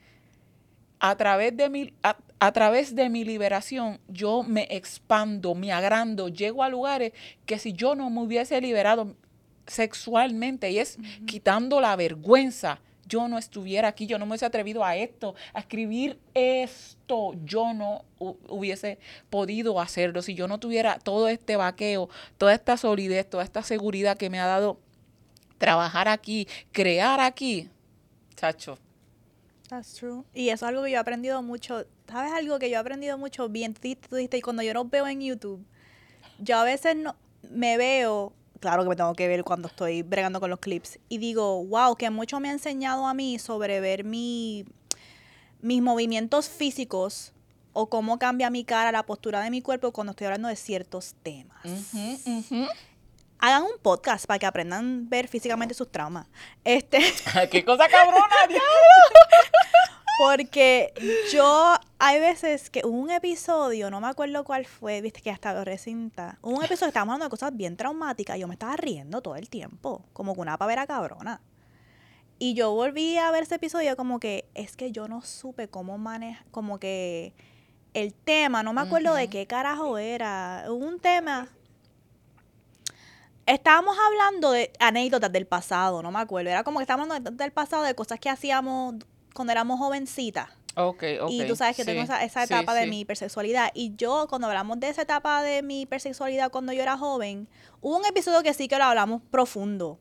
a 1.00 1.16
través 1.16 1.56
de 1.56 1.70
mi, 1.70 1.94
a, 2.04 2.18
través 2.40 2.96
de 2.96 3.10
mi 3.10 3.26
liberación, 3.26 4.00
yo 4.08 4.44
me 4.44 4.68
expando, 4.72 5.56
me 5.56 5.72
agrando, 5.72 6.30
llego 6.30 6.64
a 6.64 6.70
lugares 6.70 7.12
que 7.46 7.60
si 7.60 7.74
yo 7.74 7.96
no 7.96 8.10
me 8.10 8.22
hubiese 8.22 8.60
liberado 8.62 9.16
sexualmente, 9.68 10.72
y 10.72 10.80
es 10.80 10.98
quitando 11.26 11.82
la 11.82 11.96
vergüenza, 11.96 12.80
yo 13.10 13.28
no 13.28 13.38
estuviera 13.38 13.88
aquí, 13.88 14.06
yo 14.06 14.20
no 14.20 14.26
me 14.26 14.32
hubiese 14.32 14.46
atrevido 14.46 14.86
a 14.86 14.96
esto, 14.96 15.36
a 15.54 15.60
escribir 15.60 16.20
esto, 16.34 17.34
yo 17.44 17.74
no 17.74 18.06
hubiese 18.20 19.00
podido 19.30 19.82
hacerlo. 19.82 20.22
Si 20.22 20.36
yo 20.36 20.48
no 20.48 20.60
tuviera 20.60 21.00
todo 21.00 21.28
este 21.28 21.56
vaqueo, 21.56 22.08
toda 22.38 22.54
esta 22.54 22.78
solidez, 22.78 23.28
toda 23.28 23.44
esta 23.44 23.64
seguridad 23.64 24.16
que 24.16 24.30
me 24.30 24.40
ha 24.40 24.46
dado 24.46 24.80
trabajar 25.58 26.08
aquí, 26.08 26.48
crear 26.72 27.20
aquí, 27.20 27.70
chacho, 28.36 28.78
That's 29.70 29.94
true. 29.94 30.24
Y 30.34 30.50
eso 30.50 30.66
es 30.66 30.70
algo 30.70 30.84
que 30.84 30.92
yo 30.92 30.98
he 30.98 31.00
aprendido 31.00 31.42
mucho. 31.44 31.86
¿Sabes 32.08 32.34
algo 32.34 32.58
que 32.58 32.70
yo 32.70 32.76
he 32.76 32.80
aprendido 32.80 33.18
mucho? 33.18 33.48
Bien, 33.50 33.74
tú 33.74 34.16
dijiste, 34.16 34.38
y 34.38 34.42
cuando 34.42 34.64
yo 34.64 34.74
los 34.74 34.90
veo 34.90 35.08
en 35.08 35.22
YouTube, 35.22 35.64
yo 36.40 36.58
a 36.58 36.64
veces 36.64 36.96
no, 36.96 37.16
me 37.52 37.78
veo, 37.78 38.34
claro 38.60 38.84
que 38.84 38.90
me 38.90 38.96
tengo 38.96 39.14
que 39.14 39.28
ver 39.28 39.44
cuando 39.44 39.68
estoy 39.68 40.02
bregando 40.02 40.40
con 40.40 40.50
los 40.50 40.60
clips, 40.60 41.00
y 41.08 41.20
digo, 41.20 41.64
wow, 41.66 41.96
que 41.96 42.10
mucho 42.10 42.40
me 42.40 42.50
ha 42.50 42.54
enseñado 42.54 43.06
a 43.06 43.14
mí 43.14 43.38
sobre 43.38 43.80
ver 43.80 44.04
mi, 44.04 44.66
mis 45.62 45.82
movimientos 45.82 46.50
físicos 46.50 47.34
o 47.74 47.88
cómo 47.88 48.18
cambia 48.18 48.50
mi 48.50 48.64
cara, 48.64 48.92
la 48.92 49.06
postura 49.06 49.42
de 49.42 49.52
mi 49.52 49.62
cuerpo 49.62 49.92
cuando 49.92 50.12
estoy 50.12 50.26
hablando 50.26 50.48
de 50.48 50.56
ciertos 50.56 51.16
temas 51.22 51.64
hagan 53.40 53.64
un 53.64 53.80
podcast 53.82 54.26
para 54.26 54.38
que 54.38 54.46
aprendan 54.46 55.06
a 55.06 55.10
ver 55.10 55.28
físicamente 55.28 55.74
sus 55.74 55.92
traumas. 55.92 56.28
Este. 56.64 57.00
¡Qué 57.52 57.66
cosa 57.66 57.88
cabrona, 57.88 58.26
Porque 60.20 60.94
yo, 61.32 61.76
hay 61.98 62.20
veces 62.20 62.70
que 62.70 62.82
hubo 62.84 62.98
un 62.98 63.10
episodio, 63.10 63.90
no 63.90 64.02
me 64.02 64.08
acuerdo 64.08 64.44
cuál 64.44 64.66
fue, 64.66 65.00
viste 65.00 65.22
que 65.22 65.32
hasta 65.32 65.54
lo 65.54 65.64
recinta. 65.64 66.38
Un 66.42 66.62
episodio 66.62 66.88
que 66.88 66.90
estábamos 66.90 67.14
hablando 67.14 67.28
de 67.28 67.30
cosas 67.30 67.56
bien 67.56 67.78
traumáticas 67.78 68.36
y 68.36 68.42
yo 68.42 68.48
me 68.50 68.56
estaba 68.56 68.76
riendo 68.76 69.22
todo 69.22 69.38
el 69.38 69.50
tiempo, 69.50 70.04
como 70.12 70.36
que 70.36 70.42
una 70.42 70.58
pavera 70.58 70.86
cabrona. 70.86 71.40
Y 72.38 72.54
yo 72.54 72.74
volví 72.74 73.18
a 73.18 73.32
ver 73.32 73.44
ese 73.44 73.56
episodio 73.56 73.96
como 73.96 74.20
que 74.20 74.50
es 74.56 74.76
que 74.76 74.92
yo 74.92 75.08
no 75.08 75.22
supe 75.22 75.70
cómo 75.70 75.98
manejar, 75.98 76.46
como 76.52 76.80
que 76.80 77.34
el 77.94 78.14
tema, 78.14 78.62
no 78.62 78.74
me 78.74 78.82
acuerdo 78.82 79.14
de 79.14 79.30
qué 79.30 79.48
carajo 79.48 79.98
era. 79.98 80.66
Un 80.68 81.00
tema 81.00 81.48
estábamos 83.50 83.98
hablando 83.98 84.52
de 84.52 84.72
anécdotas 84.80 85.32
del 85.32 85.48
pasado, 85.48 86.02
no 86.04 86.12
me 86.12 86.20
acuerdo. 86.20 86.50
Era 86.50 86.64
como 86.64 86.80
que 86.80 86.84
estábamos 86.84 87.08
hablando 87.08 87.32
del 87.32 87.52
pasado, 87.52 87.84
de 87.84 87.96
cosas 87.96 88.20
que 88.20 88.30
hacíamos 88.30 88.96
cuando 89.34 89.52
éramos 89.52 89.80
jovencitas. 89.80 90.50
Ok, 90.76 91.04
ok. 91.22 91.32
Y 91.32 91.46
tú 91.46 91.56
sabes 91.56 91.76
que 91.76 91.84
tengo 91.84 92.02
esa, 92.02 92.44
etapa 92.44 92.74
de 92.74 92.88
mi 92.88 93.02
hipersexualidad. 93.02 93.72
Y 93.74 93.96
yo, 93.96 94.28
cuando 94.30 94.48
hablamos 94.48 94.80
de 94.80 94.90
esa 94.90 95.02
etapa 95.02 95.42
de 95.44 95.64
mi 95.64 95.82
hipersexualidad 95.82 96.52
cuando 96.52 96.72
yo 96.74 96.82
era 96.82 96.98
joven, 96.98 97.48
hubo 97.82 97.98
un 97.98 98.06
episodio 98.06 98.44
que 98.44 98.54
sí 98.54 98.68
que 98.68 98.78
lo 98.78 98.86
hablamos 98.86 99.22
profundo. 99.32 100.00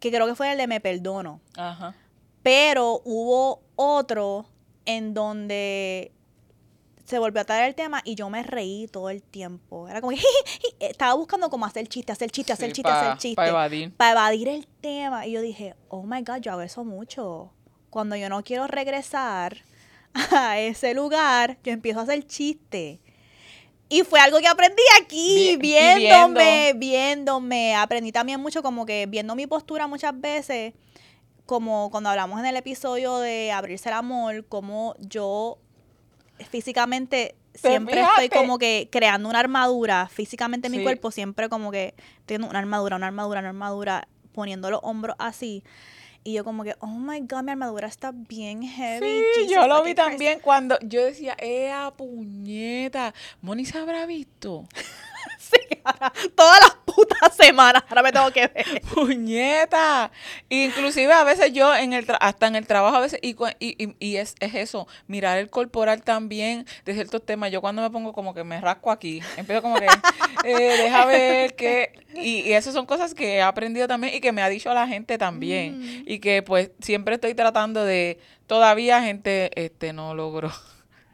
Que 0.00 0.10
creo 0.10 0.26
que 0.26 0.34
fue 0.34 0.52
el 0.52 0.58
de 0.58 0.66
Me 0.66 0.80
Perdono. 0.80 1.40
Ajá. 1.56 1.94
Pero 2.42 3.00
hubo 3.04 3.62
otro 3.76 4.46
en 4.84 5.14
donde 5.14 6.12
se 7.04 7.18
volvió 7.18 7.42
a 7.42 7.44
traer 7.44 7.68
el 7.68 7.74
tema 7.74 8.00
y 8.04 8.14
yo 8.14 8.30
me 8.30 8.42
reí 8.42 8.88
todo 8.88 9.10
el 9.10 9.22
tiempo. 9.22 9.88
Era 9.88 10.00
como 10.00 10.16
que 10.16 10.22
estaba 10.80 11.14
buscando 11.14 11.50
cómo 11.50 11.66
hacer 11.66 11.86
chiste, 11.86 12.12
hacer 12.12 12.30
chiste, 12.30 12.52
hacer 12.52 12.72
chiste, 12.72 12.90
hacer 12.90 13.18
chiste. 13.18 13.36
Para 13.36 13.50
evadir. 13.50 13.92
Para 13.94 14.12
evadir 14.12 14.48
el 14.48 14.66
tema. 14.80 15.26
Y 15.26 15.32
yo 15.32 15.42
dije, 15.42 15.74
oh 15.88 16.04
my 16.04 16.22
God, 16.22 16.40
yo 16.40 16.52
hago 16.52 16.62
eso 16.62 16.84
mucho. 16.84 17.52
Cuando 17.90 18.16
yo 18.16 18.28
no 18.28 18.42
quiero 18.42 18.66
regresar 18.66 19.64
a 20.32 20.58
ese 20.58 20.94
lugar, 20.94 21.58
yo 21.62 21.72
empiezo 21.72 22.00
a 22.00 22.04
hacer 22.04 22.26
chiste. 22.26 23.00
Y 23.90 24.02
fue 24.02 24.18
algo 24.18 24.38
que 24.38 24.48
aprendí 24.48 24.82
aquí, 25.00 25.56
viéndome, 25.60 26.72
viéndome. 26.74 27.76
Aprendí 27.76 28.12
también 28.12 28.40
mucho 28.40 28.62
como 28.62 28.86
que 28.86 29.06
viendo 29.06 29.34
mi 29.34 29.46
postura 29.46 29.86
muchas 29.86 30.18
veces, 30.18 30.72
como 31.44 31.90
cuando 31.90 32.08
hablamos 32.08 32.40
en 32.40 32.46
el 32.46 32.56
episodio 32.56 33.18
de 33.18 33.52
abrirse 33.52 33.90
el 33.90 33.94
amor, 33.94 34.46
como 34.48 34.96
yo 34.98 35.58
físicamente 36.48 37.34
siempre 37.54 38.00
estoy 38.00 38.28
como 38.28 38.58
que 38.58 38.88
creando 38.90 39.28
una 39.28 39.40
armadura 39.40 40.08
físicamente 40.08 40.66
en 40.66 40.72
mi 40.72 40.82
cuerpo, 40.82 41.10
siempre 41.10 41.48
como 41.48 41.70
que 41.70 41.94
tengo 42.26 42.48
una 42.48 42.58
armadura, 42.58 42.96
una 42.96 43.06
armadura, 43.06 43.40
una 43.40 43.50
armadura, 43.50 44.08
poniendo 44.32 44.70
los 44.70 44.80
hombros 44.82 45.16
así. 45.18 45.62
Y 46.26 46.32
yo 46.32 46.44
como 46.44 46.64
que, 46.64 46.74
oh 46.80 46.86
my 46.86 47.20
God, 47.20 47.42
mi 47.42 47.50
armadura 47.50 47.86
está 47.86 48.12
bien 48.14 48.62
heavy. 48.62 49.22
Sí, 49.34 49.46
yo 49.46 49.66
lo 49.68 49.82
vi 49.82 49.94
también 49.94 50.40
cuando 50.40 50.78
yo 50.80 51.04
decía, 51.04 51.36
¡ea 51.38 51.92
puñeta! 51.94 53.12
¿Moni 53.42 53.66
se 53.66 53.76
habrá 53.76 54.06
visto? 54.06 54.64
sí, 55.38 55.58
todas 56.34 56.60
las 56.62 56.76
puta 56.86 57.30
semana. 57.46 57.84
Ahora 57.88 58.02
me 58.02 58.12
tengo 58.12 58.30
que 58.30 58.46
ver. 58.48 58.82
Puñeta. 58.94 60.10
Inclusive 60.48 61.12
a 61.12 61.24
veces 61.24 61.52
yo, 61.52 61.74
en 61.74 61.92
el 61.92 62.06
hasta 62.20 62.46
en 62.46 62.56
el 62.56 62.66
trabajo, 62.66 62.96
a 62.96 63.00
veces, 63.00 63.18
y, 63.22 63.36
y, 63.58 63.94
y 63.98 64.16
es, 64.16 64.34
es, 64.40 64.54
eso, 64.54 64.86
mirar 65.06 65.38
el 65.38 65.50
corporal 65.50 66.02
también 66.02 66.66
de 66.84 66.94
ciertos 66.94 67.24
temas. 67.24 67.50
Yo 67.50 67.60
cuando 67.60 67.82
me 67.82 67.90
pongo 67.90 68.12
como 68.12 68.34
que 68.34 68.44
me 68.44 68.60
rasco 68.60 68.90
aquí, 68.90 69.20
empiezo 69.36 69.62
como 69.62 69.76
que, 69.76 69.86
eh, 70.44 70.82
deja 70.82 71.06
ver 71.06 71.54
que... 71.54 71.92
Y, 72.14 72.42
y 72.42 72.52
esas 72.52 72.74
son 72.74 72.86
cosas 72.86 73.12
que 73.12 73.36
he 73.36 73.42
aprendido 73.42 73.88
también 73.88 74.14
y 74.14 74.20
que 74.20 74.30
me 74.30 74.40
ha 74.40 74.48
dicho 74.48 74.72
la 74.72 74.86
gente 74.86 75.18
también. 75.18 75.80
Mm. 75.80 76.04
Y 76.06 76.18
que 76.20 76.42
pues 76.42 76.70
siempre 76.80 77.14
estoy 77.14 77.34
tratando 77.34 77.84
de... 77.84 78.18
Todavía 78.46 79.02
gente 79.02 79.50
este 79.54 79.94
no 79.94 80.14
logró 80.14 80.52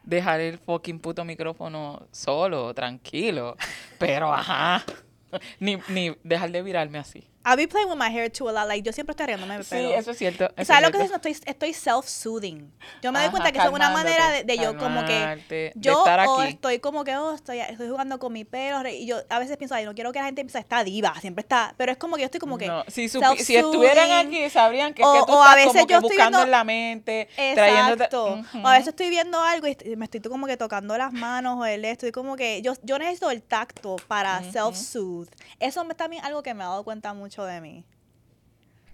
dejar 0.03 0.39
el 0.41 0.57
fucking 0.57 0.99
puto 0.99 1.25
micrófono 1.25 2.07
solo, 2.11 2.73
tranquilo. 2.73 3.55
Pero 3.97 4.33
ajá, 4.33 4.83
ni, 5.59 5.77
ni 5.89 6.15
dejar 6.23 6.51
de 6.51 6.61
virarme 6.61 6.99
así. 6.99 7.30
I'll 7.43 7.57
be 7.57 7.67
playing 7.67 7.89
with 7.89 7.97
my 7.97 8.09
hair 8.09 8.29
too 8.29 8.49
a 8.49 8.51
lot. 8.51 8.67
Like, 8.67 8.85
yo 8.85 8.91
siempre 8.91 9.13
estoy 9.13 9.27
riéndome 9.27 9.57
de. 9.57 9.63
Sí, 9.63 9.91
eso 9.93 10.11
es 10.11 10.17
cierto. 10.17 10.49
¿Sabes 10.63 10.83
lo 10.83 10.91
que 10.91 11.03
es 11.03 11.11
Estoy, 11.11 11.37
estoy 11.45 11.73
self-soothing. 11.73 12.71
Yo 13.01 13.11
me 13.11 13.19
doy 13.19 13.29
cuenta 13.29 13.51
que 13.51 13.59
es 13.59 13.69
una 13.69 13.89
manera 13.89 14.43
de, 14.43 14.57
yo 14.57 14.77
como 14.77 15.05
que... 15.05 15.71
Yo 15.75 16.03
estoy 16.47 16.79
como 16.79 17.03
que, 17.03 17.15
oh, 17.17 17.33
estoy, 17.33 17.59
estoy 17.59 17.89
jugando 17.89 18.19
con 18.19 18.33
mi 18.33 18.43
pelo. 18.43 18.87
Y 18.87 19.05
yo 19.05 19.17
a 19.29 19.39
veces 19.39 19.57
pienso, 19.57 19.75
ay, 19.75 19.85
no 19.85 19.93
quiero 19.93 20.11
que 20.11 20.19
la 20.19 20.25
gente 20.25 20.43
piense, 20.43 20.59
está 20.59 20.83
diva, 20.83 21.13
siempre 21.19 21.41
está... 21.41 21.73
Pero 21.77 21.91
es 21.91 21.97
como 21.97 22.15
que 22.15 22.21
yo 22.21 22.25
estoy 22.25 22.39
como 22.39 22.57
que... 22.57 22.67
No, 22.67 22.83
si, 22.87 23.09
si 23.09 23.55
estuvieran 23.55 24.11
aquí, 24.11 24.49
sabrían 24.49 24.93
que, 24.93 25.03
o, 25.03 25.13
que 25.13 25.19
tú 25.31 25.33
o 25.33 25.43
a 25.43 25.55
veces 25.55 25.71
como 25.71 25.81
yo 25.81 25.87
que 25.87 25.99
buscando 25.99 26.37
viendo, 26.37 26.43
en 26.43 26.51
la 26.51 26.63
mente, 26.63 27.29
exacto. 27.37 28.39
O 28.63 28.67
a 28.67 28.73
veces 28.73 28.89
estoy 28.89 29.09
viendo 29.09 29.39
algo 29.39 29.67
y 29.67 29.95
me 29.95 30.05
estoy 30.05 30.21
como 30.21 30.47
que 30.47 30.57
tocando 30.57 30.97
las 30.97 31.13
manos 31.13 31.59
o 31.59 31.65
el 31.65 31.85
estoy 31.85 32.11
como 32.11 32.35
que... 32.35 32.61
Yo, 32.61 32.73
yo 32.83 32.97
necesito 32.99 33.31
el 33.31 33.41
tacto 33.41 33.95
para 34.07 34.41
self-soothe. 34.41 35.31
Eso 35.59 35.85
es 35.89 35.97
también 35.97 36.23
algo 36.25 36.43
que 36.43 36.53
me 36.53 36.63
ha 36.63 36.67
dado 36.67 36.83
cuenta 36.83 37.13
mucho 37.13 37.30
de 37.39 37.61
mí. 37.61 37.85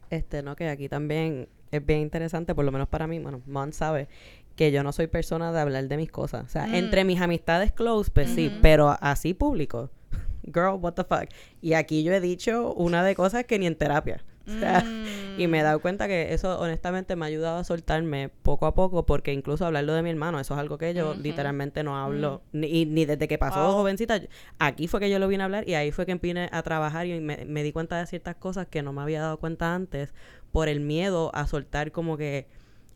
Este, 0.09 0.41
no, 0.41 0.55
que 0.55 0.69
aquí 0.69 0.87
también 0.87 1.49
es 1.71 1.85
bien 1.85 1.99
interesante, 1.99 2.55
por 2.55 2.63
lo 2.63 2.71
menos 2.71 2.87
para 2.87 3.07
mí, 3.07 3.19
bueno, 3.19 3.41
Mon 3.45 3.73
sabe 3.73 4.07
que 4.55 4.71
yo 4.71 4.83
no 4.83 4.91
soy 4.91 5.07
persona 5.07 5.51
de 5.51 5.59
hablar 5.59 5.87
de 5.87 5.97
mis 5.97 6.11
cosas. 6.11 6.45
O 6.45 6.49
sea, 6.49 6.67
mm. 6.67 6.75
entre 6.75 7.03
mis 7.03 7.21
amistades 7.21 7.71
close, 7.71 8.09
pues 8.11 8.29
sí, 8.29 8.51
pero 8.61 8.97
así 9.01 9.33
público. 9.33 9.89
Girl, 10.43 10.79
what 10.79 10.93
the 10.93 11.03
fuck. 11.03 11.29
Y 11.61 11.73
aquí 11.73 12.03
yo 12.03 12.13
he 12.13 12.21
dicho 12.21 12.73
una 12.73 13.03
de 13.03 13.15
cosas 13.15 13.45
que 13.45 13.59
ni 13.59 13.67
en 13.67 13.75
terapia. 13.75 14.23
Y 15.37 15.45
me 15.45 15.59
he 15.59 15.61
dado 15.61 15.79
cuenta 15.81 16.07
que 16.07 16.33
eso 16.33 16.59
honestamente 16.59 17.15
me 17.15 17.25
ha 17.25 17.27
ayudado 17.27 17.59
a 17.59 17.63
soltarme 17.63 18.29
poco 18.29 18.65
a 18.65 18.73
poco, 18.73 19.05
porque 19.05 19.33
incluso 19.33 19.67
hablarlo 19.67 19.93
de 19.93 20.01
mi 20.01 20.09
hermano, 20.09 20.39
eso 20.39 20.55
es 20.55 20.59
algo 20.59 20.79
que 20.79 20.95
yo 20.95 21.13
literalmente 21.13 21.83
no 21.83 21.95
hablo, 21.95 22.41
mm. 22.53 22.59
ni, 22.59 22.85
ni 22.85 23.05
desde 23.05 23.27
que 23.27 23.37
pasó 23.37 23.73
jovencita, 23.73 24.19
aquí 24.57 24.87
fue 24.87 24.99
que 24.99 25.11
yo 25.11 25.19
lo 25.19 25.27
vine 25.27 25.43
a 25.43 25.45
hablar 25.45 25.69
y 25.69 25.75
ahí 25.75 25.91
fue 25.91 26.07
que 26.07 26.11
empecé 26.11 26.49
a 26.51 26.63
trabajar 26.63 27.05
y 27.05 27.19
me, 27.19 27.45
me 27.45 27.61
di 27.61 27.71
cuenta 27.71 27.99
de 27.99 28.07
ciertas 28.07 28.35
cosas 28.35 28.65
que 28.67 28.81
no 28.81 28.93
me 28.93 29.01
había 29.01 29.21
dado 29.21 29.37
cuenta 29.37 29.75
antes 29.75 30.13
por 30.51 30.69
el 30.69 30.79
miedo 30.79 31.29
a 31.35 31.45
soltar 31.45 31.91
como 31.91 32.17
que 32.17 32.47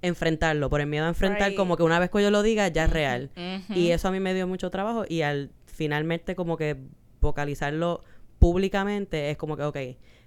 enfrentarlo, 0.01 0.69
por 0.69 0.81
el 0.81 0.87
miedo 0.87 1.05
a 1.05 1.09
enfrentar 1.09 1.53
como 1.53 1.77
que 1.77 1.83
una 1.83 1.99
vez 1.99 2.09
que 2.09 2.21
yo 2.21 2.31
lo 2.31 2.41
diga 2.43 2.67
ya 2.69 2.85
es 2.85 2.89
real. 2.89 3.29
Y 3.69 3.91
eso 3.91 4.07
a 4.07 4.11
mí 4.11 4.19
me 4.19 4.33
dio 4.33 4.47
mucho 4.47 4.69
trabajo 4.71 5.05
y 5.07 5.21
al 5.21 5.51
finalmente 5.65 6.35
como 6.35 6.57
que 6.57 6.77
vocalizarlo 7.21 8.01
públicamente 8.39 9.29
es 9.29 9.37
como 9.37 9.55
que, 9.57 9.63
ok, 9.63 9.77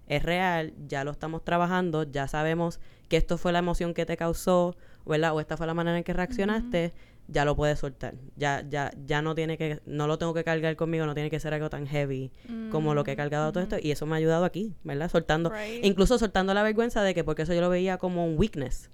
es 0.07 0.23
real, 0.23 0.75
ya 0.87 1.05
lo 1.05 1.11
estamos 1.11 1.45
trabajando, 1.45 2.05
ya 2.05 2.29
sabemos 2.29 2.81
que 3.09 3.17
esto 3.17 3.39
fue 3.39 3.53
la 3.53 3.61
emoción 3.61 3.95
que 3.95 4.07
te 4.07 4.17
causó, 4.17 4.77
¿verdad? 5.07 5.35
O 5.35 5.41
esta 5.41 5.57
fue 5.57 5.67
la 5.67 5.75
manera 5.75 5.97
en 5.97 6.05
que 6.05 6.13
reaccionaste, 6.13 6.93
ya 7.27 7.45
lo 7.45 7.57
puedes 7.57 7.79
soltar. 7.79 8.15
Ya, 8.37 8.65
ya, 8.69 8.93
ya 9.07 9.23
no 9.23 9.35
tiene 9.35 9.57
que, 9.57 9.81
no 9.87 10.07
lo 10.07 10.19
tengo 10.19 10.35
que 10.35 10.45
cargar 10.45 10.77
conmigo, 10.77 11.07
no 11.07 11.15
tiene 11.15 11.31
que 11.31 11.41
ser 11.41 11.55
algo 11.55 11.71
tan 11.71 11.87
heavy 11.87 12.31
como 12.71 12.95
lo 12.95 13.05
que 13.05 13.13
he 13.13 13.17
cargado 13.17 13.51
todo 13.53 13.63
esto. 13.63 13.77
Y 13.81 13.91
eso 13.91 14.07
me 14.07 14.15
ha 14.15 14.19
ayudado 14.19 14.45
aquí, 14.45 14.75
¿verdad? 14.85 15.11
Soltando, 15.11 15.51
incluso 15.83 16.19
soltando 16.19 16.53
la 16.55 16.63
vergüenza 16.63 17.03
de 17.03 17.15
que 17.15 17.25
porque 17.25 17.43
eso 17.43 17.55
yo 17.55 17.61
lo 17.61 17.71
veía 17.71 17.99
como 17.99 18.27
un 18.27 18.39
weakness. 18.39 18.91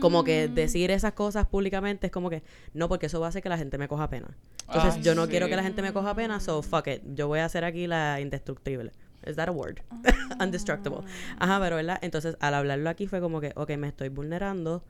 Como 0.00 0.24
que 0.24 0.48
mm. 0.48 0.54
decir 0.54 0.90
esas 0.90 1.12
cosas 1.12 1.46
públicamente 1.46 2.06
es 2.06 2.12
como 2.12 2.30
que, 2.30 2.42
no, 2.72 2.88
porque 2.88 3.06
eso 3.06 3.20
va 3.20 3.26
a 3.26 3.28
hacer 3.28 3.42
que 3.42 3.48
la 3.48 3.58
gente 3.58 3.78
me 3.78 3.88
coja 3.88 4.08
pena. 4.08 4.36
Entonces 4.66 5.02
yo 5.02 5.14
no 5.14 5.28
quiero 5.28 5.48
que 5.48 5.56
la 5.56 5.62
gente 5.62 5.82
me 5.82 5.92
coja 5.92 6.14
pena, 6.14 6.40
so 6.40 6.62
fuck 6.62 6.88
it. 6.88 7.02
Yo 7.14 7.28
voy 7.28 7.40
a 7.40 7.44
hacer 7.44 7.64
aquí 7.64 7.86
la 7.86 8.20
indestructible. 8.20 8.92
¿Es 9.24 9.36
that 9.36 9.48
a 9.48 9.52
word? 9.52 9.80
Ah. 10.30 10.44
Undestructible. 10.44 11.00
Ajá, 11.38 11.60
pero 11.60 11.76
¿verdad? 11.76 11.98
Entonces, 12.02 12.36
al 12.40 12.54
hablarlo 12.54 12.88
aquí 12.88 13.06
fue 13.06 13.20
como 13.20 13.40
que, 13.40 13.52
ok, 13.56 13.70
me 13.76 13.88
estoy 13.88 14.08
vulnerando. 14.08 14.82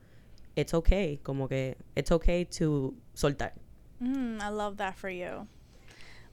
It's 0.55 0.73
okay. 0.73 1.17
Como 1.17 1.47
que, 1.47 1.77
it's 1.95 2.11
okay 2.11 2.45
to 2.45 2.93
soltar. 3.13 3.53
Mm, 3.99 4.39
I 4.41 4.49
love 4.49 4.77
that 4.77 4.95
for 4.95 5.09
you. 5.09 5.47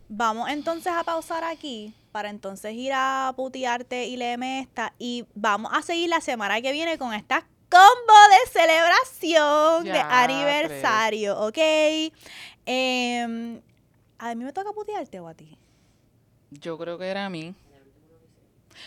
Vamos 0.09 0.51
entonces 0.51 0.93
a 0.93 1.03
pausar 1.05 1.43
aquí 1.45 1.95
para 2.13 2.31
entonces 2.31 2.75
ir 2.75 2.93
a 2.95 3.33
putearte 3.37 4.07
y 4.07 4.17
leerme 4.17 4.61
esta. 4.61 4.95
Y 4.99 5.27
vamos 5.35 5.73
a 5.75 5.83
seguir 5.83 6.09
la 6.11 6.21
semana 6.21 6.61
que 6.61 6.73
viene 6.73 6.99
con 6.99 7.13
esta 7.15 7.47
combo 7.73 8.19
de 8.31 8.51
celebración 8.51 9.85
de 9.85 9.99
aniversario, 9.99 11.41
¿ok? 11.41 11.59
Em, 12.67 13.61
¿A 14.19 14.35
mí 14.35 14.45
me 14.45 14.53
toca 14.53 14.73
putearte 14.73 15.19
o 15.19 15.27
a 15.27 15.35
ti? 15.35 15.59
Yo 16.51 16.77
creo 16.77 16.99
que 16.99 17.07
era 17.07 17.25
a 17.25 17.31
mí. 17.31 17.55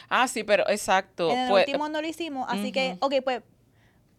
Ah, 0.10 0.28
sí, 0.28 0.44
pero 0.44 0.68
exacto. 0.70 1.32
En 1.32 1.38
el 1.40 1.50
pues, 1.50 1.68
último 1.68 1.90
no 1.90 2.02
lo 2.02 2.08
hicimos, 2.08 2.48
así 2.50 2.72
que, 2.72 2.98
ok, 3.00 3.16
pues 3.24 3.42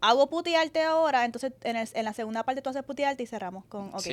hago 0.01 0.29
putearte 0.29 0.83
ahora, 0.83 1.25
entonces 1.25 1.53
en, 1.63 1.77
el, 1.77 1.89
en, 1.95 2.05
la 2.05 2.13
segunda 2.13 2.43
parte 2.45 2.63
tú 2.63 2.71
haces 2.71 2.83
putearte 2.83 3.23
y 3.23 3.27
cerramos 3.27 3.65
con, 3.65 3.95
ok. 3.95 4.07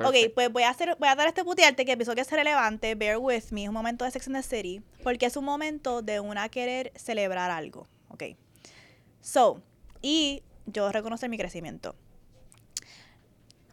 ok, 0.00 0.14
pues 0.34 0.50
voy 0.50 0.62
a 0.62 0.70
hacer, 0.70 0.96
voy 0.98 1.08
a 1.08 1.14
dar 1.14 1.28
este 1.28 1.44
putearte 1.44 1.84
que 1.84 1.96
pienso 1.96 2.14
que 2.14 2.22
es 2.22 2.30
relevante, 2.30 2.94
bear 2.94 3.18
with 3.18 3.44
me, 3.50 3.64
es 3.64 3.68
un 3.68 3.74
momento 3.74 4.04
de 4.04 4.10
Sex 4.10 4.28
and 4.28 4.36
the 4.36 4.42
City, 4.42 4.82
porque 5.02 5.26
es 5.26 5.36
un 5.36 5.44
momento 5.44 6.02
de 6.02 6.20
una 6.20 6.48
querer 6.48 6.92
celebrar 6.96 7.50
algo, 7.50 7.86
ok. 8.08 8.24
So, 9.20 9.62
y 10.00 10.42
yo 10.66 10.90
reconocer 10.90 11.28
mi 11.28 11.36
crecimiento. 11.36 11.94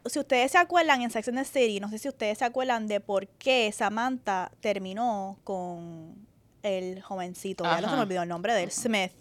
Si 0.05 0.19
ustedes 0.19 0.51
se 0.51 0.57
acuerdan 0.57 1.01
en 1.01 1.11
Sex 1.11 1.27
and 1.27 1.37
the 1.37 1.45
City, 1.45 1.79
no 1.79 1.89
sé 1.89 1.97
si 1.97 2.07
ustedes 2.07 2.37
se 2.37 2.45
acuerdan 2.45 2.87
de 2.87 2.99
por 2.99 3.27
qué 3.27 3.71
Samantha 3.73 4.51
terminó 4.61 5.37
con 5.43 6.27
el 6.67 7.01
jovencito, 7.01 7.63
ya 7.63 7.81
no 7.81 7.89
se 7.89 7.95
me 7.95 8.01
olvidó 8.01 8.23
el 8.23 8.29
nombre 8.29 8.53
de 8.53 8.63
él, 8.63 8.71
Smith. 8.71 9.11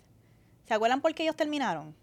¿Se 0.67 0.75
acuerdan 0.75 1.01
por 1.01 1.15
qué 1.15 1.23
ellos 1.23 1.37
terminaron? 1.37 1.95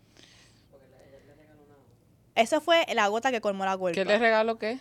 Eso 2.35 2.61
fue 2.61 2.85
la 2.93 3.07
gota 3.07 3.31
que 3.31 3.41
colmó 3.41 3.65
la 3.65 3.77
culpa. 3.77 3.93
¿Qué 3.93 4.05
le 4.05 4.17
regaló 4.17 4.57
qué? 4.57 4.79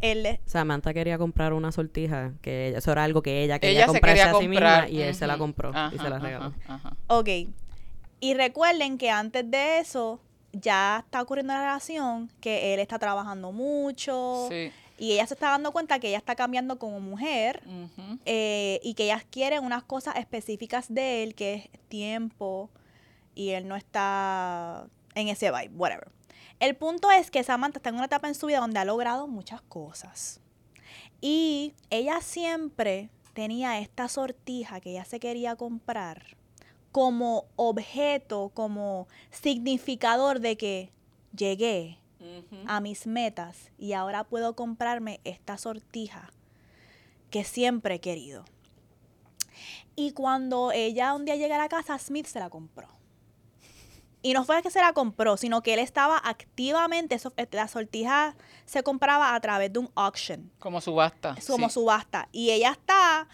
Él 0.00 0.38
Samantha 0.46 0.94
quería 0.94 1.18
comprar 1.18 1.52
una 1.52 1.72
sortija, 1.72 2.32
que 2.40 2.68
eso 2.68 2.92
era 2.92 3.04
algo 3.04 3.22
que 3.22 3.42
ella 3.42 3.58
quería 3.58 3.86
comprarse 3.86 4.22
a 4.22 4.34
sí 4.34 4.48
misma 4.48 4.88
y 4.88 5.02
él 5.02 5.14
se 5.14 5.26
la 5.26 5.36
compró 5.38 5.72
y 5.92 5.98
se 5.98 6.08
la 6.08 6.18
regaló. 6.18 6.54
ok. 7.06 7.28
Y 8.20 8.34
recuerden 8.34 8.98
que 8.98 9.10
antes 9.10 9.50
de 9.50 9.78
eso 9.78 10.20
ya 10.52 11.02
está 11.04 11.22
ocurriendo 11.22 11.52
una 11.52 11.62
relación 11.62 12.30
que 12.40 12.74
él 12.74 12.80
está 12.80 12.98
trabajando 12.98 13.52
mucho. 13.52 14.46
Sí 14.50 14.72
y 15.00 15.12
ella 15.12 15.26
se 15.26 15.32
está 15.32 15.48
dando 15.48 15.72
cuenta 15.72 15.98
que 15.98 16.08
ella 16.08 16.18
está 16.18 16.36
cambiando 16.36 16.78
como 16.78 17.00
mujer 17.00 17.62
eh, 18.26 18.80
y 18.82 18.92
que 18.92 19.04
ella 19.04 19.24
quiere 19.30 19.58
unas 19.58 19.82
cosas 19.82 20.16
específicas 20.16 20.92
de 20.92 21.22
él, 21.22 21.34
que 21.34 21.54
es 21.54 21.80
tiempo, 21.88 22.68
y 23.34 23.52
él 23.52 23.66
no 23.66 23.76
está 23.76 24.86
en 25.14 25.28
ese 25.28 25.50
vibe, 25.50 25.74
whatever. 25.74 26.12
El 26.58 26.76
punto 26.76 27.10
es 27.10 27.30
que 27.30 27.42
Samantha 27.42 27.78
está 27.78 27.88
en 27.88 27.94
una 27.94 28.04
etapa 28.04 28.28
en 28.28 28.34
su 28.34 28.46
vida 28.46 28.60
donde 28.60 28.78
ha 28.78 28.84
logrado 28.84 29.26
muchas 29.26 29.62
cosas. 29.62 30.42
Y 31.22 31.72
ella 31.88 32.20
siempre 32.20 33.08
tenía 33.32 33.78
esta 33.78 34.06
sortija 34.06 34.80
que 34.80 34.90
ella 34.90 35.06
se 35.06 35.18
quería 35.18 35.56
comprar 35.56 36.36
como 36.92 37.46
objeto, 37.56 38.50
como 38.52 39.08
significador 39.30 40.40
de 40.40 40.58
que 40.58 40.92
llegué, 41.34 41.96
a 42.66 42.80
mis 42.80 43.06
metas 43.06 43.70
y 43.78 43.92
ahora 43.92 44.24
puedo 44.24 44.54
comprarme 44.54 45.20
esta 45.24 45.58
sortija 45.58 46.32
que 47.30 47.44
siempre 47.44 47.96
he 47.96 48.00
querido. 48.00 48.44
Y 49.96 50.12
cuando 50.12 50.72
ella 50.72 51.14
un 51.14 51.24
día 51.24 51.36
llega 51.36 51.56
a 51.56 51.58
la 51.58 51.68
casa, 51.68 51.98
Smith 51.98 52.26
se 52.26 52.40
la 52.40 52.50
compró. 52.50 52.88
Y 54.22 54.34
no 54.34 54.44
fue 54.44 54.62
que 54.62 54.70
se 54.70 54.80
la 54.80 54.92
compró, 54.92 55.36
sino 55.36 55.62
que 55.62 55.72
él 55.74 55.80
estaba 55.80 56.18
activamente, 56.18 57.18
eh, 57.36 57.48
la 57.52 57.68
sortija 57.68 58.36
se 58.66 58.82
compraba 58.82 59.34
a 59.34 59.40
través 59.40 59.72
de 59.72 59.78
un 59.78 59.90
auction. 59.94 60.50
Como 60.58 60.80
subasta. 60.80 61.36
Como 61.46 61.70
subasta. 61.70 62.28
Y 62.30 62.50
ella 62.50 62.72
está 62.72 63.28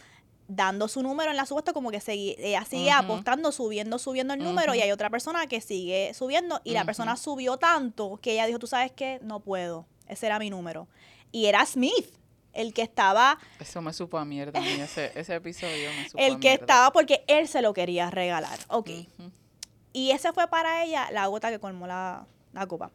dando 0.49 0.89
su 0.89 1.03
número 1.03 1.31
en 1.31 1.37
la 1.37 1.47
subasta 1.47 1.73
como 1.73 1.91
que 1.91 2.01
sigue, 2.01 2.37
ella 2.39 2.65
sigue 2.65 2.91
apostando, 2.91 3.51
subiendo, 3.53 3.99
subiendo 3.99 4.35
el 4.35 4.43
número 4.43 4.75
y 4.75 4.81
hay 4.81 4.93
otra 4.93 5.11
persona 5.11 5.47
que 5.47 5.61
sigue 5.61 6.13
subiendo 6.15 6.61
y 6.65 6.73
la 6.73 6.85
persona 6.85 7.17
subió 7.17 7.57
tanto 7.57 8.19
que 8.23 8.33
ella 8.33 8.47
dijo, 8.47 8.59
tú 8.59 8.67
sabes 8.67 8.93
qué, 8.93 9.19
no 9.23 9.41
puedo, 9.41 9.87
ese 10.07 10.27
era 10.27 10.39
mi 10.39 10.51
número. 10.51 10.89
Y 11.33 11.47
era 11.47 11.67
Smith, 11.67 12.15
el 12.53 12.73
que 12.73 12.83
estaba... 12.83 13.39
Eso 13.59 13.83
me 13.83 13.93
supo 13.93 14.19
a 14.19 14.25
mierda, 14.25 14.59
ese, 14.61 15.13
ese, 15.19 15.35
episodio 15.35 15.91
me 15.91 16.09
supo 16.09 16.23
El 16.23 16.39
que 16.39 16.55
estaba 16.55 16.93
porque 16.93 17.25
él 17.27 17.49
se 17.49 17.61
lo 17.63 17.75
quería 17.75 18.11
regalar, 18.11 18.59
ok. 18.69 18.91
Y 19.93 20.11
ese 20.11 20.33
fue 20.33 20.49
para 20.49 20.85
ella 20.85 21.11
la 21.11 21.27
gota 21.27 21.51
que 21.51 21.59
colmó 21.59 21.87
la, 21.87 22.27
la 22.53 22.67
copa. 22.67 22.93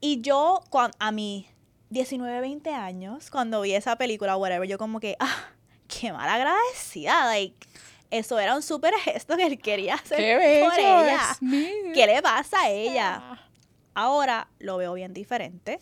Y 0.00 0.20
yo, 0.20 0.60
cuando, 0.70 0.96
a 1.00 1.10
mis 1.10 1.46
19, 1.90 2.40
20 2.40 2.70
años, 2.72 3.30
cuando 3.30 3.60
vi 3.62 3.74
esa 3.74 3.96
película, 3.96 4.36
whatever, 4.36 4.68
yo 4.68 4.78
como 4.78 5.00
que, 5.00 5.16
ah, 5.18 5.50
qué 5.86 6.12
mal 6.12 6.28
agradecida. 6.28 7.26
Like, 7.26 7.66
eso 8.10 8.38
era 8.38 8.54
un 8.54 8.62
súper 8.62 8.94
gesto 8.94 9.36
que 9.36 9.46
él 9.46 9.58
quería 9.58 9.94
hacer 9.94 10.62
por 10.64 10.78
ella. 10.78 11.36
¿Qué 11.40 12.06
le 12.06 12.22
pasa 12.22 12.62
a 12.62 12.70
ella? 12.70 13.40
Ahora 13.94 14.48
lo 14.58 14.76
veo 14.76 14.94
bien 14.94 15.12
diferente. 15.12 15.80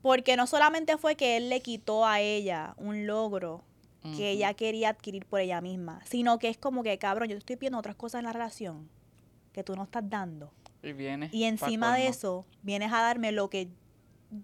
Porque 0.00 0.36
no 0.36 0.48
solamente 0.48 0.96
fue 0.98 1.14
que 1.14 1.36
él 1.36 1.48
le 1.48 1.60
quitó 1.60 2.04
a 2.04 2.20
ella 2.20 2.74
un 2.76 3.06
logro 3.06 3.62
que 4.16 4.30
ella 4.30 4.52
quería 4.54 4.88
adquirir 4.88 5.24
por 5.26 5.38
ella 5.38 5.60
misma, 5.60 6.00
sino 6.04 6.40
que 6.40 6.48
es 6.48 6.58
como 6.58 6.82
que, 6.82 6.98
cabrón, 6.98 7.28
yo 7.28 7.36
te 7.36 7.38
estoy 7.38 7.54
pidiendo 7.54 7.78
otras 7.78 7.94
cosas 7.94 8.18
en 8.18 8.24
la 8.24 8.32
relación 8.32 8.90
que 9.52 9.62
tú 9.62 9.76
no 9.76 9.84
estás 9.84 10.02
dando. 10.10 10.52
Y, 10.82 10.92
viene 10.92 11.28
y 11.30 11.44
encima 11.44 11.94
de 11.94 12.08
eso, 12.08 12.44
vienes 12.62 12.92
a 12.92 13.00
darme 13.00 13.30
lo 13.30 13.48
que 13.48 13.68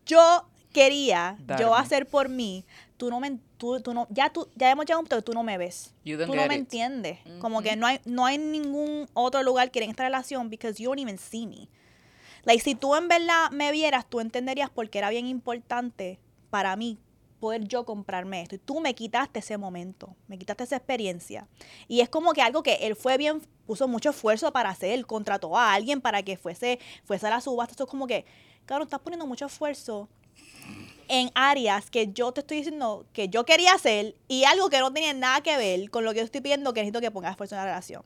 yo 0.06 0.48
quería 0.72 1.36
yo 1.58 1.74
hacer 1.74 2.06
por 2.06 2.28
mí, 2.28 2.64
tú 2.98 3.10
no 3.10 3.20
me 3.20 3.38
tú, 3.56 3.80
tú 3.80 3.94
no 3.94 4.06
ya 4.10 4.30
tú 4.30 4.48
ya 4.54 4.70
hemos 4.70 4.84
llegado 4.84 4.98
a 4.98 5.00
un 5.00 5.04
punto 5.06 5.16
que 5.16 5.22
tú 5.22 5.32
no 5.32 5.42
me 5.42 5.56
ves. 5.56 5.94
tú 6.04 6.34
no 6.34 6.46
me 6.46 6.54
entiendes. 6.54 7.20
Como 7.40 7.62
que 7.62 7.76
no 7.76 7.86
hay 7.86 8.00
no 8.04 8.26
hay 8.26 8.36
ningún 8.36 9.08
otro 9.14 9.42
lugar 9.42 9.70
que 9.70 9.82
en 9.82 9.90
esta 9.90 10.02
relación 10.02 10.50
because 10.50 10.82
you 10.82 10.90
don't 10.90 11.00
even 11.00 11.16
see 11.16 11.46
me. 11.46 11.68
Like 12.44 12.62
si 12.62 12.74
tú 12.74 12.94
en 12.94 13.08
verdad 13.08 13.50
me 13.52 13.72
vieras, 13.72 14.04
tú 14.06 14.20
entenderías 14.20 14.68
por 14.68 14.90
qué 14.90 14.98
era 14.98 15.08
bien 15.08 15.26
importante 15.26 16.18
para 16.50 16.76
mí 16.76 16.98
poder 17.38 17.66
yo 17.68 17.84
comprarme 17.84 18.42
esto. 18.42 18.56
Y 18.56 18.58
tú 18.58 18.80
me 18.80 18.94
quitaste 18.94 19.38
ese 19.38 19.56
momento, 19.56 20.16
me 20.26 20.38
quitaste 20.38 20.64
esa 20.64 20.76
experiencia. 20.76 21.46
Y 21.86 22.00
es 22.00 22.08
como 22.08 22.32
que 22.32 22.42
algo 22.42 22.62
que 22.62 22.74
él 22.74 22.96
fue 22.96 23.16
bien, 23.16 23.40
puso 23.66 23.86
mucho 23.86 24.10
esfuerzo 24.10 24.52
para 24.52 24.70
hacer, 24.70 24.90
él 24.90 25.06
contrató 25.06 25.56
a 25.56 25.72
alguien 25.72 26.00
para 26.00 26.22
que 26.22 26.36
fuese, 26.36 26.80
fuese 27.04 27.28
a 27.28 27.30
la 27.30 27.40
subasta. 27.40 27.72
Esto 27.72 27.84
es 27.84 27.90
como 27.90 28.08
que, 28.08 28.24
claro, 28.66 28.82
estás 28.82 29.00
poniendo 29.00 29.26
mucho 29.26 29.46
esfuerzo 29.46 30.08
en 31.08 31.30
áreas 31.34 31.90
que 31.90 32.12
yo 32.12 32.32
te 32.32 32.40
estoy 32.40 32.58
diciendo 32.58 33.06
que 33.12 33.28
yo 33.28 33.44
quería 33.44 33.72
hacer 33.72 34.14
y 34.28 34.44
algo 34.44 34.68
que 34.70 34.78
no 34.78 34.92
tenía 34.92 35.12
nada 35.14 35.40
que 35.40 35.56
ver 35.56 35.90
con 35.90 36.04
lo 36.04 36.12
que 36.12 36.18
yo 36.18 36.24
estoy 36.24 36.40
pidiendo 36.40 36.72
que 36.72 36.80
necesito 36.80 37.00
que 37.00 37.10
pongas 37.10 37.32
esfuerzo 37.32 37.54
en 37.54 37.60
la 37.60 37.64
relación. 37.66 38.02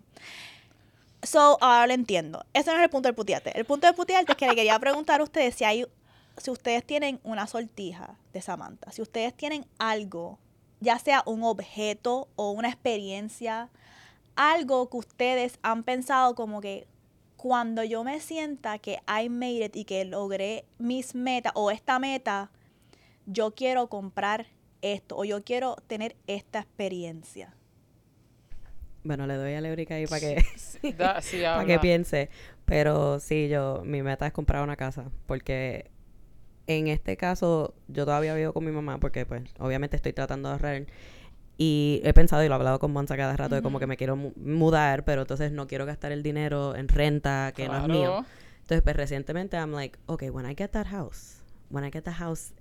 So, 1.22 1.58
ahora 1.60 1.86
lo 1.86 1.92
entiendo. 1.92 2.44
Ese 2.52 2.70
no 2.70 2.78
es 2.78 2.82
el 2.82 2.90
punto 2.90 3.08
del 3.08 3.14
putiate. 3.14 3.56
El 3.56 3.64
punto 3.64 3.86
del 3.86 3.94
putiate 3.94 4.32
es 4.32 4.36
que 4.36 4.46
le 4.46 4.54
quería 4.54 4.78
preguntar 4.78 5.20
a 5.20 5.24
ustedes 5.24 5.54
si 5.54 5.64
hay, 5.64 5.86
si 6.36 6.50
ustedes 6.50 6.84
tienen 6.84 7.20
una 7.22 7.46
sortija 7.46 8.16
de 8.32 8.40
Samantha, 8.40 8.90
si 8.90 9.02
ustedes 9.02 9.34
tienen 9.34 9.66
algo, 9.78 10.38
ya 10.80 10.98
sea 10.98 11.22
un 11.26 11.44
objeto 11.44 12.28
o 12.34 12.50
una 12.50 12.68
experiencia, 12.68 13.68
algo 14.34 14.88
que 14.90 14.96
ustedes 14.96 15.58
han 15.62 15.84
pensado 15.84 16.34
como 16.34 16.60
que 16.60 16.86
cuando 17.36 17.82
yo 17.82 18.04
me 18.04 18.20
sienta 18.20 18.78
que 18.78 19.00
I 19.08 19.28
made 19.28 19.64
it 19.64 19.76
y 19.76 19.84
que 19.84 20.04
logré 20.04 20.64
mis 20.78 21.14
metas 21.14 21.52
o 21.56 21.70
esta 21.70 21.98
meta, 21.98 22.50
yo 23.26 23.54
quiero 23.54 23.88
comprar 23.88 24.46
esto 24.80 25.16
o 25.16 25.24
yo 25.24 25.42
quiero 25.44 25.76
tener 25.86 26.16
esta 26.26 26.60
experiencia. 26.60 27.54
Bueno, 29.04 29.26
le 29.26 29.34
doy 29.34 29.54
a 29.54 29.60
Leurica 29.60 29.94
ahí 29.94 30.06
para 30.06 30.20
que, 30.20 30.44
para 30.96 31.64
que 31.64 31.78
piense. 31.78 32.30
Pero 32.64 33.18
sí, 33.20 33.48
yo, 33.48 33.82
mi 33.84 34.02
meta 34.02 34.26
es 34.26 34.32
comprar 34.32 34.62
una 34.62 34.76
casa. 34.76 35.10
Porque 35.26 35.90
en 36.66 36.88
este 36.88 37.16
caso, 37.16 37.74
yo 37.88 38.04
todavía 38.04 38.34
vivo 38.34 38.52
con 38.52 38.64
mi 38.64 38.70
mamá 38.70 38.98
porque, 38.98 39.26
pues, 39.26 39.42
obviamente 39.58 39.96
estoy 39.96 40.12
tratando 40.12 40.48
de 40.48 40.52
ahorrar. 40.54 40.86
Y 41.58 42.00
he 42.04 42.12
pensado 42.14 42.42
y 42.44 42.48
lo 42.48 42.54
he 42.54 42.56
hablado 42.56 42.78
con 42.78 42.92
Monza 42.92 43.16
cada 43.16 43.36
rato 43.36 43.54
de 43.54 43.62
como 43.62 43.78
que 43.78 43.86
me 43.86 43.96
quiero 43.96 44.16
mudar, 44.16 45.04
pero 45.04 45.22
entonces 45.22 45.52
no 45.52 45.66
quiero 45.66 45.84
gastar 45.84 46.10
el 46.10 46.22
dinero 46.22 46.74
en 46.74 46.88
renta 46.88 47.52
que 47.54 47.68
no 47.68 47.76
es 47.76 47.88
mío. 47.88 48.24
Entonces, 48.60 48.82
pues 48.82 48.96
recientemente 48.96 49.56
I'm 49.56 49.72
like, 49.72 49.98
okay, 50.06 50.30
when 50.30 50.50
I 50.50 50.54
get 50.56 50.70
that 50.70 50.86
house, 50.86 51.42
when 51.68 51.84
I 51.84 51.90
get 51.92 52.04
the 52.04 52.12
house, 52.12 52.54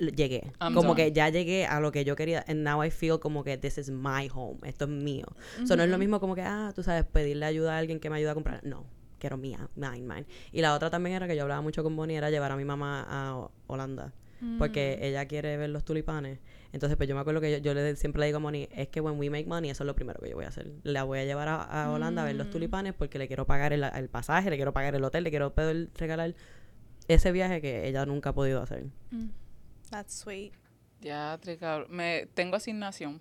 llegué. 0.00 0.52
como 0.74 0.94
que 0.94 1.12
ya 1.12 1.28
llegué 1.28 1.66
a 1.66 1.80
lo 1.80 1.92
que 1.92 2.04
yo 2.04 2.16
quería. 2.16 2.44
And 2.48 2.62
now 2.62 2.82
I 2.82 2.90
feel 2.90 3.18
como 3.18 3.44
que 3.44 3.56
this 3.58 3.78
is 3.78 3.90
my 3.90 4.28
home. 4.32 4.58
Esto 4.64 4.84
es 4.84 4.90
mío. 4.90 5.26
Eso 5.62 5.76
no 5.76 5.82
es 5.82 5.90
lo 5.90 5.98
mismo 5.98 6.20
como 6.20 6.34
que, 6.34 6.42
ah, 6.42 6.72
tú 6.74 6.82
sabes, 6.82 7.04
pedirle 7.04 7.46
ayuda 7.46 7.76
a 7.76 7.78
alguien 7.78 8.00
que 8.00 8.10
me 8.10 8.16
ayude 8.16 8.30
a 8.30 8.34
comprar. 8.34 8.64
No, 8.64 8.86
quiero 9.18 9.36
mía, 9.36 9.68
mine, 9.76 10.00
mine. 10.00 10.26
Y 10.52 10.60
la 10.62 10.74
otra 10.74 10.90
también 10.90 11.16
era 11.16 11.28
que 11.28 11.36
yo 11.36 11.42
hablaba 11.42 11.60
mucho 11.60 11.82
con 11.82 11.94
Bonnie, 11.94 12.16
era 12.16 12.30
llevar 12.30 12.52
a 12.52 12.56
mi 12.56 12.64
mamá 12.64 13.06
a 13.08 13.48
Holanda. 13.66 14.12
Porque 14.58 14.96
mm. 14.98 15.04
ella 15.04 15.26
quiere 15.26 15.58
ver 15.58 15.68
los 15.68 15.84
tulipanes. 15.84 16.38
Entonces, 16.72 16.96
pues 16.96 17.08
yo 17.08 17.14
me 17.14 17.20
acuerdo 17.20 17.42
que 17.42 17.60
yo, 17.60 17.74
le, 17.74 17.94
siempre 17.96 18.20
le 18.20 18.26
digo 18.26 18.36
a 18.36 18.40
Moni, 18.40 18.68
es 18.72 18.88
que 18.88 19.00
when 19.00 19.18
we 19.18 19.28
make 19.28 19.46
money, 19.46 19.70
eso 19.70 19.82
es 19.82 19.86
lo 19.86 19.94
primero 19.94 20.20
que 20.20 20.30
yo 20.30 20.36
voy 20.36 20.46
a 20.46 20.48
hacer. 20.48 20.70
La 20.82 21.04
voy 21.04 21.18
a 21.18 21.24
llevar 21.24 21.48
a, 21.48 21.90
Holanda 21.90 22.22
a 22.22 22.24
ver 22.24 22.36
los 22.36 22.46
mm. 22.46 22.50
tulipanes 22.50 22.94
porque 22.94 23.18
le 23.18 23.26
quiero 23.26 23.46
pagar 23.46 23.72
el, 23.72 23.84
el, 23.84 24.08
pasaje, 24.08 24.48
le 24.48 24.56
quiero 24.56 24.72
pagar 24.72 24.94
el 24.94 25.04
hotel, 25.04 25.24
le 25.24 25.30
quiero 25.30 25.52
poder 25.52 25.90
regalar 25.96 26.34
ese 27.08 27.32
viaje 27.32 27.60
que 27.60 27.88
ella 27.88 28.06
nunca 28.06 28.30
ha 28.30 28.34
podido 28.34 28.62
hacer. 28.62 28.86
Mm. 29.10 29.28
That's 29.90 30.14
sweet. 30.14 30.52
Ya, 31.00 31.38
Me, 31.88 32.26
tengo 32.34 32.56
asignación. 32.56 33.20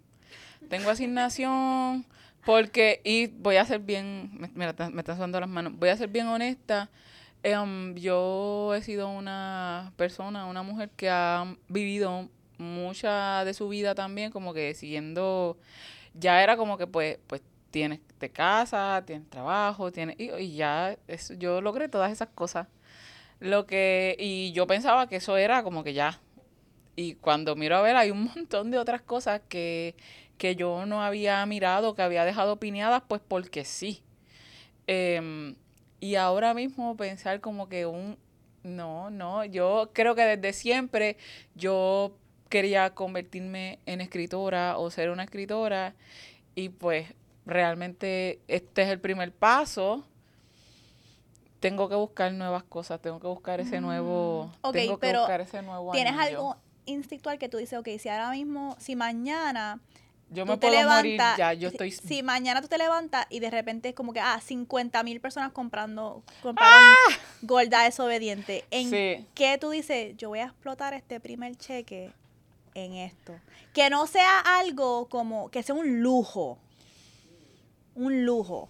Tengo 0.69 0.89
asignación 0.89 2.05
porque, 2.45 3.01
y 3.03 3.27
voy 3.27 3.55
a 3.55 3.65
ser 3.65 3.79
bien, 3.79 4.29
me, 4.33 4.47
me, 4.49 4.73
me 4.91 5.01
están 5.01 5.15
sonando 5.15 5.39
las 5.39 5.49
manos, 5.49 5.73
voy 5.77 5.89
a 5.89 5.97
ser 5.97 6.09
bien 6.09 6.27
honesta. 6.27 6.89
Em, 7.41 7.95
yo 7.95 8.73
he 8.75 8.81
sido 8.81 9.09
una 9.09 9.93
persona, 9.95 10.45
una 10.45 10.61
mujer 10.61 10.89
que 10.89 11.09
ha 11.09 11.55
vivido 11.69 12.29
mucha 12.57 13.45
de 13.45 13.53
su 13.53 13.69
vida 13.69 13.95
también 13.95 14.31
como 14.31 14.53
que 14.53 14.73
siguiendo, 14.73 15.57
ya 16.13 16.43
era 16.43 16.57
como 16.57 16.77
que 16.77 16.85
pues, 16.87 17.17
pues 17.27 17.41
tienes 17.71 18.01
de 18.19 18.29
casa, 18.29 19.03
tienes 19.05 19.29
trabajo, 19.29 19.91
tienes, 19.91 20.17
y, 20.19 20.55
ya 20.55 20.97
yo 21.37 21.61
logré 21.61 21.87
todas 21.89 22.11
esas 22.11 22.29
cosas. 22.29 22.67
Lo 23.39 23.65
que, 23.65 24.17
y 24.19 24.51
yo 24.51 24.67
pensaba 24.67 25.07
que 25.07 25.17
eso 25.17 25.37
era 25.37 25.63
como 25.63 25.83
que 25.83 25.93
ya, 25.93 26.19
y 26.99 27.15
cuando 27.15 27.55
miro 27.55 27.77
a 27.77 27.81
ver, 27.81 27.95
hay 27.95 28.11
un 28.11 28.25
montón 28.35 28.71
de 28.71 28.77
otras 28.77 29.01
cosas 29.01 29.39
que, 29.47 29.95
que 30.37 30.57
yo 30.57 30.85
no 30.85 31.01
había 31.01 31.45
mirado, 31.45 31.95
que 31.95 32.01
había 32.01 32.25
dejado 32.25 32.51
opinadas, 32.51 33.03
pues 33.07 33.21
porque 33.25 33.63
sí. 33.63 34.03
Em, 34.85 35.55
y 36.01 36.15
ahora 36.15 36.53
mismo 36.53 36.97
pensar 36.97 37.39
como 37.39 37.69
que 37.69 37.85
un... 37.85 38.17
No, 38.63 39.09
no, 39.09 39.45
yo 39.45 39.91
creo 39.93 40.13
que 40.13 40.23
desde 40.23 40.51
siempre 40.51 41.15
yo 41.55 42.17
quería 42.49 42.93
convertirme 42.93 43.79
en 43.85 44.01
escritora 44.01 44.77
o 44.77 44.91
ser 44.91 45.09
una 45.09 45.23
escritora 45.23 45.95
y 46.53 46.67
pues 46.67 47.13
realmente 47.45 48.41
este 48.49 48.81
es 48.81 48.89
el 48.89 48.99
primer 48.99 49.31
paso 49.31 50.03
tengo 51.61 51.87
que 51.87 51.95
buscar 51.95 52.31
nuevas 52.33 52.63
cosas, 52.63 53.01
tengo 53.01 53.19
que 53.19 53.27
buscar 53.27 53.59
ese 53.59 53.81
nuevo, 53.81 54.51
mm, 54.63 54.71
tengo 54.71 54.99
que 54.99 55.13
buscar 55.13 55.41
ese 55.41 55.61
nuevo 55.61 55.91
¿Tienes 55.91 56.17
algo 56.17 56.57
instintual 56.89 57.39
que 57.39 57.49
tú 57.49 57.57
dices, 57.57 57.79
ok, 57.79 57.87
si 57.99 58.09
ahora 58.09 58.31
mismo, 58.31 58.75
si 58.79 58.95
mañana 58.95 59.79
yo 60.31 60.45
me 60.45 60.57
puedo 60.57 60.89
morir 60.89 61.19
ya, 61.37 61.53
yo 61.53 61.69
estoy... 61.69 61.91
Si 61.91 62.21
mañana 62.21 62.61
tú 62.61 62.67
te 62.67 62.77
levantas 62.77 63.25
y 63.29 63.39
de 63.39 63.49
repente 63.49 63.89
es 63.89 63.95
como 63.95 64.13
que, 64.13 64.19
ah, 64.19 64.39
50 64.39 65.01
mil 65.03 65.19
personas 65.19 65.51
comprando, 65.51 66.23
compraron 66.43 66.73
¡Ah! 66.73 67.13
Gorda 67.41 67.83
Desobediente. 67.83 68.65
¿En 68.69 69.25
qué 69.33 69.57
tú 69.59 69.71
dices? 69.71 70.15
Yo 70.17 70.29
voy 70.29 70.39
a 70.39 70.45
explotar 70.45 70.93
este 70.93 71.19
primer 71.19 71.55
cheque 71.55 72.11
en 72.75 72.93
esto. 72.93 73.33
Que 73.73 73.89
no 73.89 74.05
sea 74.05 74.39
algo 74.39 75.09
como, 75.09 75.49
que 75.49 75.63
sea 75.63 75.73
un 75.73 76.01
lujo. 76.01 76.59
Un 77.95 78.25
lujo. 78.25 78.69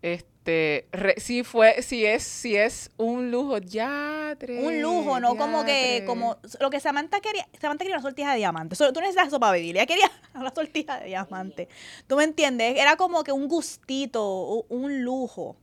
Este 0.00 0.37
este, 0.48 1.20
si 1.20 1.44
fue, 1.44 1.82
si 1.82 2.06
es, 2.06 2.22
si 2.22 2.56
es 2.56 2.90
un 2.96 3.30
lujo, 3.30 3.58
ya, 3.58 4.36
Un 4.62 4.80
lujo, 4.80 5.20
no 5.20 5.36
como 5.36 5.64
que, 5.64 6.04
como 6.06 6.38
lo 6.60 6.70
que 6.70 6.80
Samantha 6.80 7.20
quería, 7.20 7.46
Samantha 7.60 7.84
quería 7.84 7.96
una 7.96 8.02
sortija 8.02 8.32
de 8.32 8.38
diamante. 8.38 8.74
Solo, 8.74 8.92
tú 8.92 9.00
necesitas 9.00 9.28
eso 9.28 9.38
para 9.38 9.52
vivir, 9.52 9.76
ella 9.76 9.86
quería 9.86 10.10
una 10.34 10.50
sortija 10.50 11.00
de 11.00 11.06
diamante. 11.06 11.68
¿Tú 12.06 12.16
me 12.16 12.24
entiendes? 12.24 12.78
Era 12.78 12.96
como 12.96 13.24
que 13.24 13.32
un 13.32 13.46
gustito, 13.48 14.64
un 14.68 15.02
lujo. 15.02 15.56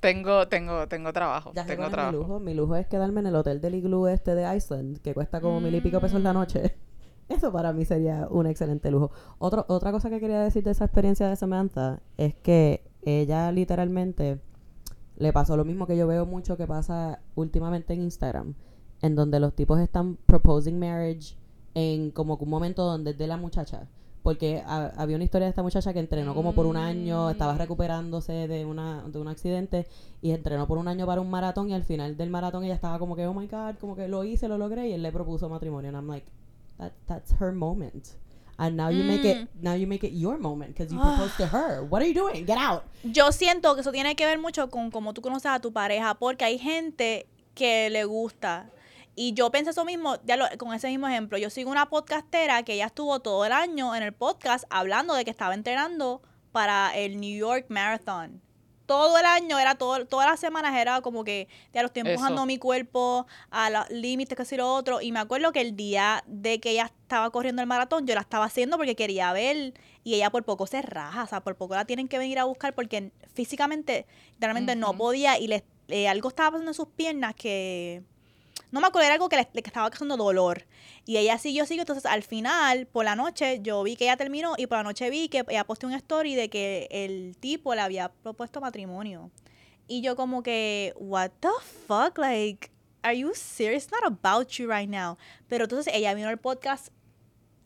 Tengo, 0.00 0.48
tengo, 0.48 0.88
tengo 0.88 1.12
trabajo. 1.12 1.52
Ya 1.54 1.66
tengo 1.66 1.88
trabajo. 1.90 2.12
Mi 2.12 2.18
lujo. 2.18 2.40
mi 2.40 2.54
lujo 2.54 2.76
es 2.76 2.86
quedarme 2.86 3.20
en 3.20 3.26
el 3.26 3.36
hotel 3.36 3.60
del 3.60 3.74
iglú 3.74 4.06
este 4.06 4.34
de 4.34 4.56
Iceland, 4.56 5.00
que 5.02 5.14
cuesta 5.14 5.40
como 5.40 5.60
mil 5.60 5.74
y 5.74 5.80
pico 5.80 6.00
pesos 6.00 6.20
la 6.20 6.32
noche. 6.32 6.74
Eso 7.30 7.52
para 7.52 7.72
mí 7.72 7.84
sería 7.84 8.26
un 8.28 8.46
excelente 8.46 8.90
lujo. 8.90 9.12
otra 9.38 9.92
cosa 9.92 10.10
que 10.10 10.18
quería 10.18 10.40
decir 10.40 10.64
de 10.64 10.72
esa 10.72 10.84
experiencia 10.84 11.28
de 11.28 11.36
Samantha 11.36 12.02
es 12.16 12.34
que 12.34 12.82
ella 13.02 13.52
literalmente 13.52 14.40
le 15.16 15.32
pasó 15.32 15.56
lo 15.56 15.64
mismo 15.64 15.86
que 15.86 15.96
yo 15.96 16.08
veo 16.08 16.26
mucho 16.26 16.56
que 16.56 16.66
pasa 16.66 17.20
últimamente 17.36 17.94
en 17.94 18.02
Instagram, 18.02 18.54
en 19.00 19.14
donde 19.14 19.38
los 19.38 19.54
tipos 19.54 19.78
están 19.78 20.16
proposing 20.26 20.78
marriage 20.80 21.36
en 21.74 22.10
como 22.10 22.34
un 22.34 22.50
momento 22.50 22.84
donde 22.84 23.12
es 23.12 23.18
de 23.18 23.28
la 23.28 23.36
muchacha. 23.36 23.86
Porque 24.24 24.62
había 24.66 25.14
una 25.14 25.24
historia 25.24 25.46
de 25.46 25.50
esta 25.50 25.62
muchacha 25.62 25.92
que 25.92 26.00
entrenó 26.00 26.34
como 26.34 26.52
por 26.52 26.66
un 26.66 26.76
año, 26.76 27.30
estaba 27.30 27.54
mm. 27.54 27.58
recuperándose 27.58 28.48
de, 28.48 28.66
una, 28.66 29.04
de 29.04 29.18
un 29.18 29.28
accidente 29.28 29.86
y 30.20 30.32
entrenó 30.32 30.66
por 30.66 30.78
un 30.78 30.88
año 30.88 31.06
para 31.06 31.20
un 31.20 31.30
maratón 31.30 31.70
y 31.70 31.74
al 31.74 31.84
final 31.84 32.16
del 32.16 32.28
maratón 32.28 32.64
ella 32.64 32.74
estaba 32.74 32.98
como 32.98 33.14
que, 33.14 33.26
oh 33.26 33.32
my 33.32 33.46
god, 33.46 33.76
como 33.80 33.94
que 33.94 34.08
lo 34.08 34.24
hice, 34.24 34.48
lo 34.48 34.58
logré 34.58 34.88
y 34.88 34.92
él 34.92 35.02
le 35.02 35.12
propuso 35.12 35.48
matrimonio. 35.48 35.88
And 35.88 35.96
I'm 35.96 36.08
like, 36.08 36.26
that 36.80 36.92
that's 37.06 37.32
her 37.38 37.52
moment. 37.52 38.16
And 38.58 38.76
now 38.76 38.90
you 38.90 39.04
make 39.04 39.24
it 39.24 39.38
mm. 39.38 39.48
now 39.62 39.72
you 39.72 39.86
make 39.86 40.04
it 40.04 40.12
your 40.12 40.36
moment 40.38 40.74
because 40.74 40.92
you 40.92 41.00
proposed 41.00 41.36
to 41.38 41.46
her. 41.46 41.82
What 41.84 42.02
are 42.02 42.06
you 42.06 42.14
doing? 42.14 42.44
Get 42.44 42.58
out. 42.58 42.84
Yo 43.04 43.32
siento 43.32 43.74
que 43.74 43.80
eso 43.80 43.92
tiene 43.92 44.14
que 44.16 44.26
ver 44.26 44.38
mucho 44.38 44.68
con 44.68 44.90
cómo 44.90 45.14
tú 45.14 45.22
conoces 45.22 45.50
a 45.50 45.60
tu 45.60 45.72
pareja 45.72 46.14
porque 46.14 46.44
hay 46.44 46.58
gente 46.58 47.26
que 47.54 47.88
le 47.90 48.04
gusta 48.04 48.70
Y 49.16 49.34
yo 49.34 49.50
pensé 49.50 49.70
eso 49.70 49.84
mismo, 49.84 50.16
ya 50.24 50.36
lo, 50.36 50.46
con 50.56 50.72
ese 50.72 50.88
mismo 50.88 51.06
ejemplo. 51.08 51.36
Yo 51.36 51.50
sigo 51.50 51.70
una 51.70 51.90
podcastera 51.90 52.62
que 52.62 52.74
ella 52.74 52.86
estuvo 52.86 53.20
todo 53.20 53.44
el 53.44 53.52
año 53.52 53.94
en 53.94 54.02
el 54.02 54.12
podcast 54.12 54.64
hablando 54.70 55.14
de 55.14 55.24
que 55.24 55.30
estaba 55.30 55.54
entrenando 55.54 56.22
para 56.52 56.96
el 56.96 57.20
New 57.20 57.36
York 57.36 57.66
Marathon 57.68 58.40
todo 58.90 59.18
el 59.18 59.24
año, 59.24 59.56
era 59.56 59.76
todo, 59.76 60.04
todas 60.04 60.28
las 60.28 60.40
semanas 60.40 60.74
era 60.76 61.00
como 61.00 61.22
que 61.22 61.46
ya 61.72 61.80
lo 61.80 61.86
estoy 61.86 62.00
empujando 62.00 62.44
mi 62.44 62.58
cuerpo 62.58 63.24
a 63.48 63.70
los 63.70 63.88
límites, 63.88 64.34
que 64.34 64.42
así 64.42 64.56
lo 64.56 64.74
otro. 64.74 65.00
Y 65.00 65.12
me 65.12 65.20
acuerdo 65.20 65.52
que 65.52 65.60
el 65.60 65.76
día 65.76 66.24
de 66.26 66.58
que 66.58 66.72
ella 66.72 66.86
estaba 66.86 67.30
corriendo 67.30 67.62
el 67.62 67.68
maratón, 67.68 68.04
yo 68.04 68.16
la 68.16 68.22
estaba 68.22 68.46
haciendo 68.46 68.78
porque 68.78 68.96
quería 68.96 69.32
ver 69.32 69.74
y 70.02 70.16
ella 70.16 70.30
por 70.30 70.42
poco 70.42 70.66
se 70.66 70.82
raja, 70.82 71.22
o 71.22 71.26
sea, 71.28 71.40
por 71.40 71.54
poco 71.54 71.76
la 71.76 71.84
tienen 71.84 72.08
que 72.08 72.18
venir 72.18 72.40
a 72.40 72.44
buscar 72.46 72.74
porque 72.74 73.12
físicamente 73.32 74.06
realmente 74.40 74.74
no 74.74 74.96
podía 74.96 75.38
y 75.38 75.46
le, 75.46 75.62
eh, 75.86 76.08
algo 76.08 76.28
estaba 76.28 76.50
pasando 76.50 76.72
en 76.72 76.74
sus 76.74 76.88
piernas 76.88 77.36
que 77.36 78.02
no 78.70 78.80
me 78.80 78.86
acuerdo, 78.86 79.06
era 79.06 79.14
algo 79.14 79.28
que 79.28 79.36
le, 79.36 79.48
estaba 79.54 79.90
causando 79.90 80.16
dolor. 80.16 80.66
Y 81.04 81.16
ella 81.16 81.38
siguió, 81.38 81.66
siguió. 81.66 81.82
Entonces, 81.82 82.06
al 82.06 82.22
final, 82.22 82.86
por 82.86 83.04
la 83.04 83.16
noche, 83.16 83.60
yo 83.62 83.82
vi 83.82 83.96
que 83.96 84.04
ella 84.04 84.16
terminó 84.16 84.54
y 84.56 84.66
por 84.66 84.78
la 84.78 84.84
noche 84.84 85.10
vi 85.10 85.28
que 85.28 85.44
ella 85.48 85.64
posteó 85.64 85.88
un 85.88 85.94
story 85.94 86.34
de 86.34 86.48
que 86.48 86.88
el 86.90 87.36
tipo 87.38 87.74
le 87.74 87.80
había 87.80 88.10
propuesto 88.10 88.60
matrimonio. 88.60 89.30
Y 89.88 90.02
yo 90.02 90.14
como 90.14 90.42
que, 90.42 90.94
what 90.96 91.30
the 91.40 91.48
fuck, 91.88 92.16
like, 92.18 92.70
are 93.02 93.18
you 93.18 93.32
serious? 93.34 93.84
It's 93.84 93.92
not 93.92 94.04
about 94.04 94.48
you 94.50 94.70
right 94.70 94.88
now. 94.88 95.18
Pero 95.48 95.64
entonces 95.64 95.92
ella 95.94 96.14
vino 96.14 96.28
al 96.28 96.38
podcast 96.38 96.88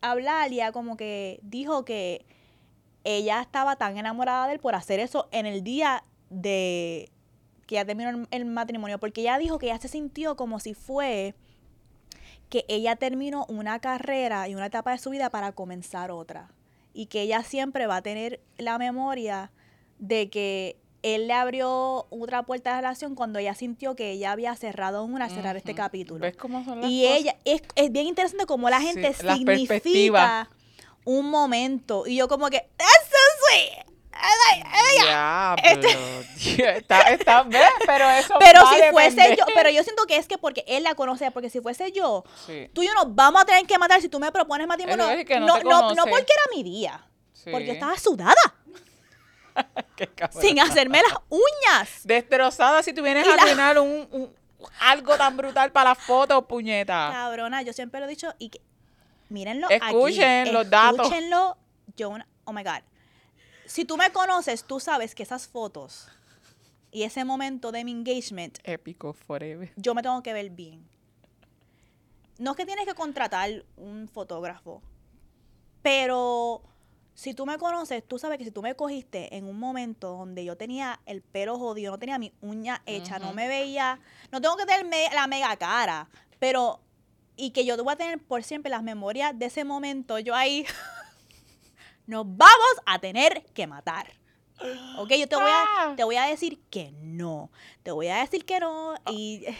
a 0.00 0.12
hablar 0.12 0.52
y 0.52 0.56
ella 0.56 0.72
como 0.72 0.96
que 0.96 1.38
dijo 1.42 1.84
que 1.84 2.24
ella 3.04 3.42
estaba 3.42 3.76
tan 3.76 3.98
enamorada 3.98 4.46
de 4.46 4.54
él 4.54 4.60
por 4.60 4.74
hacer 4.74 5.00
eso 5.00 5.28
en 5.32 5.44
el 5.44 5.62
día 5.62 6.02
de 6.30 7.10
que 7.66 7.76
ya 7.76 7.84
terminó 7.84 8.26
el, 8.30 8.44
matrimonio, 8.44 8.98
porque 8.98 9.22
ella 9.22 9.38
dijo 9.38 9.58
que 9.58 9.66
ella 9.66 9.78
se 9.78 9.88
sintió 9.88 10.36
como 10.36 10.60
si 10.60 10.74
fue 10.74 11.34
que 12.48 12.64
ella 12.68 12.96
terminó 12.96 13.46
una 13.48 13.78
carrera 13.80 14.48
y 14.48 14.54
una 14.54 14.66
etapa 14.66 14.92
de 14.92 14.98
su 14.98 15.10
vida 15.10 15.30
para 15.30 15.52
comenzar 15.52 16.10
otra. 16.10 16.50
Y 16.92 17.06
que 17.06 17.22
ella 17.22 17.42
siempre 17.42 17.86
va 17.86 17.96
a 17.96 18.02
tener 18.02 18.40
la 18.58 18.78
memoria 18.78 19.50
de 19.98 20.30
que 20.30 20.76
él 21.02 21.26
le 21.26 21.34
abrió 21.34 22.06
otra 22.10 22.44
puerta 22.44 22.74
de 22.74 22.82
relación 22.82 23.14
cuando 23.14 23.38
ella 23.38 23.54
sintió 23.54 23.96
que 23.96 24.12
ella 24.12 24.32
había 24.32 24.54
cerrado 24.54 25.04
una 25.04 25.28
cerrar 25.28 25.56
este 25.56 25.74
capítulo. 25.74 26.20
¿Ves 26.20 26.36
cómo 26.36 26.64
son 26.64 26.80
las 26.80 26.90
y 26.90 27.06
ella, 27.06 27.36
es, 27.44 27.62
es, 27.74 27.92
bien 27.92 28.06
interesante 28.06 28.46
cómo 28.46 28.70
la 28.70 28.80
gente 28.80 29.12
significa 29.12 30.48
un 31.04 31.28
momento. 31.28 32.06
Y 32.06 32.16
yo 32.16 32.28
como 32.28 32.48
que, 32.48 32.68
that's 32.76 33.08
so 33.10 33.46
sweet. 33.48 33.83
Ya, 35.04 35.56
este 35.62 36.76
está, 36.76 37.00
está 37.02 37.46
pero 37.86 38.10
eso 38.10 38.34
Pero 38.40 38.60
si 38.68 38.82
fuese 38.90 39.36
yo, 39.36 39.44
pero 39.54 39.70
yo 39.70 39.82
siento 39.82 40.04
que 40.06 40.16
es 40.16 40.26
que 40.26 40.38
porque 40.38 40.64
él 40.66 40.82
la 40.82 40.94
conoce, 40.94 41.30
porque 41.30 41.50
si 41.50 41.60
fuese 41.60 41.92
yo, 41.92 42.24
tú 42.72 42.82
y 42.82 42.86
yo 42.86 42.94
nos 42.94 43.14
vamos 43.14 43.42
a 43.42 43.44
tener 43.44 43.66
que 43.66 43.78
matar 43.78 44.00
si 44.00 44.08
tú 44.08 44.18
me 44.20 44.30
propones 44.32 44.66
matrimonio. 44.66 45.06
No, 45.40 45.62
no, 45.62 45.94
no, 45.94 46.04
porque 46.06 46.32
era 46.32 46.56
mi 46.56 46.62
día, 46.62 47.06
porque 47.50 47.66
yo 47.66 47.72
estaba 47.74 47.96
sudada. 47.98 48.34
sin 50.40 50.58
hacerme 50.58 51.00
las 51.02 51.18
uñas. 51.28 52.00
Destrozada 52.02 52.82
si 52.82 52.92
tú 52.92 53.02
vienes 53.02 53.26
a 53.26 53.36
tener 53.44 53.78
un, 53.78 54.34
algo 54.80 55.16
tan 55.16 55.36
brutal 55.36 55.70
para 55.70 55.90
las 55.90 55.98
fotos, 55.98 56.44
puñeta. 56.46 57.10
Cabrona, 57.12 57.62
yo 57.62 57.72
siempre 57.72 58.00
lo 58.00 58.06
he 58.06 58.10
dicho 58.10 58.34
y 58.38 58.48
que 58.48 58.60
mírenlo 59.28 59.68
Escuchen 59.70 60.52
los 60.52 60.68
datos. 60.68 61.06
Escúchenlo. 61.06 61.56
Yo, 61.96 62.12
oh 62.44 62.52
my 62.52 62.64
God 62.64 62.82
si 63.66 63.84
tú 63.84 63.96
me 63.96 64.10
conoces, 64.12 64.64
tú 64.64 64.80
sabes 64.80 65.14
que 65.14 65.22
esas 65.22 65.48
fotos 65.48 66.08
y 66.90 67.02
ese 67.02 67.24
momento 67.24 67.72
de 67.72 67.84
mi 67.84 67.90
engagement. 67.90 68.58
Épico 68.64 69.12
forever. 69.12 69.72
Yo 69.76 69.94
me 69.94 70.02
tengo 70.02 70.22
que 70.22 70.32
ver 70.32 70.50
bien. 70.50 70.86
No 72.38 72.52
es 72.52 72.56
que 72.56 72.66
tienes 72.66 72.86
que 72.86 72.94
contratar 72.94 73.64
un 73.76 74.08
fotógrafo, 74.08 74.82
pero 75.82 76.62
si 77.14 77.32
tú 77.32 77.46
me 77.46 77.58
conoces, 77.58 78.02
tú 78.06 78.18
sabes 78.18 78.38
que 78.38 78.44
si 78.44 78.50
tú 78.50 78.60
me 78.60 78.74
cogiste 78.74 79.36
en 79.36 79.44
un 79.44 79.58
momento 79.58 80.16
donde 80.16 80.44
yo 80.44 80.56
tenía 80.56 81.00
el 81.06 81.22
pelo 81.22 81.58
jodido, 81.58 81.92
no 81.92 81.98
tenía 81.98 82.18
mi 82.18 82.32
uña 82.40 82.82
hecha, 82.86 83.18
no 83.20 83.32
me 83.32 83.46
veía, 83.46 84.00
no 84.32 84.40
tengo 84.40 84.56
que 84.56 84.66
tener 84.66 85.12
la 85.12 85.26
mega 85.28 85.56
cara, 85.56 86.08
pero 86.40 86.80
y 87.36 87.50
que 87.50 87.64
yo 87.64 87.76
voy 87.82 87.92
a 87.92 87.96
tener 87.96 88.20
por 88.20 88.42
siempre 88.42 88.70
las 88.70 88.82
memorias 88.82 89.38
de 89.38 89.46
ese 89.46 89.64
momento, 89.64 90.18
yo 90.18 90.34
ahí 90.34 90.66
nos 92.06 92.24
vamos 92.26 92.74
a 92.86 92.98
tener 92.98 93.44
que 93.54 93.66
matar. 93.66 94.12
Ok, 94.98 95.10
yo 95.18 95.26
te 95.28 95.36
voy, 95.36 95.50
a, 95.50 95.62
ah. 95.62 95.94
te 95.96 96.04
voy 96.04 96.16
a 96.16 96.26
decir 96.26 96.60
que 96.70 96.92
no. 97.02 97.50
Te 97.82 97.90
voy 97.90 98.08
a 98.08 98.18
decir 98.18 98.44
que 98.44 98.60
no 98.60 98.94
y... 99.10 99.44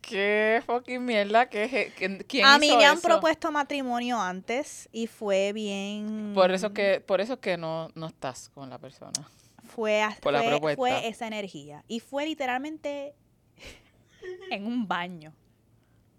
¿Qué 0.00 0.62
fucking 0.64 1.04
mierda? 1.04 1.48
¿Qué, 1.50 1.92
¿Quién 2.26 2.46
A 2.46 2.58
mí 2.58 2.74
me 2.76 2.86
han 2.86 3.00
propuesto 3.00 3.52
matrimonio 3.52 4.18
antes 4.18 4.88
y 4.90 5.06
fue 5.06 5.52
bien... 5.52 6.32
Por 6.34 6.50
eso 6.50 6.72
que, 6.72 7.00
por 7.00 7.20
eso 7.20 7.40
que 7.40 7.58
no, 7.58 7.90
no 7.94 8.06
estás 8.06 8.48
con 8.48 8.70
la 8.70 8.78
persona. 8.78 9.28
Fue, 9.66 10.02
fue, 10.22 10.76
fue 10.76 11.08
esa 11.08 11.26
energía. 11.26 11.84
Y 11.88 12.00
fue 12.00 12.24
literalmente 12.24 13.14
en 14.50 14.64
un 14.64 14.88
baño. 14.88 15.34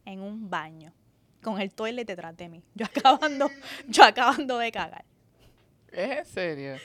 En 0.06 0.22
un 0.22 0.50
baño 0.50 0.94
con 1.42 1.60
el 1.60 1.74
toilet 1.74 2.08
detrás 2.08 2.36
de 2.38 2.50
mí. 2.50 2.64
Yo 2.76 2.86
acabando, 2.86 3.50
yo 3.88 4.04
acabando 4.04 4.58
de 4.58 4.72
cagar. 4.72 5.06
¿Es 5.92 6.18
en 6.18 6.26
serio? 6.26 6.76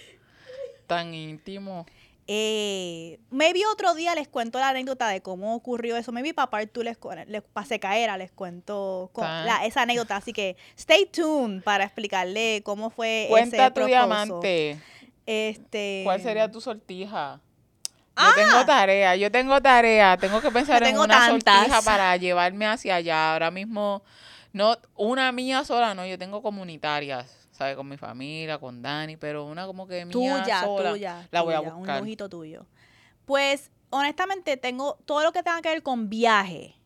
Tan 0.87 1.15
íntimo. 1.15 1.87
Eh, 2.27 3.19
maybe 3.31 3.67
otro 3.71 3.95
día 3.95 4.15
les 4.15 4.29
cuento 4.29 4.59
la 4.59 4.71
anécdota 4.71 5.09
de 5.09 5.21
cómo 5.21 5.55
ocurrió 5.55 5.97
eso. 5.97 6.11
Maybe 6.11 6.33
para 6.33 6.67
tú 6.67 6.83
les, 6.83 6.97
les 7.27 7.43
pase 7.43 7.79
caer, 7.79 8.17
les 8.19 8.31
cuento 8.31 9.11
esa 9.63 9.83
anécdota. 9.83 10.17
Así 10.17 10.33
que 10.33 10.57
stay 10.77 11.07
tuned 11.07 11.63
para 11.63 11.85
explicarle 11.85 12.63
cómo 12.65 12.91
fue 12.91 13.27
Cuenta 13.29 13.67
ese 13.67 13.71
tu 13.73 13.85
diamante. 13.85 14.81
Este. 15.27 16.03
¿Cuál 16.05 16.21
sería 16.23 16.51
tu 16.51 16.61
sortija? 16.61 17.41
Yo 18.17 18.35
tengo 18.37 18.59
ah. 18.59 18.67
tarea, 18.67 19.17
yo 19.17 19.31
tengo 19.31 19.61
tarea, 19.61 20.17
tengo 20.17 20.41
que 20.41 20.51
pensar 20.51 20.85
en 20.85 20.99
una 20.99 21.27
sortija 21.27 21.83
para 21.83 22.17
llevarme 22.17 22.65
hacia 22.67 22.95
allá. 22.97 23.33
Ahora 23.33 23.51
mismo 23.51 24.03
no, 24.55 24.79
una 24.95 25.33
mía 25.33 25.65
sola, 25.65 25.97
no, 25.97 26.07
yo 26.07 26.17
tengo 26.17 26.41
comunitarias, 26.41 27.49
¿sabes? 27.51 27.75
Con 27.75 27.89
mi 27.89 27.97
familia, 27.97 28.57
con 28.57 28.81
Dani, 28.81 29.17
pero 29.17 29.47
una 29.47 29.67
como 29.67 29.89
que 29.89 30.05
mía 30.05 30.13
tuya, 30.13 30.63
sola, 30.63 30.91
tuya, 30.93 31.29
la 31.33 31.43
voy 31.43 31.55
a 31.55 31.61
buscar. 31.61 32.01
Un 32.01 32.05
ojito 32.05 32.29
tuyo. 32.29 32.65
Pues, 33.25 33.73
honestamente, 33.91 34.57
tengo 34.57 34.97
todo 35.07 35.25
lo 35.25 35.33
que 35.33 35.43
tenga 35.43 35.61
que 35.61 35.71
ver 35.71 35.83
con 35.83 36.09
viaje. 36.09 36.77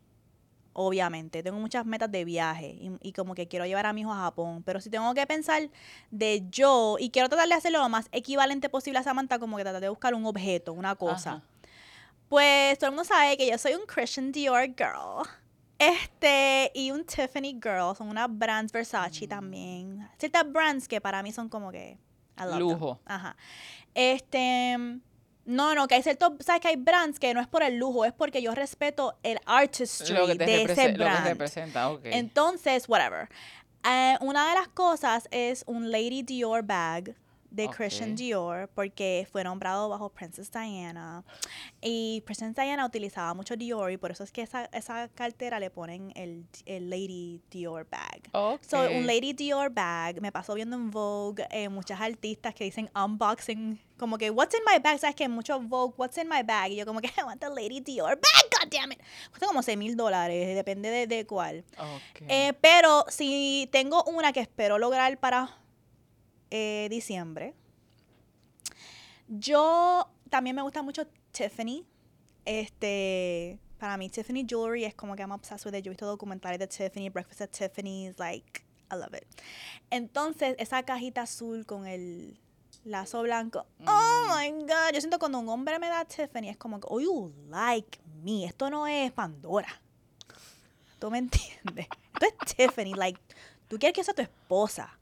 Obviamente, 0.72 1.42
tengo 1.42 1.58
muchas 1.58 1.84
metas 1.84 2.10
de 2.10 2.24
viaje 2.24 2.78
y, 3.02 3.12
como 3.12 3.34
que 3.34 3.48
quiero 3.48 3.66
llevar 3.66 3.84
a 3.84 3.92
mi 3.92 4.00
hijo 4.00 4.14
a 4.14 4.22
Japón, 4.22 4.62
pero 4.62 4.80
si 4.80 4.88
tengo 4.88 5.12
que 5.12 5.26
pensar 5.26 5.68
de 6.10 6.46
yo 6.50 6.96
y 6.98 7.10
quiero 7.10 7.28
tratar 7.28 7.48
de 7.48 7.54
hacerlo 7.54 7.80
lo 7.80 7.88
más 7.90 8.08
equivalente 8.12 8.70
posible 8.70 9.00
a 9.00 9.02
Samantha, 9.02 9.38
como 9.38 9.58
que 9.58 9.64
tratar 9.64 9.82
de 9.82 9.90
buscar 9.90 10.14
un 10.14 10.24
objeto, 10.24 10.72
una 10.72 10.94
cosa. 10.94 11.42
Pues 12.30 12.78
todo 12.78 12.88
el 12.88 12.96
mundo 12.96 13.04
sabe 13.04 13.36
que 13.36 13.46
yo 13.46 13.58
soy 13.58 13.74
un 13.74 13.84
Christian 13.86 14.32
Dior 14.32 14.68
girl. 14.68 15.28
Este, 15.78 16.72
y 16.74 16.90
un 16.90 17.04
Tiffany 17.04 17.58
Girl, 17.62 17.94
son 17.96 18.08
unas 18.08 18.28
brands 18.30 18.72
Versace 18.72 19.26
mm. 19.26 19.28
también. 19.28 20.08
Ciertas 20.18 20.50
brands 20.50 20.88
que 20.88 21.00
para 21.00 21.22
mí 21.22 21.32
son 21.32 21.48
como 21.48 21.70
que... 21.70 21.98
lujo. 22.58 23.00
Ajá. 23.04 23.36
Este, 23.94 24.76
no, 25.44 25.74
no, 25.74 25.88
que 25.88 25.94
hay 25.94 26.02
ciertos, 26.02 26.32
sabes 26.40 26.60
que 26.60 26.68
hay 26.68 26.76
brands 26.76 27.18
que 27.18 27.32
no 27.32 27.40
es 27.40 27.46
por 27.46 27.62
el 27.62 27.76
lujo, 27.76 28.04
es 28.04 28.12
porque 28.12 28.42
yo 28.42 28.54
respeto 28.54 29.16
el 29.22 29.38
artistry 29.46 30.36
de 30.36 30.62
ese 30.64 30.92
brand. 30.92 30.98
Lo 30.98 31.22
que 31.24 31.28
representa, 31.30 31.90
okay. 31.90 32.12
Entonces, 32.12 32.88
whatever. 32.88 33.28
Eh, 33.84 34.16
una 34.20 34.48
de 34.48 34.54
las 34.54 34.68
cosas 34.68 35.28
es 35.30 35.64
un 35.66 35.90
Lady 35.90 36.22
Dior 36.22 36.62
bag 36.64 37.14
de 37.50 37.68
Christian 37.68 38.14
Dior 38.14 38.68
porque 38.74 39.26
fue 39.30 39.44
nombrado 39.44 39.88
bajo 39.88 40.10
Princess 40.10 40.50
Diana. 40.50 41.24
Y 41.80 42.22
Princess 42.26 42.54
Diana 42.54 42.84
utilizaba 42.84 43.34
mucho 43.34 43.56
Dior 43.56 43.90
y 43.90 43.96
por 43.96 44.10
eso 44.10 44.24
es 44.24 44.32
que 44.32 44.42
esa, 44.42 44.66
esa 44.66 45.08
cartera 45.08 45.58
le 45.60 45.70
ponen 45.70 46.12
el, 46.14 46.46
el 46.66 46.90
Lady 46.90 47.40
Dior 47.50 47.86
bag. 47.88 48.30
So, 48.62 48.82
un 48.90 49.06
Lady 49.06 49.32
Dior 49.32 49.70
bag 49.70 50.20
me 50.20 50.32
pasó 50.32 50.54
viendo 50.54 50.76
en 50.76 50.90
Vogue 50.90 51.46
eh, 51.50 51.68
muchas 51.68 52.00
artistas 52.00 52.54
que 52.54 52.64
dicen 52.64 52.90
unboxing 52.94 53.80
como 53.98 54.16
que 54.16 54.30
what's 54.30 54.54
in 54.54 54.60
my 54.64 54.78
bag, 54.78 54.98
sabes 54.98 55.16
que 55.16 55.28
mucho 55.28 55.58
Vogue 55.60 55.94
what's 55.96 56.16
in 56.18 56.28
my 56.28 56.42
bag 56.42 56.72
y 56.72 56.76
yo 56.76 56.86
como 56.86 57.00
que 57.00 57.08
I 57.18 57.24
want 57.24 57.40
the 57.40 57.48
Lady 57.48 57.80
Dior 57.80 58.16
bag, 58.16 58.50
god 58.60 58.70
damn 58.70 58.92
it. 58.92 59.00
Cuesta 59.30 59.46
como 59.46 59.62
6 59.62 59.76
mil 59.76 59.96
dólares, 59.96 60.54
depende 60.54 60.90
de, 60.90 61.06
de 61.06 61.26
cuál. 61.26 61.64
Eh, 62.28 62.52
pero 62.60 63.04
si 63.08 63.68
tengo 63.72 64.04
una 64.04 64.32
que 64.32 64.40
espero 64.40 64.78
lograr 64.78 65.18
para 65.18 65.58
eh, 66.50 66.88
diciembre. 66.90 67.54
Yo 69.28 70.08
también 70.30 70.56
me 70.56 70.62
gusta 70.62 70.82
mucho 70.82 71.06
Tiffany. 71.32 71.84
Este, 72.44 73.58
para 73.78 73.96
mí 73.96 74.08
Tiffany 74.08 74.46
Jewelry 74.48 74.84
es 74.84 74.94
como 74.94 75.14
que 75.14 75.22
I'm 75.22 75.32
obsessed 75.32 75.66
with 75.66 75.78
it. 75.78 75.84
Yo 75.84 75.90
he 75.90 75.94
visto 75.94 76.06
documentales 76.06 76.58
de 76.58 76.66
Tiffany, 76.66 77.10
Breakfast 77.10 77.42
at 77.42 77.50
Tiffany's, 77.50 78.18
like, 78.18 78.64
I 78.90 78.96
love 78.96 79.14
it. 79.14 79.26
Entonces, 79.90 80.56
esa 80.58 80.82
cajita 80.82 81.22
azul 81.22 81.66
con 81.66 81.86
el 81.86 82.38
lazo 82.84 83.22
blanco. 83.22 83.66
Oh 83.86 84.26
mm. 84.26 84.34
my 84.34 84.50
God. 84.62 84.94
Yo 84.94 85.00
siento 85.00 85.18
cuando 85.18 85.38
un 85.38 85.48
hombre 85.48 85.78
me 85.78 85.88
da 85.88 86.04
Tiffany 86.04 86.48
es 86.48 86.56
como 86.56 86.80
que, 86.80 86.86
oh, 86.90 87.00
you 87.00 87.32
like 87.48 87.98
mí. 88.22 88.44
Esto 88.44 88.70
no 88.70 88.86
es 88.86 89.12
Pandora. 89.12 89.68
¿Tú 90.98 91.10
me 91.10 91.18
entiendes? 91.18 91.86
Esto 92.14 92.26
es 92.26 92.56
Tiffany. 92.56 92.94
Like, 92.94 93.20
tú 93.68 93.78
quieres 93.78 93.94
que 93.94 94.04
sea 94.04 94.14
tu 94.14 94.22
esposa. 94.22 94.97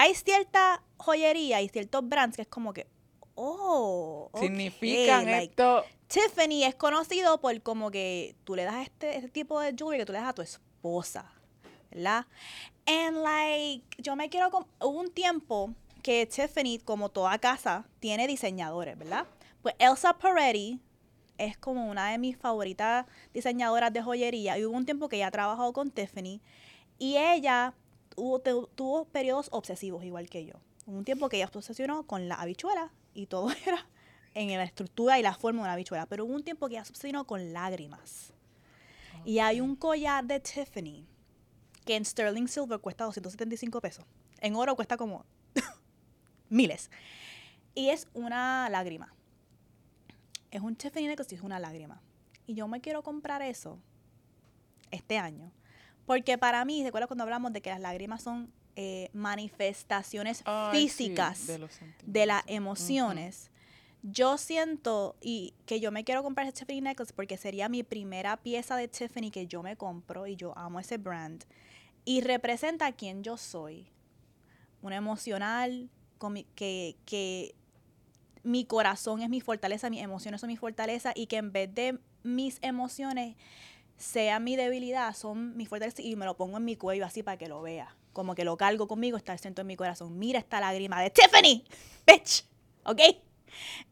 Hay 0.00 0.14
cierta 0.14 0.80
joyería 0.96 1.60
y 1.60 1.68
ciertos 1.68 2.08
brands 2.08 2.36
que 2.36 2.42
es 2.42 2.48
como 2.48 2.72
que, 2.72 2.86
oh, 3.34 4.30
significan 4.38 5.28
esto. 5.28 5.84
Tiffany 6.06 6.62
es 6.62 6.76
conocido 6.76 7.40
por 7.40 7.60
como 7.62 7.90
que 7.90 8.36
tú 8.44 8.54
le 8.54 8.62
das 8.62 8.76
este, 8.84 9.16
este 9.16 9.28
tipo 9.28 9.58
de 9.58 9.74
jewelry 9.76 9.98
que 9.98 10.06
tú 10.06 10.12
le 10.12 10.20
das 10.20 10.28
a 10.28 10.34
tu 10.34 10.42
esposa, 10.42 11.32
¿verdad? 11.90 12.26
And 12.86 13.24
like, 13.24 14.00
yo 14.00 14.14
me 14.14 14.28
quiero, 14.28 14.50
hubo 14.80 15.00
un 15.00 15.10
tiempo 15.10 15.74
que 16.00 16.26
Tiffany, 16.26 16.78
como 16.78 17.08
toda 17.08 17.36
casa, 17.40 17.84
tiene 17.98 18.28
diseñadores, 18.28 18.96
¿verdad? 18.96 19.26
Pues 19.62 19.74
Elsa 19.80 20.16
Peretti 20.16 20.80
es 21.38 21.58
como 21.58 21.90
una 21.90 22.12
de 22.12 22.18
mis 22.18 22.36
favoritas 22.36 23.04
diseñadoras 23.34 23.92
de 23.92 24.00
joyería 24.00 24.58
y 24.58 24.64
hubo 24.64 24.76
un 24.76 24.84
tiempo 24.84 25.08
que 25.08 25.16
ella 25.16 25.26
ha 25.26 25.32
trabajado 25.32 25.72
con 25.72 25.90
Tiffany 25.90 26.40
y 27.00 27.16
ella 27.16 27.74
tuvo 28.74 29.04
periodos 29.06 29.48
obsesivos 29.52 30.04
igual 30.04 30.28
que 30.28 30.44
yo. 30.44 30.54
Hubo 30.86 30.98
un 30.98 31.04
tiempo 31.04 31.28
que 31.28 31.36
ella 31.36 31.48
se 31.48 31.58
obsesionó 31.58 32.04
con 32.04 32.28
la 32.28 32.36
habichuela 32.36 32.92
y 33.14 33.26
todo 33.26 33.50
era 33.66 33.86
en 34.34 34.48
la 34.48 34.64
estructura 34.64 35.18
y 35.18 35.22
la 35.22 35.34
forma 35.34 35.60
de 35.60 35.64
una 35.64 35.72
habichuela, 35.72 36.06
pero 36.06 36.24
hubo 36.24 36.34
un 36.34 36.44
tiempo 36.44 36.68
que 36.68 36.74
ella 36.74 36.84
se 36.84 36.92
obsesionó 36.92 37.26
con 37.26 37.52
lágrimas. 37.52 38.32
Y 39.24 39.40
hay 39.40 39.60
un 39.60 39.76
collar 39.76 40.24
de 40.24 40.40
Tiffany 40.40 41.06
que 41.84 41.96
en 41.96 42.04
sterling 42.04 42.46
silver 42.46 42.80
cuesta 42.80 43.04
275 43.04 43.80
pesos. 43.80 44.04
En 44.40 44.54
oro 44.54 44.76
cuesta 44.76 44.96
como 44.96 45.24
miles. 46.48 46.90
Y 47.74 47.90
es 47.90 48.08
una 48.14 48.68
lágrima. 48.70 49.14
Es 50.50 50.62
un 50.62 50.76
Tiffany 50.76 51.14
que 51.16 51.34
es 51.34 51.42
una 51.42 51.58
lágrima. 51.58 52.00
Y 52.46 52.54
yo 52.54 52.68
me 52.68 52.80
quiero 52.80 53.02
comprar 53.02 53.42
eso 53.42 53.78
este 54.90 55.18
año. 55.18 55.50
Porque 56.08 56.38
para 56.38 56.64
mí, 56.64 56.80
¿se 56.80 56.88
acuerdan 56.88 57.06
cuando 57.06 57.24
hablamos 57.24 57.52
de 57.52 57.60
que 57.60 57.68
las 57.68 57.80
lágrimas 57.80 58.22
son 58.22 58.50
eh, 58.76 59.10
manifestaciones 59.12 60.42
físicas 60.72 61.46
de, 62.02 62.24
las 62.24 62.42
emociones? 62.46 63.50
Yo 64.02 64.38
siento 64.38 65.16
y 65.20 65.52
que 65.66 65.80
yo 65.80 65.92
me 65.92 66.04
quiero 66.04 66.22
comprar 66.22 66.46
ese 66.46 66.64
Tiffany 66.64 66.80
necklace 66.80 67.12
porque 67.12 67.36
sería 67.36 67.68
mi 67.68 67.82
primera 67.82 68.38
pieza 68.38 68.74
de 68.76 68.88
Tiffany 68.88 69.30
que 69.30 69.46
yo 69.46 69.62
me 69.62 69.76
compro 69.76 70.26
y 70.26 70.34
yo 70.34 70.56
amo 70.56 70.80
ese 70.80 70.96
brand. 70.96 71.44
Y 72.06 72.22
representa 72.22 72.86
a 72.86 72.92
quien 72.92 73.22
yo 73.22 73.36
soy. 73.36 73.90
Una 74.80 74.96
emocional, 74.96 75.90
que, 76.54 76.96
que 77.04 77.54
mi 78.44 78.64
corazón 78.64 79.20
es 79.20 79.28
mi 79.28 79.42
fortaleza, 79.42 79.90
mis 79.90 80.00
emociones 80.00 80.40
son 80.40 80.48
mi 80.48 80.56
fortaleza 80.56 81.12
y 81.14 81.26
que 81.26 81.36
en 81.36 81.52
vez 81.52 81.74
de 81.74 81.98
mis 82.22 82.58
emociones 82.62 83.36
sea 83.98 84.38
mi 84.38 84.56
debilidad, 84.56 85.14
son 85.14 85.56
mi 85.56 85.66
fortaleza 85.66 86.00
y 86.00 86.16
me 86.16 86.24
lo 86.24 86.36
pongo 86.36 86.56
en 86.56 86.64
mi 86.64 86.76
cuello 86.76 87.04
así 87.04 87.22
para 87.22 87.36
que 87.36 87.48
lo 87.48 87.60
vea. 87.60 87.94
Como 88.12 88.34
que 88.34 88.44
lo 88.44 88.56
cargo 88.56 88.88
conmigo, 88.88 89.16
está 89.16 89.32
el 89.32 89.38
centro 89.38 89.64
de 89.64 89.68
mi 89.68 89.76
corazón. 89.76 90.18
Mira 90.18 90.38
esta 90.38 90.60
lágrima 90.60 91.02
de 91.02 91.10
Tiffany, 91.10 91.64
bitch. 92.06 92.44
¿Ok? 92.84 93.00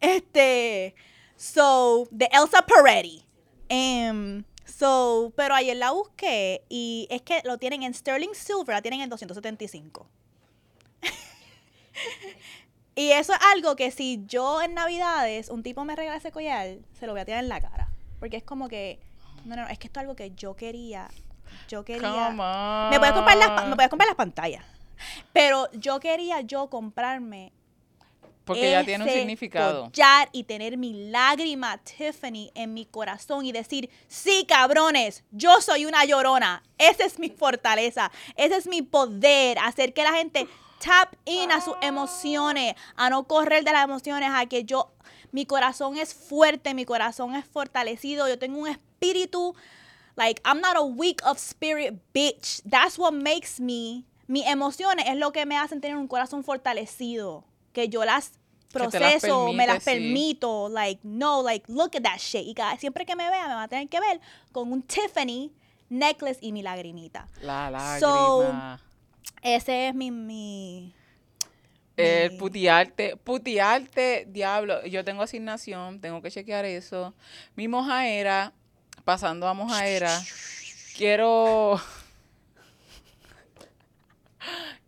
Este. 0.01 0.95
So, 1.37 2.09
de 2.11 2.29
Elsa 2.33 2.65
Peretti. 2.65 3.25
Um, 3.69 4.45
so, 4.65 5.33
pero 5.37 5.55
ayer 5.55 5.77
la 5.77 5.91
busqué 5.91 6.65
y 6.69 7.09
es 7.11 7.23
que 7.23 7.43
lo 7.45 7.59
tienen 7.59 7.83
en 7.83 7.93
Sterling 7.93 8.35
Silver, 8.35 8.77
la 8.77 8.83
tienen 8.83 9.01
en 9.01 9.11
275. 9.11 10.07
y 12.95 13.11
eso 13.11 13.33
es 13.33 13.39
algo 13.53 13.77
que 13.77 13.91
si 13.91 14.23
yo 14.27 14.63
en 14.63 14.75
Navidades 14.75 15.51
un 15.51 15.63
tipo 15.63 15.85
me 15.85 15.97
regala 15.97 16.17
ese 16.17 16.33
collar, 16.33 16.79
se 16.99 17.07
lo 17.07 17.13
voy 17.13 17.21
a 17.21 17.25
tirar 17.25 17.43
en 17.43 17.49
la 17.49 17.61
cara. 17.61 17.91
Porque 18.19 18.39
es 18.39 18.45
como 18.45 18.69
que, 18.69 19.01
no, 19.47 19.57
no, 19.57 19.69
es 19.69 19.79
que 19.79 19.87
esto 19.87 20.01
es 20.01 20.03
algo 20.03 20.17
que 20.17 20.33
yo 20.33 20.55
quería. 20.57 21.09
Yo 21.69 21.85
quería. 21.85 22.31
Me 22.91 22.99
puedes 22.99 23.15
comprar 23.15 23.37
las, 23.37 23.77
me 23.77 23.89
comprar 23.89 24.09
las 24.09 24.17
pantallas. 24.17 24.65
Pero 25.33 25.71
yo 25.73 26.01
quería 26.01 26.41
yo 26.41 26.69
comprarme 26.69 27.53
porque 28.47 28.71
ya 28.71 28.85
tiene 28.85 29.05
un 29.05 29.11
significado. 29.11 29.91
Y 30.33 30.45
tener 30.45 30.79
mi 30.79 31.11
lágrima 31.11 31.79
Tiffany 31.79 32.53
en 32.55 32.75
mi 32.75 32.87
corazón 32.87 33.45
y 33.45 33.51
decir, 33.51 33.91
sí, 34.07 34.47
cabrones, 34.47 35.25
yo 35.33 35.61
soy 35.61 35.85
una 35.85 36.05
llorona. 36.05 36.63
Esa 36.79 37.05
es 37.05 37.19
mi 37.19 37.29
fortaleza. 37.29 38.13
Ese 38.37 38.57
es 38.57 38.69
mi 38.69 38.83
poder. 38.83 39.59
Hacer 39.59 39.93
que 39.93 40.05
la 40.05 40.13
gente 40.13 40.47
tap 40.79 41.13
in 41.25 41.51
a 41.51 41.61
sus 41.61 41.75
emociones, 41.83 42.77
a 42.95 43.11
no 43.11 43.25
correr 43.25 43.65
de 43.65 43.73
las 43.73 43.83
emociones, 43.83 44.31
a 44.33 44.47
que 44.47 44.63
yo, 44.63 44.93
mi 45.37 45.45
corazón 45.45 45.99
es 45.99 46.15
fuerte, 46.15 46.73
mi 46.73 46.87
corazón 46.87 47.35
es 47.35 47.45
fortalecido, 47.45 48.27
yo 48.27 48.39
tengo 48.39 48.59
un 48.59 48.69
espíritu, 48.69 49.55
like, 50.17 50.41
I'm 50.47 50.63
not 50.63 50.77
a 50.77 50.83
weak 50.83 51.21
of 51.27 51.37
spirit 51.37 51.93
bitch. 52.15 52.63
That's 52.67 52.99
what 52.99 53.13
makes 53.13 53.61
me, 53.61 54.07
mis 54.29 54.47
emociones 54.47 55.05
es 55.07 55.17
lo 55.17 55.33
que 55.33 55.45
me 55.45 55.59
hacen 55.59 55.83
tener 55.83 55.99
un 55.99 56.09
corazón 56.09 56.43
fortalecido, 56.43 57.45
que 57.75 57.91
yo 57.91 58.03
las 58.07 58.33
proceso, 58.73 59.53
me 59.53 59.67
las 59.67 59.85
permito, 59.85 60.71
like, 60.71 61.03
no, 61.05 61.43
like, 61.43 61.71
look 61.71 61.95
at 61.95 62.03
that 62.03 62.19
shit. 62.19 62.47
Y 62.47 62.55
siempre 62.79 63.05
que 63.05 63.15
me 63.15 63.29
vea, 63.29 63.47
me 63.47 63.55
va 63.57 63.65
a 63.65 63.69
tener 63.69 63.91
que 63.91 64.01
ver 64.01 64.23
con 64.53 64.73
un 64.73 64.81
Tiffany 64.81 65.53
necklace 65.91 66.39
y 66.41 66.53
mi 66.53 66.63
lagrimita. 66.63 67.29
La 67.43 67.71
lágrima. 67.71 68.81
Ese 69.43 69.89
es 69.89 69.95
mi... 69.95 70.11
mi 70.11 70.95
el 71.97 72.37
putiarte, 72.37 73.17
putiarte, 73.17 74.27
diablo. 74.29 74.85
Yo 74.87 75.05
tengo 75.05 75.23
asignación, 75.23 76.01
tengo 76.01 76.21
que 76.23 76.31
chequear 76.31 76.65
eso. 76.65 77.15
Mi 77.55 77.69
mojaera, 77.69 78.53
pasando 79.05 79.49
a 79.49 79.55
mojaera, 79.55 80.21
quiero. 80.97 81.81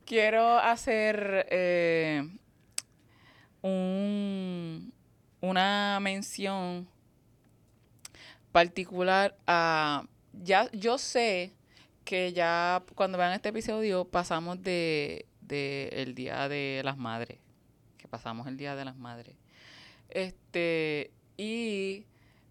quiero 0.05 0.59
hacer 0.59 1.47
eh, 1.51 2.27
un, 3.63 4.93
una 5.41 5.99
mención 6.01 6.89
particular 8.53 9.37
a. 9.47 10.05
Ya, 10.33 10.71
yo 10.73 10.99
sé 10.99 11.53
que 12.05 12.33
ya 12.33 12.83
cuando 12.95 13.19
vean 13.19 13.33
este 13.33 13.51
episodio 13.51 14.05
pasamos 14.07 14.63
de, 14.63 15.27
el 15.53 16.15
Día 16.15 16.49
de 16.49 16.83
las 16.85 16.97
Madres, 16.97 17.39
que 17.97 18.09
pasamos 18.09 18.47
el 18.47 18.57
Día 18.57 18.77
de 18.77 18.85
las 18.85 18.97
Madres. 18.97 19.35
Este, 20.11 21.11
y 21.37 22.05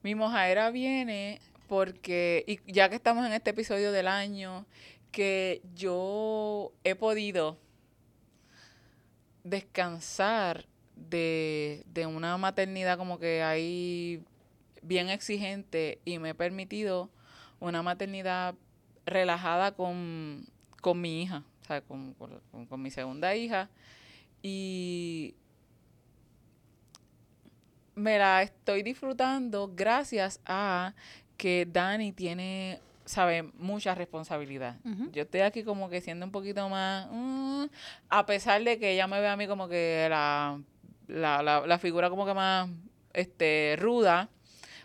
mi 0.03 0.15
mojaera 0.15 0.69
viene 0.71 1.41
porque, 1.67 2.43
y 2.47 2.71
ya 2.71 2.89
que 2.89 2.95
estamos 2.95 3.25
en 3.25 3.33
este 3.33 3.51
episodio 3.51 3.91
del 3.91 4.07
año, 4.07 4.65
que 5.11 5.61
yo 5.75 6.71
he 6.83 6.95
podido 6.95 7.57
descansar 9.43 10.65
de, 10.95 11.83
de 11.87 12.05
una 12.05 12.37
maternidad 12.37 12.97
como 12.97 13.19
que 13.19 13.43
ahí 13.43 14.21
bien 14.81 15.09
exigente 15.09 15.99
y 16.05 16.19
me 16.19 16.29
he 16.29 16.35
permitido 16.35 17.09
una 17.59 17.81
maternidad 17.81 18.55
relajada 19.05 19.73
con, 19.73 20.45
mi 20.95 21.23
hija, 21.23 21.43
o 21.67 21.73
sea, 21.73 21.81
con, 21.81 22.13
con, 22.13 22.81
mi 22.81 22.89
segunda 22.91 23.35
hija. 23.35 23.69
Y 24.41 25.35
me 27.93 28.17
la 28.17 28.41
estoy 28.43 28.83
disfrutando 28.83 29.73
gracias 29.75 30.39
a 30.45 30.93
que 31.35 31.67
Dani 31.69 32.13
tiene, 32.13 32.79
sabe, 33.03 33.43
mucha 33.43 33.95
responsabilidad. 33.95 34.77
Yo 35.11 35.23
estoy 35.23 35.41
aquí 35.41 35.63
como 35.63 35.89
que 35.89 35.99
siendo 35.99 36.25
un 36.25 36.31
poquito 36.31 36.69
más, 36.69 37.09
mm, 37.11 37.65
a 38.09 38.25
pesar 38.25 38.63
de 38.63 38.79
que 38.79 38.93
ella 38.93 39.07
me 39.07 39.19
ve 39.19 39.27
a 39.27 39.35
mí 39.35 39.45
como 39.45 39.67
que 39.67 40.07
la, 40.09 40.61
la, 41.07 41.43
la, 41.43 41.67
la 41.67 41.79
figura 41.79 42.09
como 42.09 42.25
que 42.25 42.33
más 42.33 42.69
este, 43.11 43.75
ruda 43.77 44.29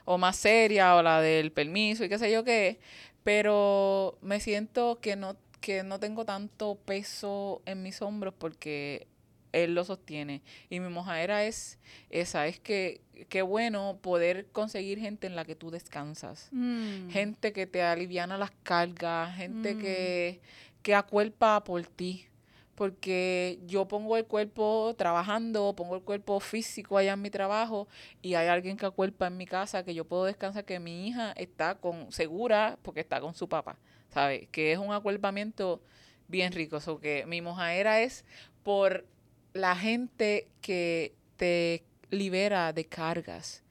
o 0.04 0.18
más 0.18 0.34
seria 0.34 0.96
o 0.96 1.02
la 1.02 1.20
del 1.20 1.52
permiso 1.52 2.04
y 2.04 2.08
qué 2.08 2.18
sé 2.18 2.32
yo 2.32 2.42
qué, 2.42 2.80
pero 3.22 4.18
me 4.20 4.40
siento 4.40 4.98
que 5.00 5.14
no, 5.14 5.36
que 5.62 5.82
no 5.82 5.98
tengo 5.98 6.26
tanto 6.26 6.74
peso 6.84 7.62
en 7.64 7.82
mis 7.82 8.02
hombros 8.02 8.34
porque 8.36 9.06
él 9.52 9.74
lo 9.74 9.84
sostiene. 9.84 10.42
Y 10.68 10.80
mi 10.80 10.88
mojadera 10.88 11.44
es 11.44 11.78
esa, 12.10 12.46
es 12.46 12.60
que 12.60 13.00
qué 13.28 13.40
bueno 13.40 13.98
poder 14.02 14.48
conseguir 14.52 14.98
gente 14.98 15.26
en 15.26 15.36
la 15.36 15.44
que 15.44 15.54
tú 15.54 15.70
descansas. 15.70 16.48
Mm. 16.52 17.08
Gente 17.10 17.52
que 17.52 17.66
te 17.66 17.82
aliviana 17.82 18.36
las 18.36 18.50
cargas, 18.62 19.34
gente 19.36 19.78
que, 19.78 20.40
mm. 20.42 20.82
que 20.82 20.94
acuerpa 20.94 21.64
por 21.64 21.82
ti 21.86 22.26
porque 22.74 23.60
yo 23.66 23.86
pongo 23.86 24.16
el 24.16 24.24
cuerpo 24.24 24.94
trabajando, 24.96 25.74
pongo 25.76 25.94
el 25.94 26.02
cuerpo 26.02 26.40
físico 26.40 26.96
allá 26.96 27.12
en 27.12 27.22
mi 27.22 27.30
trabajo 27.30 27.86
y 28.22 28.34
hay 28.34 28.48
alguien 28.48 28.76
que 28.76 28.86
acuerpa 28.86 29.26
en 29.26 29.36
mi 29.36 29.46
casa 29.46 29.84
que 29.84 29.94
yo 29.94 30.04
puedo 30.04 30.24
descansar, 30.24 30.64
que 30.64 30.80
mi 30.80 31.06
hija 31.06 31.32
está 31.32 31.76
con 31.76 32.10
segura 32.10 32.78
porque 32.82 33.00
está 33.00 33.20
con 33.20 33.34
su 33.34 33.48
papá, 33.48 33.78
¿sabes? 34.12 34.48
Que 34.50 34.72
es 34.72 34.78
un 34.78 34.92
acuerpamiento 34.92 35.80
bien 36.28 36.52
rico. 36.52 36.78
O 36.86 36.98
que 36.98 37.24
mi 37.26 37.40
mojaera 37.40 38.00
es 38.00 38.24
por 38.62 39.06
la 39.52 39.76
gente 39.76 40.48
que 40.60 41.14
te 41.36 41.84
libera 42.10 42.72
de 42.72 42.84
cargas, 42.84 43.62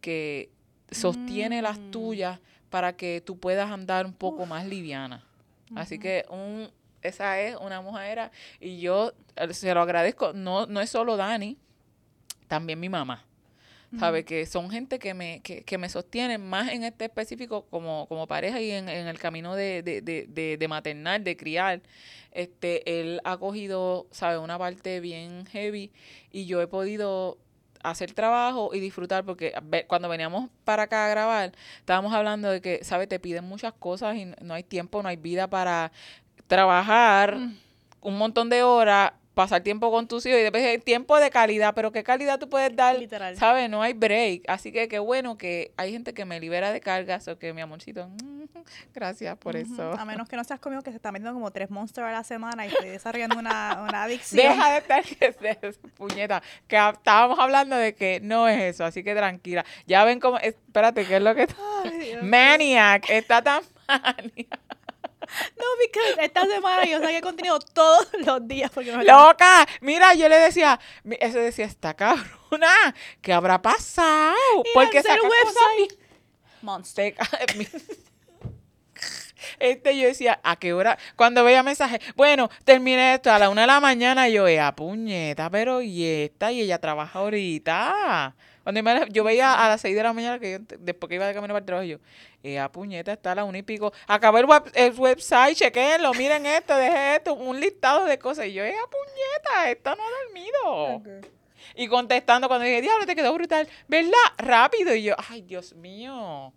que 0.00 0.50
sostiene 0.90 1.62
las 1.62 1.78
mm. 1.78 1.90
tuyas 1.90 2.40
para 2.70 2.96
que 2.96 3.22
tú 3.24 3.38
puedas 3.38 3.70
andar 3.70 4.06
un 4.06 4.14
poco 4.14 4.46
más 4.46 4.66
liviana. 4.66 5.24
Así 5.76 5.98
que 6.00 6.24
un, 6.28 6.68
esa 7.00 7.40
es 7.40 7.56
una 7.56 7.80
mujer 7.80 8.30
y 8.58 8.80
yo 8.80 9.12
eh, 9.36 9.54
se 9.54 9.72
lo 9.72 9.82
agradezco. 9.82 10.32
No, 10.32 10.66
no 10.66 10.80
es 10.80 10.90
solo 10.90 11.16
Dani, 11.16 11.56
también 12.48 12.80
mi 12.80 12.88
mamá. 12.88 13.24
¿Sabe? 13.98 14.24
Que 14.24 14.46
son 14.46 14.70
gente 14.70 15.00
que 15.00 15.14
me, 15.14 15.40
que, 15.42 15.64
que 15.64 15.76
me 15.76 15.88
sostienen 15.88 16.48
más 16.48 16.70
en 16.70 16.84
este 16.84 17.06
específico 17.06 17.66
como, 17.70 18.06
como 18.06 18.28
pareja 18.28 18.60
y 18.60 18.70
en, 18.70 18.88
en 18.88 19.08
el 19.08 19.18
camino 19.18 19.56
de, 19.56 19.82
de, 19.82 20.00
de, 20.00 20.56
de, 20.56 20.68
maternar, 20.68 21.22
de 21.22 21.36
criar. 21.36 21.82
Este, 22.30 23.00
él 23.00 23.20
ha 23.24 23.36
cogido, 23.36 24.06
¿sabe? 24.12 24.38
Una 24.38 24.58
parte 24.58 25.00
bien 25.00 25.44
heavy 25.46 25.90
y 26.30 26.46
yo 26.46 26.62
he 26.62 26.68
podido 26.68 27.38
hacer 27.82 28.12
trabajo 28.12 28.70
y 28.74 28.80
disfrutar 28.80 29.24
porque 29.24 29.54
cuando 29.86 30.08
veníamos 30.08 30.50
para 30.64 30.84
acá 30.84 31.06
a 31.06 31.08
grabar 31.08 31.52
estábamos 31.78 32.12
hablando 32.12 32.50
de 32.50 32.60
que, 32.60 32.84
¿sabes? 32.84 33.08
Te 33.08 33.18
piden 33.18 33.44
muchas 33.44 33.72
cosas 33.72 34.16
y 34.16 34.26
no 34.42 34.54
hay 34.54 34.62
tiempo, 34.62 35.02
no 35.02 35.08
hay 35.08 35.16
vida 35.16 35.48
para 35.48 35.90
trabajar 36.46 37.36
mm. 37.36 37.56
un 38.02 38.18
montón 38.18 38.50
de 38.50 38.62
horas, 38.62 39.12
pasar 39.40 39.62
tiempo 39.62 39.90
con 39.90 40.06
tus 40.06 40.26
hijos 40.26 40.38
y 40.38 40.42
después 40.42 40.84
tiempo 40.84 41.18
de 41.18 41.30
calidad, 41.30 41.72
pero 41.74 41.92
qué 41.92 42.02
calidad 42.02 42.38
tú 42.38 42.50
puedes 42.50 42.76
dar, 42.76 42.98
Literal. 42.98 43.34
¿sabes? 43.36 43.70
No 43.70 43.80
hay 43.80 43.94
break. 43.94 44.42
Así 44.48 44.70
que 44.70 44.86
qué 44.86 44.98
bueno 44.98 45.38
que 45.38 45.72
hay 45.78 45.92
gente 45.92 46.12
que 46.12 46.26
me 46.26 46.38
libera 46.38 46.72
de 46.72 46.80
cargas 46.82 47.26
o 47.26 47.38
que 47.38 47.54
mi 47.54 47.62
amorcito, 47.62 48.08
mm, 48.08 48.42
gracias 48.94 49.38
por 49.38 49.56
eso. 49.56 49.92
A 49.92 50.04
menos 50.04 50.28
que 50.28 50.36
no 50.36 50.44
seas 50.44 50.60
conmigo 50.60 50.82
que 50.82 50.90
se 50.90 50.96
está 50.96 51.10
metiendo 51.10 51.32
como 51.32 51.50
tres 51.52 51.70
monsters 51.70 52.08
a 52.08 52.12
la 52.12 52.22
semana 52.22 52.66
y 52.66 52.68
estoy 52.68 52.90
desarrollando 52.90 53.38
una, 53.38 53.82
una 53.88 54.02
adicción. 54.02 54.46
Deja 54.46 54.72
de 54.72 54.78
estar, 54.78 55.04
que, 55.04 55.32
puñeta, 55.96 56.42
que 56.68 56.76
estábamos 56.76 57.38
hablando 57.38 57.76
de 57.76 57.94
que 57.94 58.20
no 58.22 58.46
es 58.46 58.74
eso, 58.74 58.84
así 58.84 59.02
que 59.02 59.14
tranquila. 59.14 59.64
Ya 59.86 60.04
ven 60.04 60.20
cómo, 60.20 60.36
espérate, 60.36 61.06
¿qué 61.06 61.16
es 61.16 61.22
lo 61.22 61.34
que... 61.34 61.48
Maniac, 62.22 63.08
está 63.08 63.40
tan 63.40 63.62
maniac. 63.88 64.69
No, 65.56 65.64
porque 65.78 66.24
esta 66.24 66.46
semana 66.46 66.84
yo 66.84 67.00
saqué 67.00 67.20
contenido 67.20 67.58
todos 67.58 68.08
los 68.26 68.46
días. 68.46 68.70
Porque 68.70 68.92
¡Loca! 68.92 69.66
Mira, 69.80 70.14
yo 70.14 70.28
le 70.28 70.38
decía, 70.38 70.80
ese 71.20 71.38
decía, 71.38 71.66
está 71.66 71.94
cabrona, 71.94 72.94
¿qué 73.20 73.32
habrá 73.32 73.60
pasado? 73.62 74.34
porque 74.74 75.02
saca 75.02 75.22
website. 75.22 75.98
Monster. 76.62 77.14
Este 79.58 79.96
yo 79.98 80.06
decía, 80.06 80.40
¿a 80.42 80.56
qué 80.56 80.72
hora? 80.72 80.98
Cuando 81.16 81.44
veía 81.44 81.62
mensaje, 81.62 82.00
bueno, 82.14 82.50
terminé 82.64 83.14
esto 83.14 83.32
a 83.32 83.38
la 83.38 83.48
una 83.48 83.62
de 83.62 83.66
la 83.66 83.80
mañana, 83.80 84.28
yo, 84.28 84.46
a 84.46 84.74
puñeta, 84.74 85.50
pero 85.50 85.82
y 85.82 86.04
esta, 86.04 86.52
y 86.52 86.60
ella 86.60 86.78
trabaja 86.78 87.20
ahorita. 87.20 88.34
Cuando 88.62 89.06
yo 89.06 89.24
veía 89.24 89.64
a 89.64 89.68
las 89.68 89.80
6 89.80 89.96
de 89.96 90.02
la 90.02 90.12
mañana, 90.12 90.38
que 90.38 90.52
yo, 90.52 90.76
después 90.78 91.08
que 91.08 91.14
iba 91.14 91.26
de 91.26 91.34
camino 91.34 91.54
para 91.54 91.60
el 91.60 91.66
trabajo, 91.66 91.86
yo, 91.86 91.98
eh, 92.42 92.58
a 92.58 92.70
puñeta, 92.70 93.12
está 93.12 93.32
a 93.32 93.34
la 93.36 93.44
una 93.44 93.58
y 93.58 93.62
pico. 93.62 93.92
Acabé 94.06 94.40
el, 94.40 94.46
web, 94.46 94.70
el 94.74 94.92
website, 94.92 95.56
chequenlo, 95.56 96.12
miren 96.14 96.44
esto, 96.46 96.76
deje 96.76 97.16
esto, 97.16 97.34
un 97.34 97.58
listado 97.58 98.04
de 98.04 98.18
cosas. 98.18 98.46
Y 98.46 98.52
yo, 98.52 98.64
eh, 98.64 98.74
a 98.74 98.90
puñeta, 98.90 99.70
esta 99.70 99.94
no 99.94 100.02
ha 100.02 100.24
dormido. 100.24 101.30
Y 101.74 101.88
contestando 101.88 102.48
cuando 102.48 102.66
dije, 102.66 102.82
diablo, 102.82 103.06
te 103.06 103.14
quedó 103.14 103.32
brutal, 103.32 103.68
¿verdad? 103.88 104.12
Rápido. 104.38 104.94
Y 104.94 105.04
yo, 105.04 105.14
ay, 105.28 105.42
Dios 105.42 105.74
mío. 105.74 106.52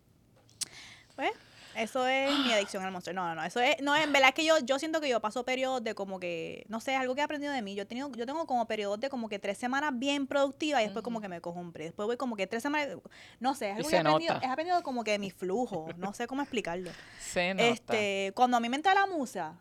Pues, 1.15 1.31
eso 1.75 2.07
es 2.07 2.31
mi 2.39 2.51
adicción 2.53 2.83
al 2.83 2.91
monstruo. 2.91 3.13
No, 3.13 3.27
no, 3.27 3.35
no. 3.35 3.43
Eso 3.43 3.59
es, 3.59 3.81
no, 3.81 3.95
en 3.95 4.11
verdad 4.11 4.33
que 4.33 4.45
yo, 4.45 4.59
yo 4.59 4.79
siento 4.79 5.01
que 5.01 5.09
yo 5.09 5.19
paso 5.19 5.43
periodos 5.43 5.83
de 5.83 5.95
como 5.95 6.19
que, 6.19 6.65
no 6.67 6.79
sé, 6.79 6.95
algo 6.95 7.15
que 7.15 7.21
he 7.21 7.23
aprendido 7.23 7.53
de 7.53 7.61
mí. 7.61 7.75
Yo 7.75 7.83
he 7.83 7.85
tenido, 7.85 8.11
yo 8.11 8.25
tengo 8.25 8.45
como 8.45 8.65
periodos 8.67 8.99
de 8.99 9.09
como 9.09 9.29
que 9.29 9.39
tres 9.39 9.57
semanas 9.57 9.91
bien 9.93 10.27
productivas 10.27 10.81
y 10.81 10.85
después 10.85 11.03
como 11.03 11.21
que 11.21 11.29
me 11.29 11.41
cojo 11.41 11.59
un 11.59 11.71
break. 11.71 11.89
Después 11.89 12.05
voy 12.05 12.17
como 12.17 12.35
que 12.35 12.47
tres 12.47 12.63
semanas, 12.63 12.89
no 13.39 13.55
sé, 13.55 13.71
es 13.71 13.77
algo 13.77 13.89
que 13.89 13.95
he 13.95 13.99
aprendido, 13.99 14.39
he 14.41 14.47
aprendido 14.47 14.83
como 14.83 15.03
que 15.03 15.11
de 15.11 15.19
mi 15.19 15.31
flujo. 15.31 15.87
No 15.97 16.13
sé 16.13 16.27
cómo 16.27 16.41
explicarlo. 16.41 16.91
Se 17.19 17.53
nota. 17.53 17.67
Este, 17.67 18.31
cuando 18.35 18.57
a 18.57 18.59
mí 18.59 18.69
me 18.69 18.75
entra 18.75 18.93
la 18.93 19.05
musa, 19.05 19.55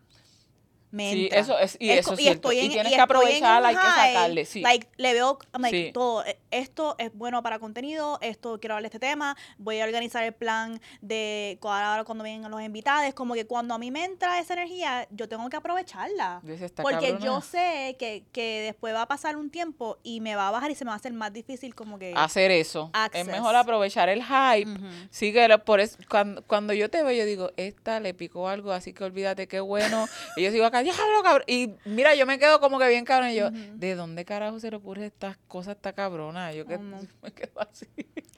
Sí, 0.96 1.28
eso 1.32 1.58
es, 1.58 1.76
y 1.80 1.90
eso 1.90 2.14
y, 2.18 2.28
estoy 2.28 2.58
en, 2.58 2.66
y 2.66 2.68
tienes 2.70 2.92
que 2.92 3.00
aprovecharla, 3.00 3.68
hay 3.68 3.74
que 3.74 3.80
sacarle, 3.80 4.44
sí. 4.44 4.60
Like, 4.60 4.88
le 4.96 5.14
veo, 5.14 5.38
like, 5.58 5.92
todo, 5.92 6.24
e, 6.24 6.38
esto 6.50 6.96
es 6.98 7.12
bueno 7.14 7.42
para 7.42 7.58
contenido, 7.58 8.18
esto 8.20 8.60
quiero 8.60 8.74
hablar 8.74 8.90
de 8.90 8.96
este 8.96 9.06
tema, 9.06 9.36
voy 9.58 9.80
a 9.80 9.84
organizar 9.84 10.22
el 10.24 10.32
plan 10.32 10.80
de 11.00 11.58
ahora 11.62 12.04
cuando 12.04 12.24
vengan 12.24 12.50
los 12.50 12.62
invitados, 12.62 13.12
como 13.14 13.34
que 13.34 13.46
cuando 13.46 13.74
a 13.74 13.78
mí 13.78 13.90
me 13.90 14.04
entra 14.04 14.38
esa 14.38 14.54
energía, 14.54 15.06
yo 15.10 15.28
tengo 15.28 15.48
que 15.48 15.56
aprovecharla. 15.56 16.42
Porque 16.76 17.16
yo 17.20 17.40
sé 17.40 17.96
que, 17.98 18.24
que 18.32 18.60
después 18.60 18.94
va 18.94 19.02
a 19.02 19.08
pasar 19.08 19.36
un 19.36 19.50
tiempo 19.50 19.98
y 20.02 20.20
me 20.20 20.36
va 20.36 20.48
a 20.48 20.50
bajar 20.50 20.70
y 20.70 20.74
se 20.74 20.84
me 20.84 20.90
va 20.90 20.94
a 20.94 20.96
hacer 20.96 21.12
más 21.12 21.32
difícil 21.32 21.74
como 21.74 21.98
que... 21.98 22.12
Hacer 22.16 22.50
eso. 22.50 22.90
Es 23.12 23.26
mejor 23.26 23.56
aprovechar 23.56 24.08
el 24.08 24.22
hype. 24.22 24.70
Sí, 25.10 25.32
que 25.32 25.58
por 25.64 25.80
eso, 25.80 25.98
cuando, 26.08 26.42
cuando 26.42 26.72
yo 26.72 26.90
te 26.90 27.02
veo, 27.02 27.12
yo 27.12 27.24
digo, 27.24 27.50
esta 27.56 28.00
le 28.00 28.14
picó 28.14 28.48
algo, 28.48 28.72
así 28.72 28.92
que 28.92 29.04
olvídate 29.04 29.48
qué 29.48 29.60
bueno. 29.60 30.06
y 30.36 30.42
yo 30.42 30.50
sigo 30.50 30.64
acá, 30.64 30.81
cabrón. 31.22 31.44
Y 31.46 31.74
mira, 31.84 32.14
yo 32.14 32.26
me 32.26 32.38
quedo 32.38 32.60
como 32.60 32.78
que 32.78 32.88
bien 32.88 33.04
cabrón. 33.04 33.30
Y 33.30 33.36
yo, 33.36 33.50
¿de 33.50 33.94
dónde 33.94 34.24
carajo 34.24 34.60
se 34.60 34.70
le 34.70 34.76
ocurre 34.76 35.06
estas 35.06 35.36
cosas 35.48 35.76
esta 35.76 35.92
cabrona? 35.92 36.52
Yo 36.52 36.66
que 36.66 36.78
me 37.22 37.32
quedo 37.32 37.60
así. 37.60 37.86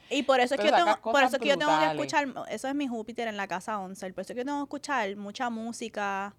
Y 0.09 0.23
por 0.23 0.39
eso 0.39 0.55
es 0.55 0.61
que 0.61 0.67
yo 0.67 0.75
tengo, 0.75 1.01
por 1.01 1.23
eso 1.23 1.39
que 1.39 1.47
yo 1.47 1.57
tengo 1.57 1.77
que 1.79 1.85
escuchar, 1.85 2.27
eso 2.49 2.67
es 2.67 2.75
mi 2.75 2.87
Júpiter 2.87 3.27
en 3.27 3.37
la 3.37 3.47
casa 3.47 3.79
11, 3.79 4.13
por 4.13 4.21
eso 4.21 4.33
es 4.33 4.35
que 4.35 4.41
yo 4.41 4.45
tengo 4.45 4.59
que 4.59 4.63
escuchar 4.63 5.15
mucha 5.15 5.49
música, 5.49 6.35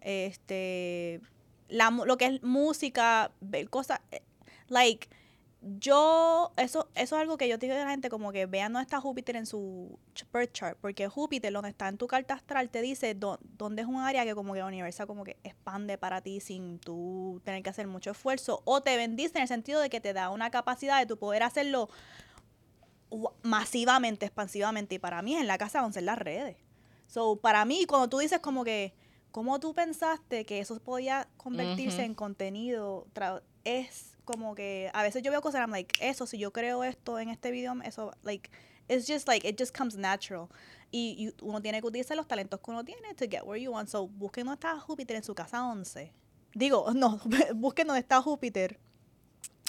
este, 0.00 1.20
la, 1.68 1.90
lo 1.90 2.16
que 2.16 2.26
es 2.26 2.42
música, 2.42 3.30
ver 3.40 3.70
cosas, 3.70 4.00
eh, 4.10 4.22
like, 4.68 5.08
yo, 5.80 6.52
eso, 6.56 6.88
eso 6.94 7.16
es 7.16 7.20
algo 7.22 7.38
que 7.38 7.48
yo 7.48 7.56
digo 7.56 7.74
a 7.74 7.78
la 7.78 7.90
gente, 7.90 8.10
como 8.10 8.32
que 8.32 8.44
vean 8.44 8.72
dónde 8.72 8.84
está 8.84 9.00
Júpiter 9.00 9.36
en 9.36 9.46
su 9.46 9.98
birth 10.32 10.52
chart, 10.52 10.78
porque 10.80 11.08
Júpiter, 11.08 11.52
donde 11.52 11.70
está 11.70 11.88
en 11.88 11.96
tu 11.96 12.06
carta 12.06 12.34
astral, 12.34 12.68
te 12.68 12.82
dice 12.82 13.14
dónde 13.14 13.82
es 13.82 13.88
un 13.88 13.96
área 13.96 14.24
que 14.24 14.34
como 14.34 14.52
que 14.52 14.60
la 14.60 14.66
universo 14.66 15.06
como 15.06 15.24
que 15.24 15.38
expande 15.42 15.96
para 15.96 16.20
ti 16.20 16.40
sin 16.40 16.78
tú 16.78 17.40
tener 17.44 17.62
que 17.62 17.70
hacer 17.70 17.86
mucho 17.86 18.10
esfuerzo, 18.10 18.60
o 18.64 18.82
te 18.82 18.96
bendice 18.96 19.38
en 19.38 19.42
el 19.42 19.48
sentido 19.48 19.80
de 19.80 19.88
que 19.88 20.00
te 20.00 20.12
da 20.12 20.30
una 20.30 20.50
capacidad 20.50 20.98
de 21.00 21.06
tu 21.06 21.18
poder 21.18 21.42
hacerlo 21.42 21.88
masivamente, 23.42 24.26
expansivamente, 24.26 24.96
y 24.96 24.98
para 24.98 25.22
mí 25.22 25.34
es 25.34 25.40
en 25.40 25.46
la 25.46 25.56
casa 25.56 25.80
donde 25.80 25.98
en 26.00 26.06
las 26.06 26.18
redes. 26.18 26.56
So, 27.06 27.36
para 27.36 27.64
mí, 27.64 27.86
cuando 27.86 28.08
tú 28.08 28.18
dices 28.18 28.40
como 28.40 28.64
que, 28.64 28.92
¿cómo 29.30 29.60
tú 29.60 29.72
pensaste 29.72 30.44
que 30.44 30.60
eso 30.60 30.78
podía 30.80 31.28
convertirse 31.36 32.04
en 32.04 32.14
contenido? 32.14 33.06
Es 33.64 34.13
como 34.24 34.54
que 34.54 34.90
a 34.92 35.02
veces 35.02 35.22
yo 35.22 35.30
veo 35.30 35.40
cosas 35.40 35.60
y 35.60 35.62
I'm 35.62 35.70
like, 35.70 35.94
eso, 36.00 36.26
si 36.26 36.38
yo 36.38 36.52
creo 36.52 36.84
esto 36.84 37.18
en 37.18 37.28
este 37.28 37.50
video, 37.50 37.74
eso, 37.84 38.12
like, 38.22 38.50
it's 38.88 39.06
just 39.06 39.28
like, 39.28 39.46
it 39.46 39.58
just 39.58 39.76
comes 39.76 39.96
natural. 39.96 40.48
Y, 40.90 41.32
uno 41.42 41.60
tiene 41.60 41.80
que 41.80 41.86
utilizar 41.86 42.16
los 42.16 42.28
talentos 42.28 42.60
que 42.60 42.70
uno 42.70 42.84
tiene 42.84 43.14
to 43.14 43.26
get 43.28 43.42
where 43.44 43.60
you 43.60 43.72
want. 43.72 43.88
So, 43.88 44.06
busquen 44.06 44.46
dónde 44.46 44.56
está 44.56 44.78
Júpiter 44.78 45.16
en 45.16 45.24
su 45.24 45.34
casa 45.34 45.66
11. 45.66 46.12
Digo, 46.54 46.86
no, 46.94 47.20
busquen 47.54 47.86
dónde 47.86 48.00
está 48.00 48.22
Júpiter 48.22 48.78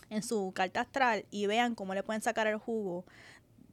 en 0.10 0.22
su 0.22 0.52
carta 0.54 0.82
astral 0.82 1.26
y 1.32 1.48
vean 1.48 1.74
cómo 1.74 1.94
le 1.94 2.04
pueden 2.04 2.22
sacar 2.22 2.48
el 2.48 2.58
jugo. 2.58 3.06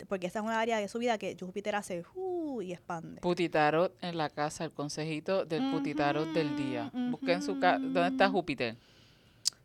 Porque 0.09 0.27
esa 0.27 0.41
es 0.41 0.45
una 0.45 0.59
área 0.59 0.79
de 0.79 0.89
su 0.89 0.99
vida 0.99 1.17
que 1.19 1.37
Júpiter 1.39 1.77
hace 1.77 2.03
uh, 2.15 2.63
y 2.63 2.73
expande. 2.73 3.21
Putitarot 3.21 3.95
en 4.03 4.17
la 4.17 4.31
casa, 4.31 4.65
el 4.65 4.73
consejito 4.73 5.45
del 5.45 5.71
Putitarot 5.71 6.33
del 6.33 6.57
día. 6.57 6.91
Busquen 7.11 7.43
su 7.43 7.61
casa, 7.61 7.79
¿dónde 7.79 8.09
está 8.09 8.29
Júpiter? 8.29 8.77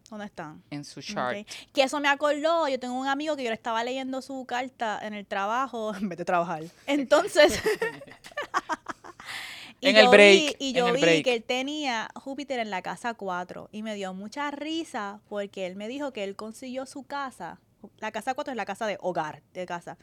¿Dónde 0.10 0.26
están? 0.26 0.64
En 0.70 0.86
su 0.86 1.02
chart. 1.02 1.48
Que 1.74 1.84
eso 1.84 2.00
me 2.00 2.08
acordó. 2.08 2.68
Yo 2.68 2.80
tengo 2.80 2.96
un 2.96 3.08
amigo 3.08 3.36
que 3.36 3.44
yo 3.44 3.50
le 3.50 3.56
estaba 3.56 3.84
leyendo 3.84 4.22
su 4.22 4.46
carta 4.46 5.00
en 5.02 5.14
el 5.14 5.26
trabajo 5.26 5.94
en 5.96 6.10
vez 6.10 6.18
de 6.18 6.26
trabajar. 6.26 6.64
Entonces. 6.86 7.62
en 9.82 9.98
el 9.98 10.08
break. 10.08 10.56
y 10.60 10.74
yo 10.74 10.92
vi 10.94 11.24
que 11.24 11.34
él 11.34 11.44
tenía 11.44 12.10
Júpiter 12.16 12.60
en 12.60 12.70
la 12.70 12.82
casa 12.82 13.14
4 13.14 13.70
y 13.72 13.84
me 13.84 13.96
dio 13.96 14.14
mucha 14.14 14.50
risa 14.52 15.20
porque 15.28 15.68
él 15.68 15.76
me 15.76 15.88
dijo 15.88 16.14
que 16.14 16.24
él 16.24 16.36
consiguió 16.36 16.86
su 16.86 17.04
casa. 17.04 17.60
La 18.00 18.12
casa 18.12 18.34
4 18.34 18.52
es 18.52 18.58
la 18.58 18.66
casa 18.66 18.88
de 18.88 18.98
hogar, 19.02 19.42
de 19.54 19.66
casa. 19.66 19.98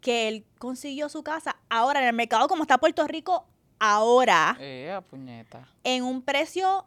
Que 0.00 0.28
él 0.28 0.44
consiguió 0.58 1.08
su 1.08 1.22
casa 1.22 1.56
ahora 1.68 2.00
en 2.00 2.08
el 2.08 2.14
mercado 2.14 2.48
como 2.48 2.62
está 2.62 2.78
Puerto 2.78 3.06
Rico 3.06 3.46
ahora. 3.78 4.56
Eh, 4.60 4.98
puñeta. 5.08 5.68
En 5.84 6.04
un 6.04 6.22
precio, 6.22 6.84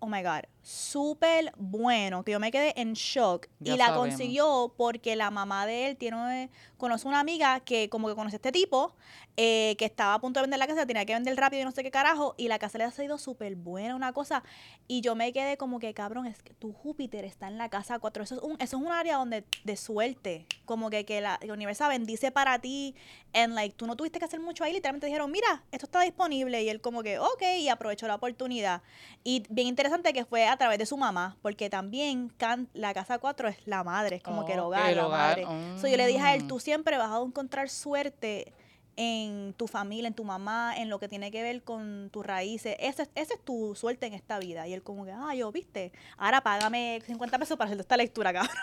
oh 0.00 0.06
my 0.06 0.22
God, 0.22 0.42
súper 0.68 1.50
bueno, 1.56 2.24
que 2.24 2.32
yo 2.32 2.40
me 2.40 2.50
quedé 2.50 2.78
en 2.78 2.92
shock. 2.92 3.46
y 3.64 3.74
la 3.78 3.94
consiguió 3.94 4.74
porque 4.76 5.16
la 5.16 5.30
mamá 5.30 5.64
de 5.64 5.86
él 5.86 5.96
tiene, 5.96 6.50
conoce 6.76 7.08
una 7.08 7.20
amiga 7.20 7.60
que 7.60 7.88
como 7.88 8.06
que 8.06 8.14
conoce 8.14 8.34
a 8.34 8.36
este 8.36 8.52
tipo, 8.52 8.94
eh, 9.40 9.76
que 9.78 9.86
estaba 9.86 10.14
a 10.14 10.20
punto 10.20 10.40
de 10.40 10.42
vender 10.42 10.58
la 10.58 10.66
casa, 10.66 10.84
tenía 10.84 11.06
que 11.06 11.14
vender 11.14 11.36
rápido 11.36 11.62
y 11.62 11.64
no 11.64 11.70
sé 11.70 11.82
qué 11.82 11.90
carajo, 11.90 12.34
y 12.36 12.48
la 12.48 12.58
casa 12.58 12.76
le 12.76 12.84
ha 12.84 12.90
salido 12.90 13.16
súper 13.16 13.56
buena, 13.56 13.96
una 13.96 14.12
cosa. 14.12 14.42
Y 14.88 15.00
yo 15.00 15.14
me 15.14 15.32
quedé 15.32 15.56
como 15.56 15.78
que, 15.78 15.94
cabrón, 15.94 16.26
es 16.26 16.42
que 16.42 16.52
tu 16.52 16.72
Júpiter 16.72 17.24
está 17.24 17.48
en 17.48 17.56
la 17.56 17.70
casa 17.70 17.98
4. 17.98 18.24
Eso 18.24 18.34
es 18.34 18.42
un, 18.42 18.56
eso 18.60 18.76
es 18.76 18.82
un 18.82 18.92
área 18.92 19.16
donde 19.16 19.44
de 19.64 19.76
suerte, 19.76 20.44
como 20.66 20.90
que, 20.90 21.06
que 21.06 21.22
la, 21.22 21.38
universa 21.50 21.88
bendice 21.88 22.30
para 22.30 22.58
ti, 22.58 22.94
en 23.32 23.54
like, 23.54 23.74
tú 23.74 23.86
no 23.86 23.96
tuviste 23.96 24.18
que 24.18 24.26
hacer 24.26 24.40
mucho 24.40 24.64
ahí, 24.64 24.72
literalmente 24.74 25.06
dijeron, 25.06 25.30
mira, 25.30 25.62
esto 25.72 25.86
está 25.86 26.02
disponible, 26.02 26.62
y 26.62 26.68
él 26.68 26.82
como 26.82 27.02
que, 27.02 27.18
ok, 27.18 27.42
y 27.58 27.68
aprovechó 27.70 28.06
la 28.06 28.16
oportunidad. 28.16 28.82
Y 29.24 29.44
bien 29.48 29.68
interesante 29.68 30.12
que 30.12 30.26
fue 30.26 30.46
a 30.46 30.57
través 30.58 30.78
de 30.78 30.86
su 30.86 30.96
mamá, 30.96 31.36
porque 31.42 31.70
también 31.70 32.32
la 32.74 32.92
casa 32.94 33.18
4 33.18 33.48
es 33.48 33.66
la 33.66 33.84
madre, 33.84 34.16
es 34.16 34.22
como 34.22 34.44
que 34.44 34.52
el 34.52 34.60
oh, 34.60 34.66
hogar, 34.66 34.94
la 34.94 35.08
madre. 35.08 35.42
yo 35.42 35.96
le 35.96 36.06
dije 36.06 36.20
a 36.20 36.34
él, 36.34 36.44
mm. 36.44 36.48
tú 36.48 36.60
siempre 36.60 36.98
vas 36.98 37.10
a 37.10 37.22
encontrar 37.22 37.68
suerte 37.68 38.52
en 38.96 39.54
tu 39.56 39.68
familia, 39.68 40.08
en 40.08 40.14
tu 40.14 40.24
mamá, 40.24 40.76
en 40.76 40.90
lo 40.90 40.98
que 40.98 41.06
tiene 41.06 41.30
que 41.30 41.40
ver 41.40 41.62
con 41.62 42.10
tus 42.10 42.26
raíces. 42.26 42.74
Esa 42.80 43.04
es, 43.14 43.30
es 43.30 43.44
tu 43.44 43.76
suerte 43.76 44.06
en 44.06 44.12
esta 44.12 44.40
vida. 44.40 44.66
Y 44.66 44.74
él 44.74 44.82
como 44.82 45.04
que, 45.04 45.12
ah, 45.12 45.36
yo, 45.36 45.52
viste, 45.52 45.92
ahora 46.16 46.40
págame 46.40 47.00
50 47.06 47.38
pesos 47.38 47.56
para 47.56 47.68
hacer 47.68 47.80
esta 47.80 47.96
lectura, 47.96 48.32
cabrón. 48.32 48.56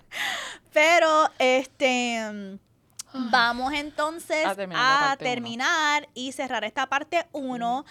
Pero, 0.72 1.28
este, 1.38 2.58
vamos 3.30 3.74
entonces 3.74 4.46
a 4.46 5.16
terminar, 5.18 6.08
y 6.14 6.32
cerrar 6.32 6.64
esta 6.64 6.86
parte 6.86 7.26
1. 7.32 7.84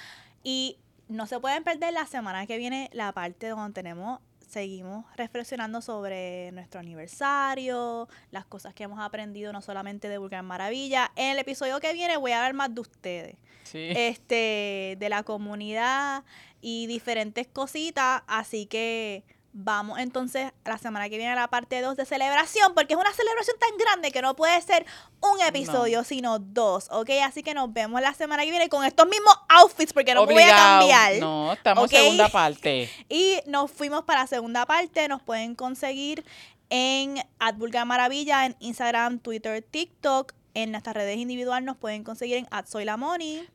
Y 0.43 0.80
no 1.08 1.28
se 1.28 1.39
pueden 1.39 1.64
perder 1.64 1.93
la 1.93 2.06
semana 2.06 2.47
que 2.47 2.58
viene 2.58 2.89
la 2.93 3.12
parte 3.12 3.49
donde 3.49 3.74
tenemos 3.74 4.20
seguimos 4.47 5.06
reflexionando 5.18 5.82
sobre 5.82 6.51
nuestro 6.53 6.80
aniversario, 6.80 8.08
las 8.32 8.45
cosas 8.45 8.74
que 8.74 8.84
hemos 8.84 8.99
aprendido 8.99 9.51
no 9.51 9.62
solamente 9.62 10.08
de 10.08 10.18
Vulgar 10.18 10.43
Maravilla. 10.43 11.12
En 11.16 11.32
el 11.32 11.39
episodio 11.39 11.80
que 11.82 11.91
viene 11.93 12.16
voy 12.16 12.32
a 12.32 12.38
hablar 12.38 12.53
más 12.53 12.74
de 12.74 12.82
ustedes. 12.82 13.36
Este, 13.74 14.95
de 14.97 15.10
la 15.10 15.24
comunidad 15.24 16.24
y 16.62 16.88
diferentes 16.88 17.47
cositas, 17.47 18.22
así 18.28 18.68
que 18.68 19.24
Vamos 19.58 19.99
entonces 19.99 20.51
la 20.66 20.78
semana 20.78 21.08
que 21.08 21.16
viene 21.16 21.32
a 21.32 21.36
la 21.36 21.47
parte 21.47 21.80
2 21.80 21.95
de 21.95 22.06
celebración, 22.06 22.74
porque 22.76 22.93
es 22.93 22.99
una 22.99 23.14
celebración 23.14 23.56
tan 23.58 23.78
grande 23.78 24.12
que 24.12 24.22
no 24.22 24.36
puede 24.36 24.62
ser 24.62 24.86
un 25.22 25.39
episodio, 25.47 26.03
sino 26.03 26.39
dos, 26.39 26.89
¿ok? 26.91 27.10
Así 27.24 27.41
que 27.41 27.53
nos 27.53 27.72
vemos 27.72 28.01
la 28.01 28.14
semana 28.14 28.43
que 28.43 28.49
viene 28.49 28.68
con 28.68 28.84
estos 28.84 29.08
mismos 29.08 29.34
outfits, 29.47 29.93
porque 29.93 30.14
no 30.14 30.26
voy 30.26 30.43
a 30.43 30.53
cambiar. 30.53 31.20
No, 31.22 31.53
estamos 31.53 31.89
en 31.93 31.99
segunda 32.01 32.28
parte. 32.28 32.89
y 33.10 33.39
nos 33.47 33.72
fuimos 33.72 34.03
para 34.03 34.24
la 34.24 34.28
segunda 34.28 34.66
parte, 34.66 35.08
nos 35.08 35.22
pueden 35.22 35.56
conseguir 35.56 36.26
en 36.70 37.24
Vulgar 37.56 37.86
Maravilla, 37.86 38.45
en 38.45 38.58
Instagram, 38.60 39.20
Twitter, 39.20 39.62
TikTok, 39.62 40.34
en 40.53 40.72
nuestras 40.72 40.95
redes 40.95 41.18
individuales 41.18 41.66
nos 41.66 41.78
pueden 41.78 42.03
conseguir 42.03 42.38
en 42.38 42.47
at 42.49 42.66
soy 42.66 42.86
la 42.86 42.97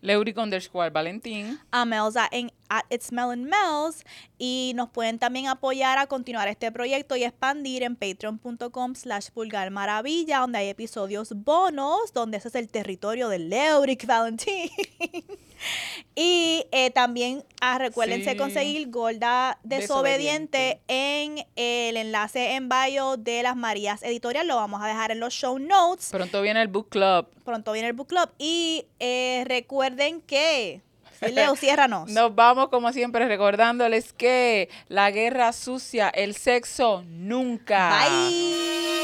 Leuric 0.03 0.39
underscore 0.39 0.91
Valentín. 0.91 1.59
A 1.71 1.85
Melza 1.85 2.29
en 2.31 2.53
at 2.71 2.85
it's 2.89 3.13
Mels. 3.13 4.05
Y 4.39 4.73
nos 4.75 4.89
pueden 4.89 5.19
también 5.19 5.49
apoyar 5.49 5.99
a 5.99 6.07
continuar 6.07 6.49
este 6.49 6.73
proyecto 6.73 7.17
y 7.17 7.25
expandir 7.25 7.83
en 7.83 7.97
patreon.com 7.97 8.95
slash 8.95 9.29
pulgar 9.31 9.71
maravilla, 9.71 10.39
donde 10.39 10.59
hay 10.59 10.69
episodios 10.69 11.35
bonos, 11.35 12.15
donde 12.15 12.39
ese 12.39 12.49
es 12.49 12.55
el 12.55 12.69
territorio 12.69 13.29
de 13.29 13.39
Leuric 13.39 14.07
Valentín. 14.07 14.71
y 16.15 16.65
eh, 16.73 16.91
también 16.91 17.45
ah, 17.61 17.79
recuérdense 17.79 18.37
conseguir 18.37 18.89
Gorda 18.89 19.59
Desobediente, 19.63 20.81
en 20.89 21.45
el 21.57 21.97
enlace 21.97 22.53
en 22.53 22.69
bio 22.69 23.17
de 23.17 23.43
las 23.43 23.57
Marías 23.57 24.03
Editorial. 24.03 24.47
Lo 24.47 24.57
vamos 24.57 24.81
a 24.83 24.87
dejar 24.87 25.11
en 25.11 25.21
los 25.21 25.35
show 25.35 25.59
notes. 25.59 26.09
Pronto 26.11 26.41
viene 26.41 26.63
el 26.63 26.69
book 26.69 26.89
club. 26.89 27.27
Pronto 27.45 27.73
viene 27.73 27.89
el 27.89 27.95
book 27.95 28.09
club. 28.09 28.31
Y 28.39 28.87
eh, 29.01 29.45
recuerden 29.47 30.21
que... 30.23 30.83
Leo, 31.21 31.57
ciérranos. 31.57 32.11
Nos 32.13 32.35
vamos 32.35 32.69
como 32.69 32.93
siempre 32.93 33.27
recordándoles 33.29 34.13
que 34.13 34.69
la 34.89 35.11
guerra 35.11 35.53
sucia, 35.53 36.09
el 36.09 36.35
sexo 36.35 37.05
nunca. 37.07 37.91
Bye. 38.09 39.00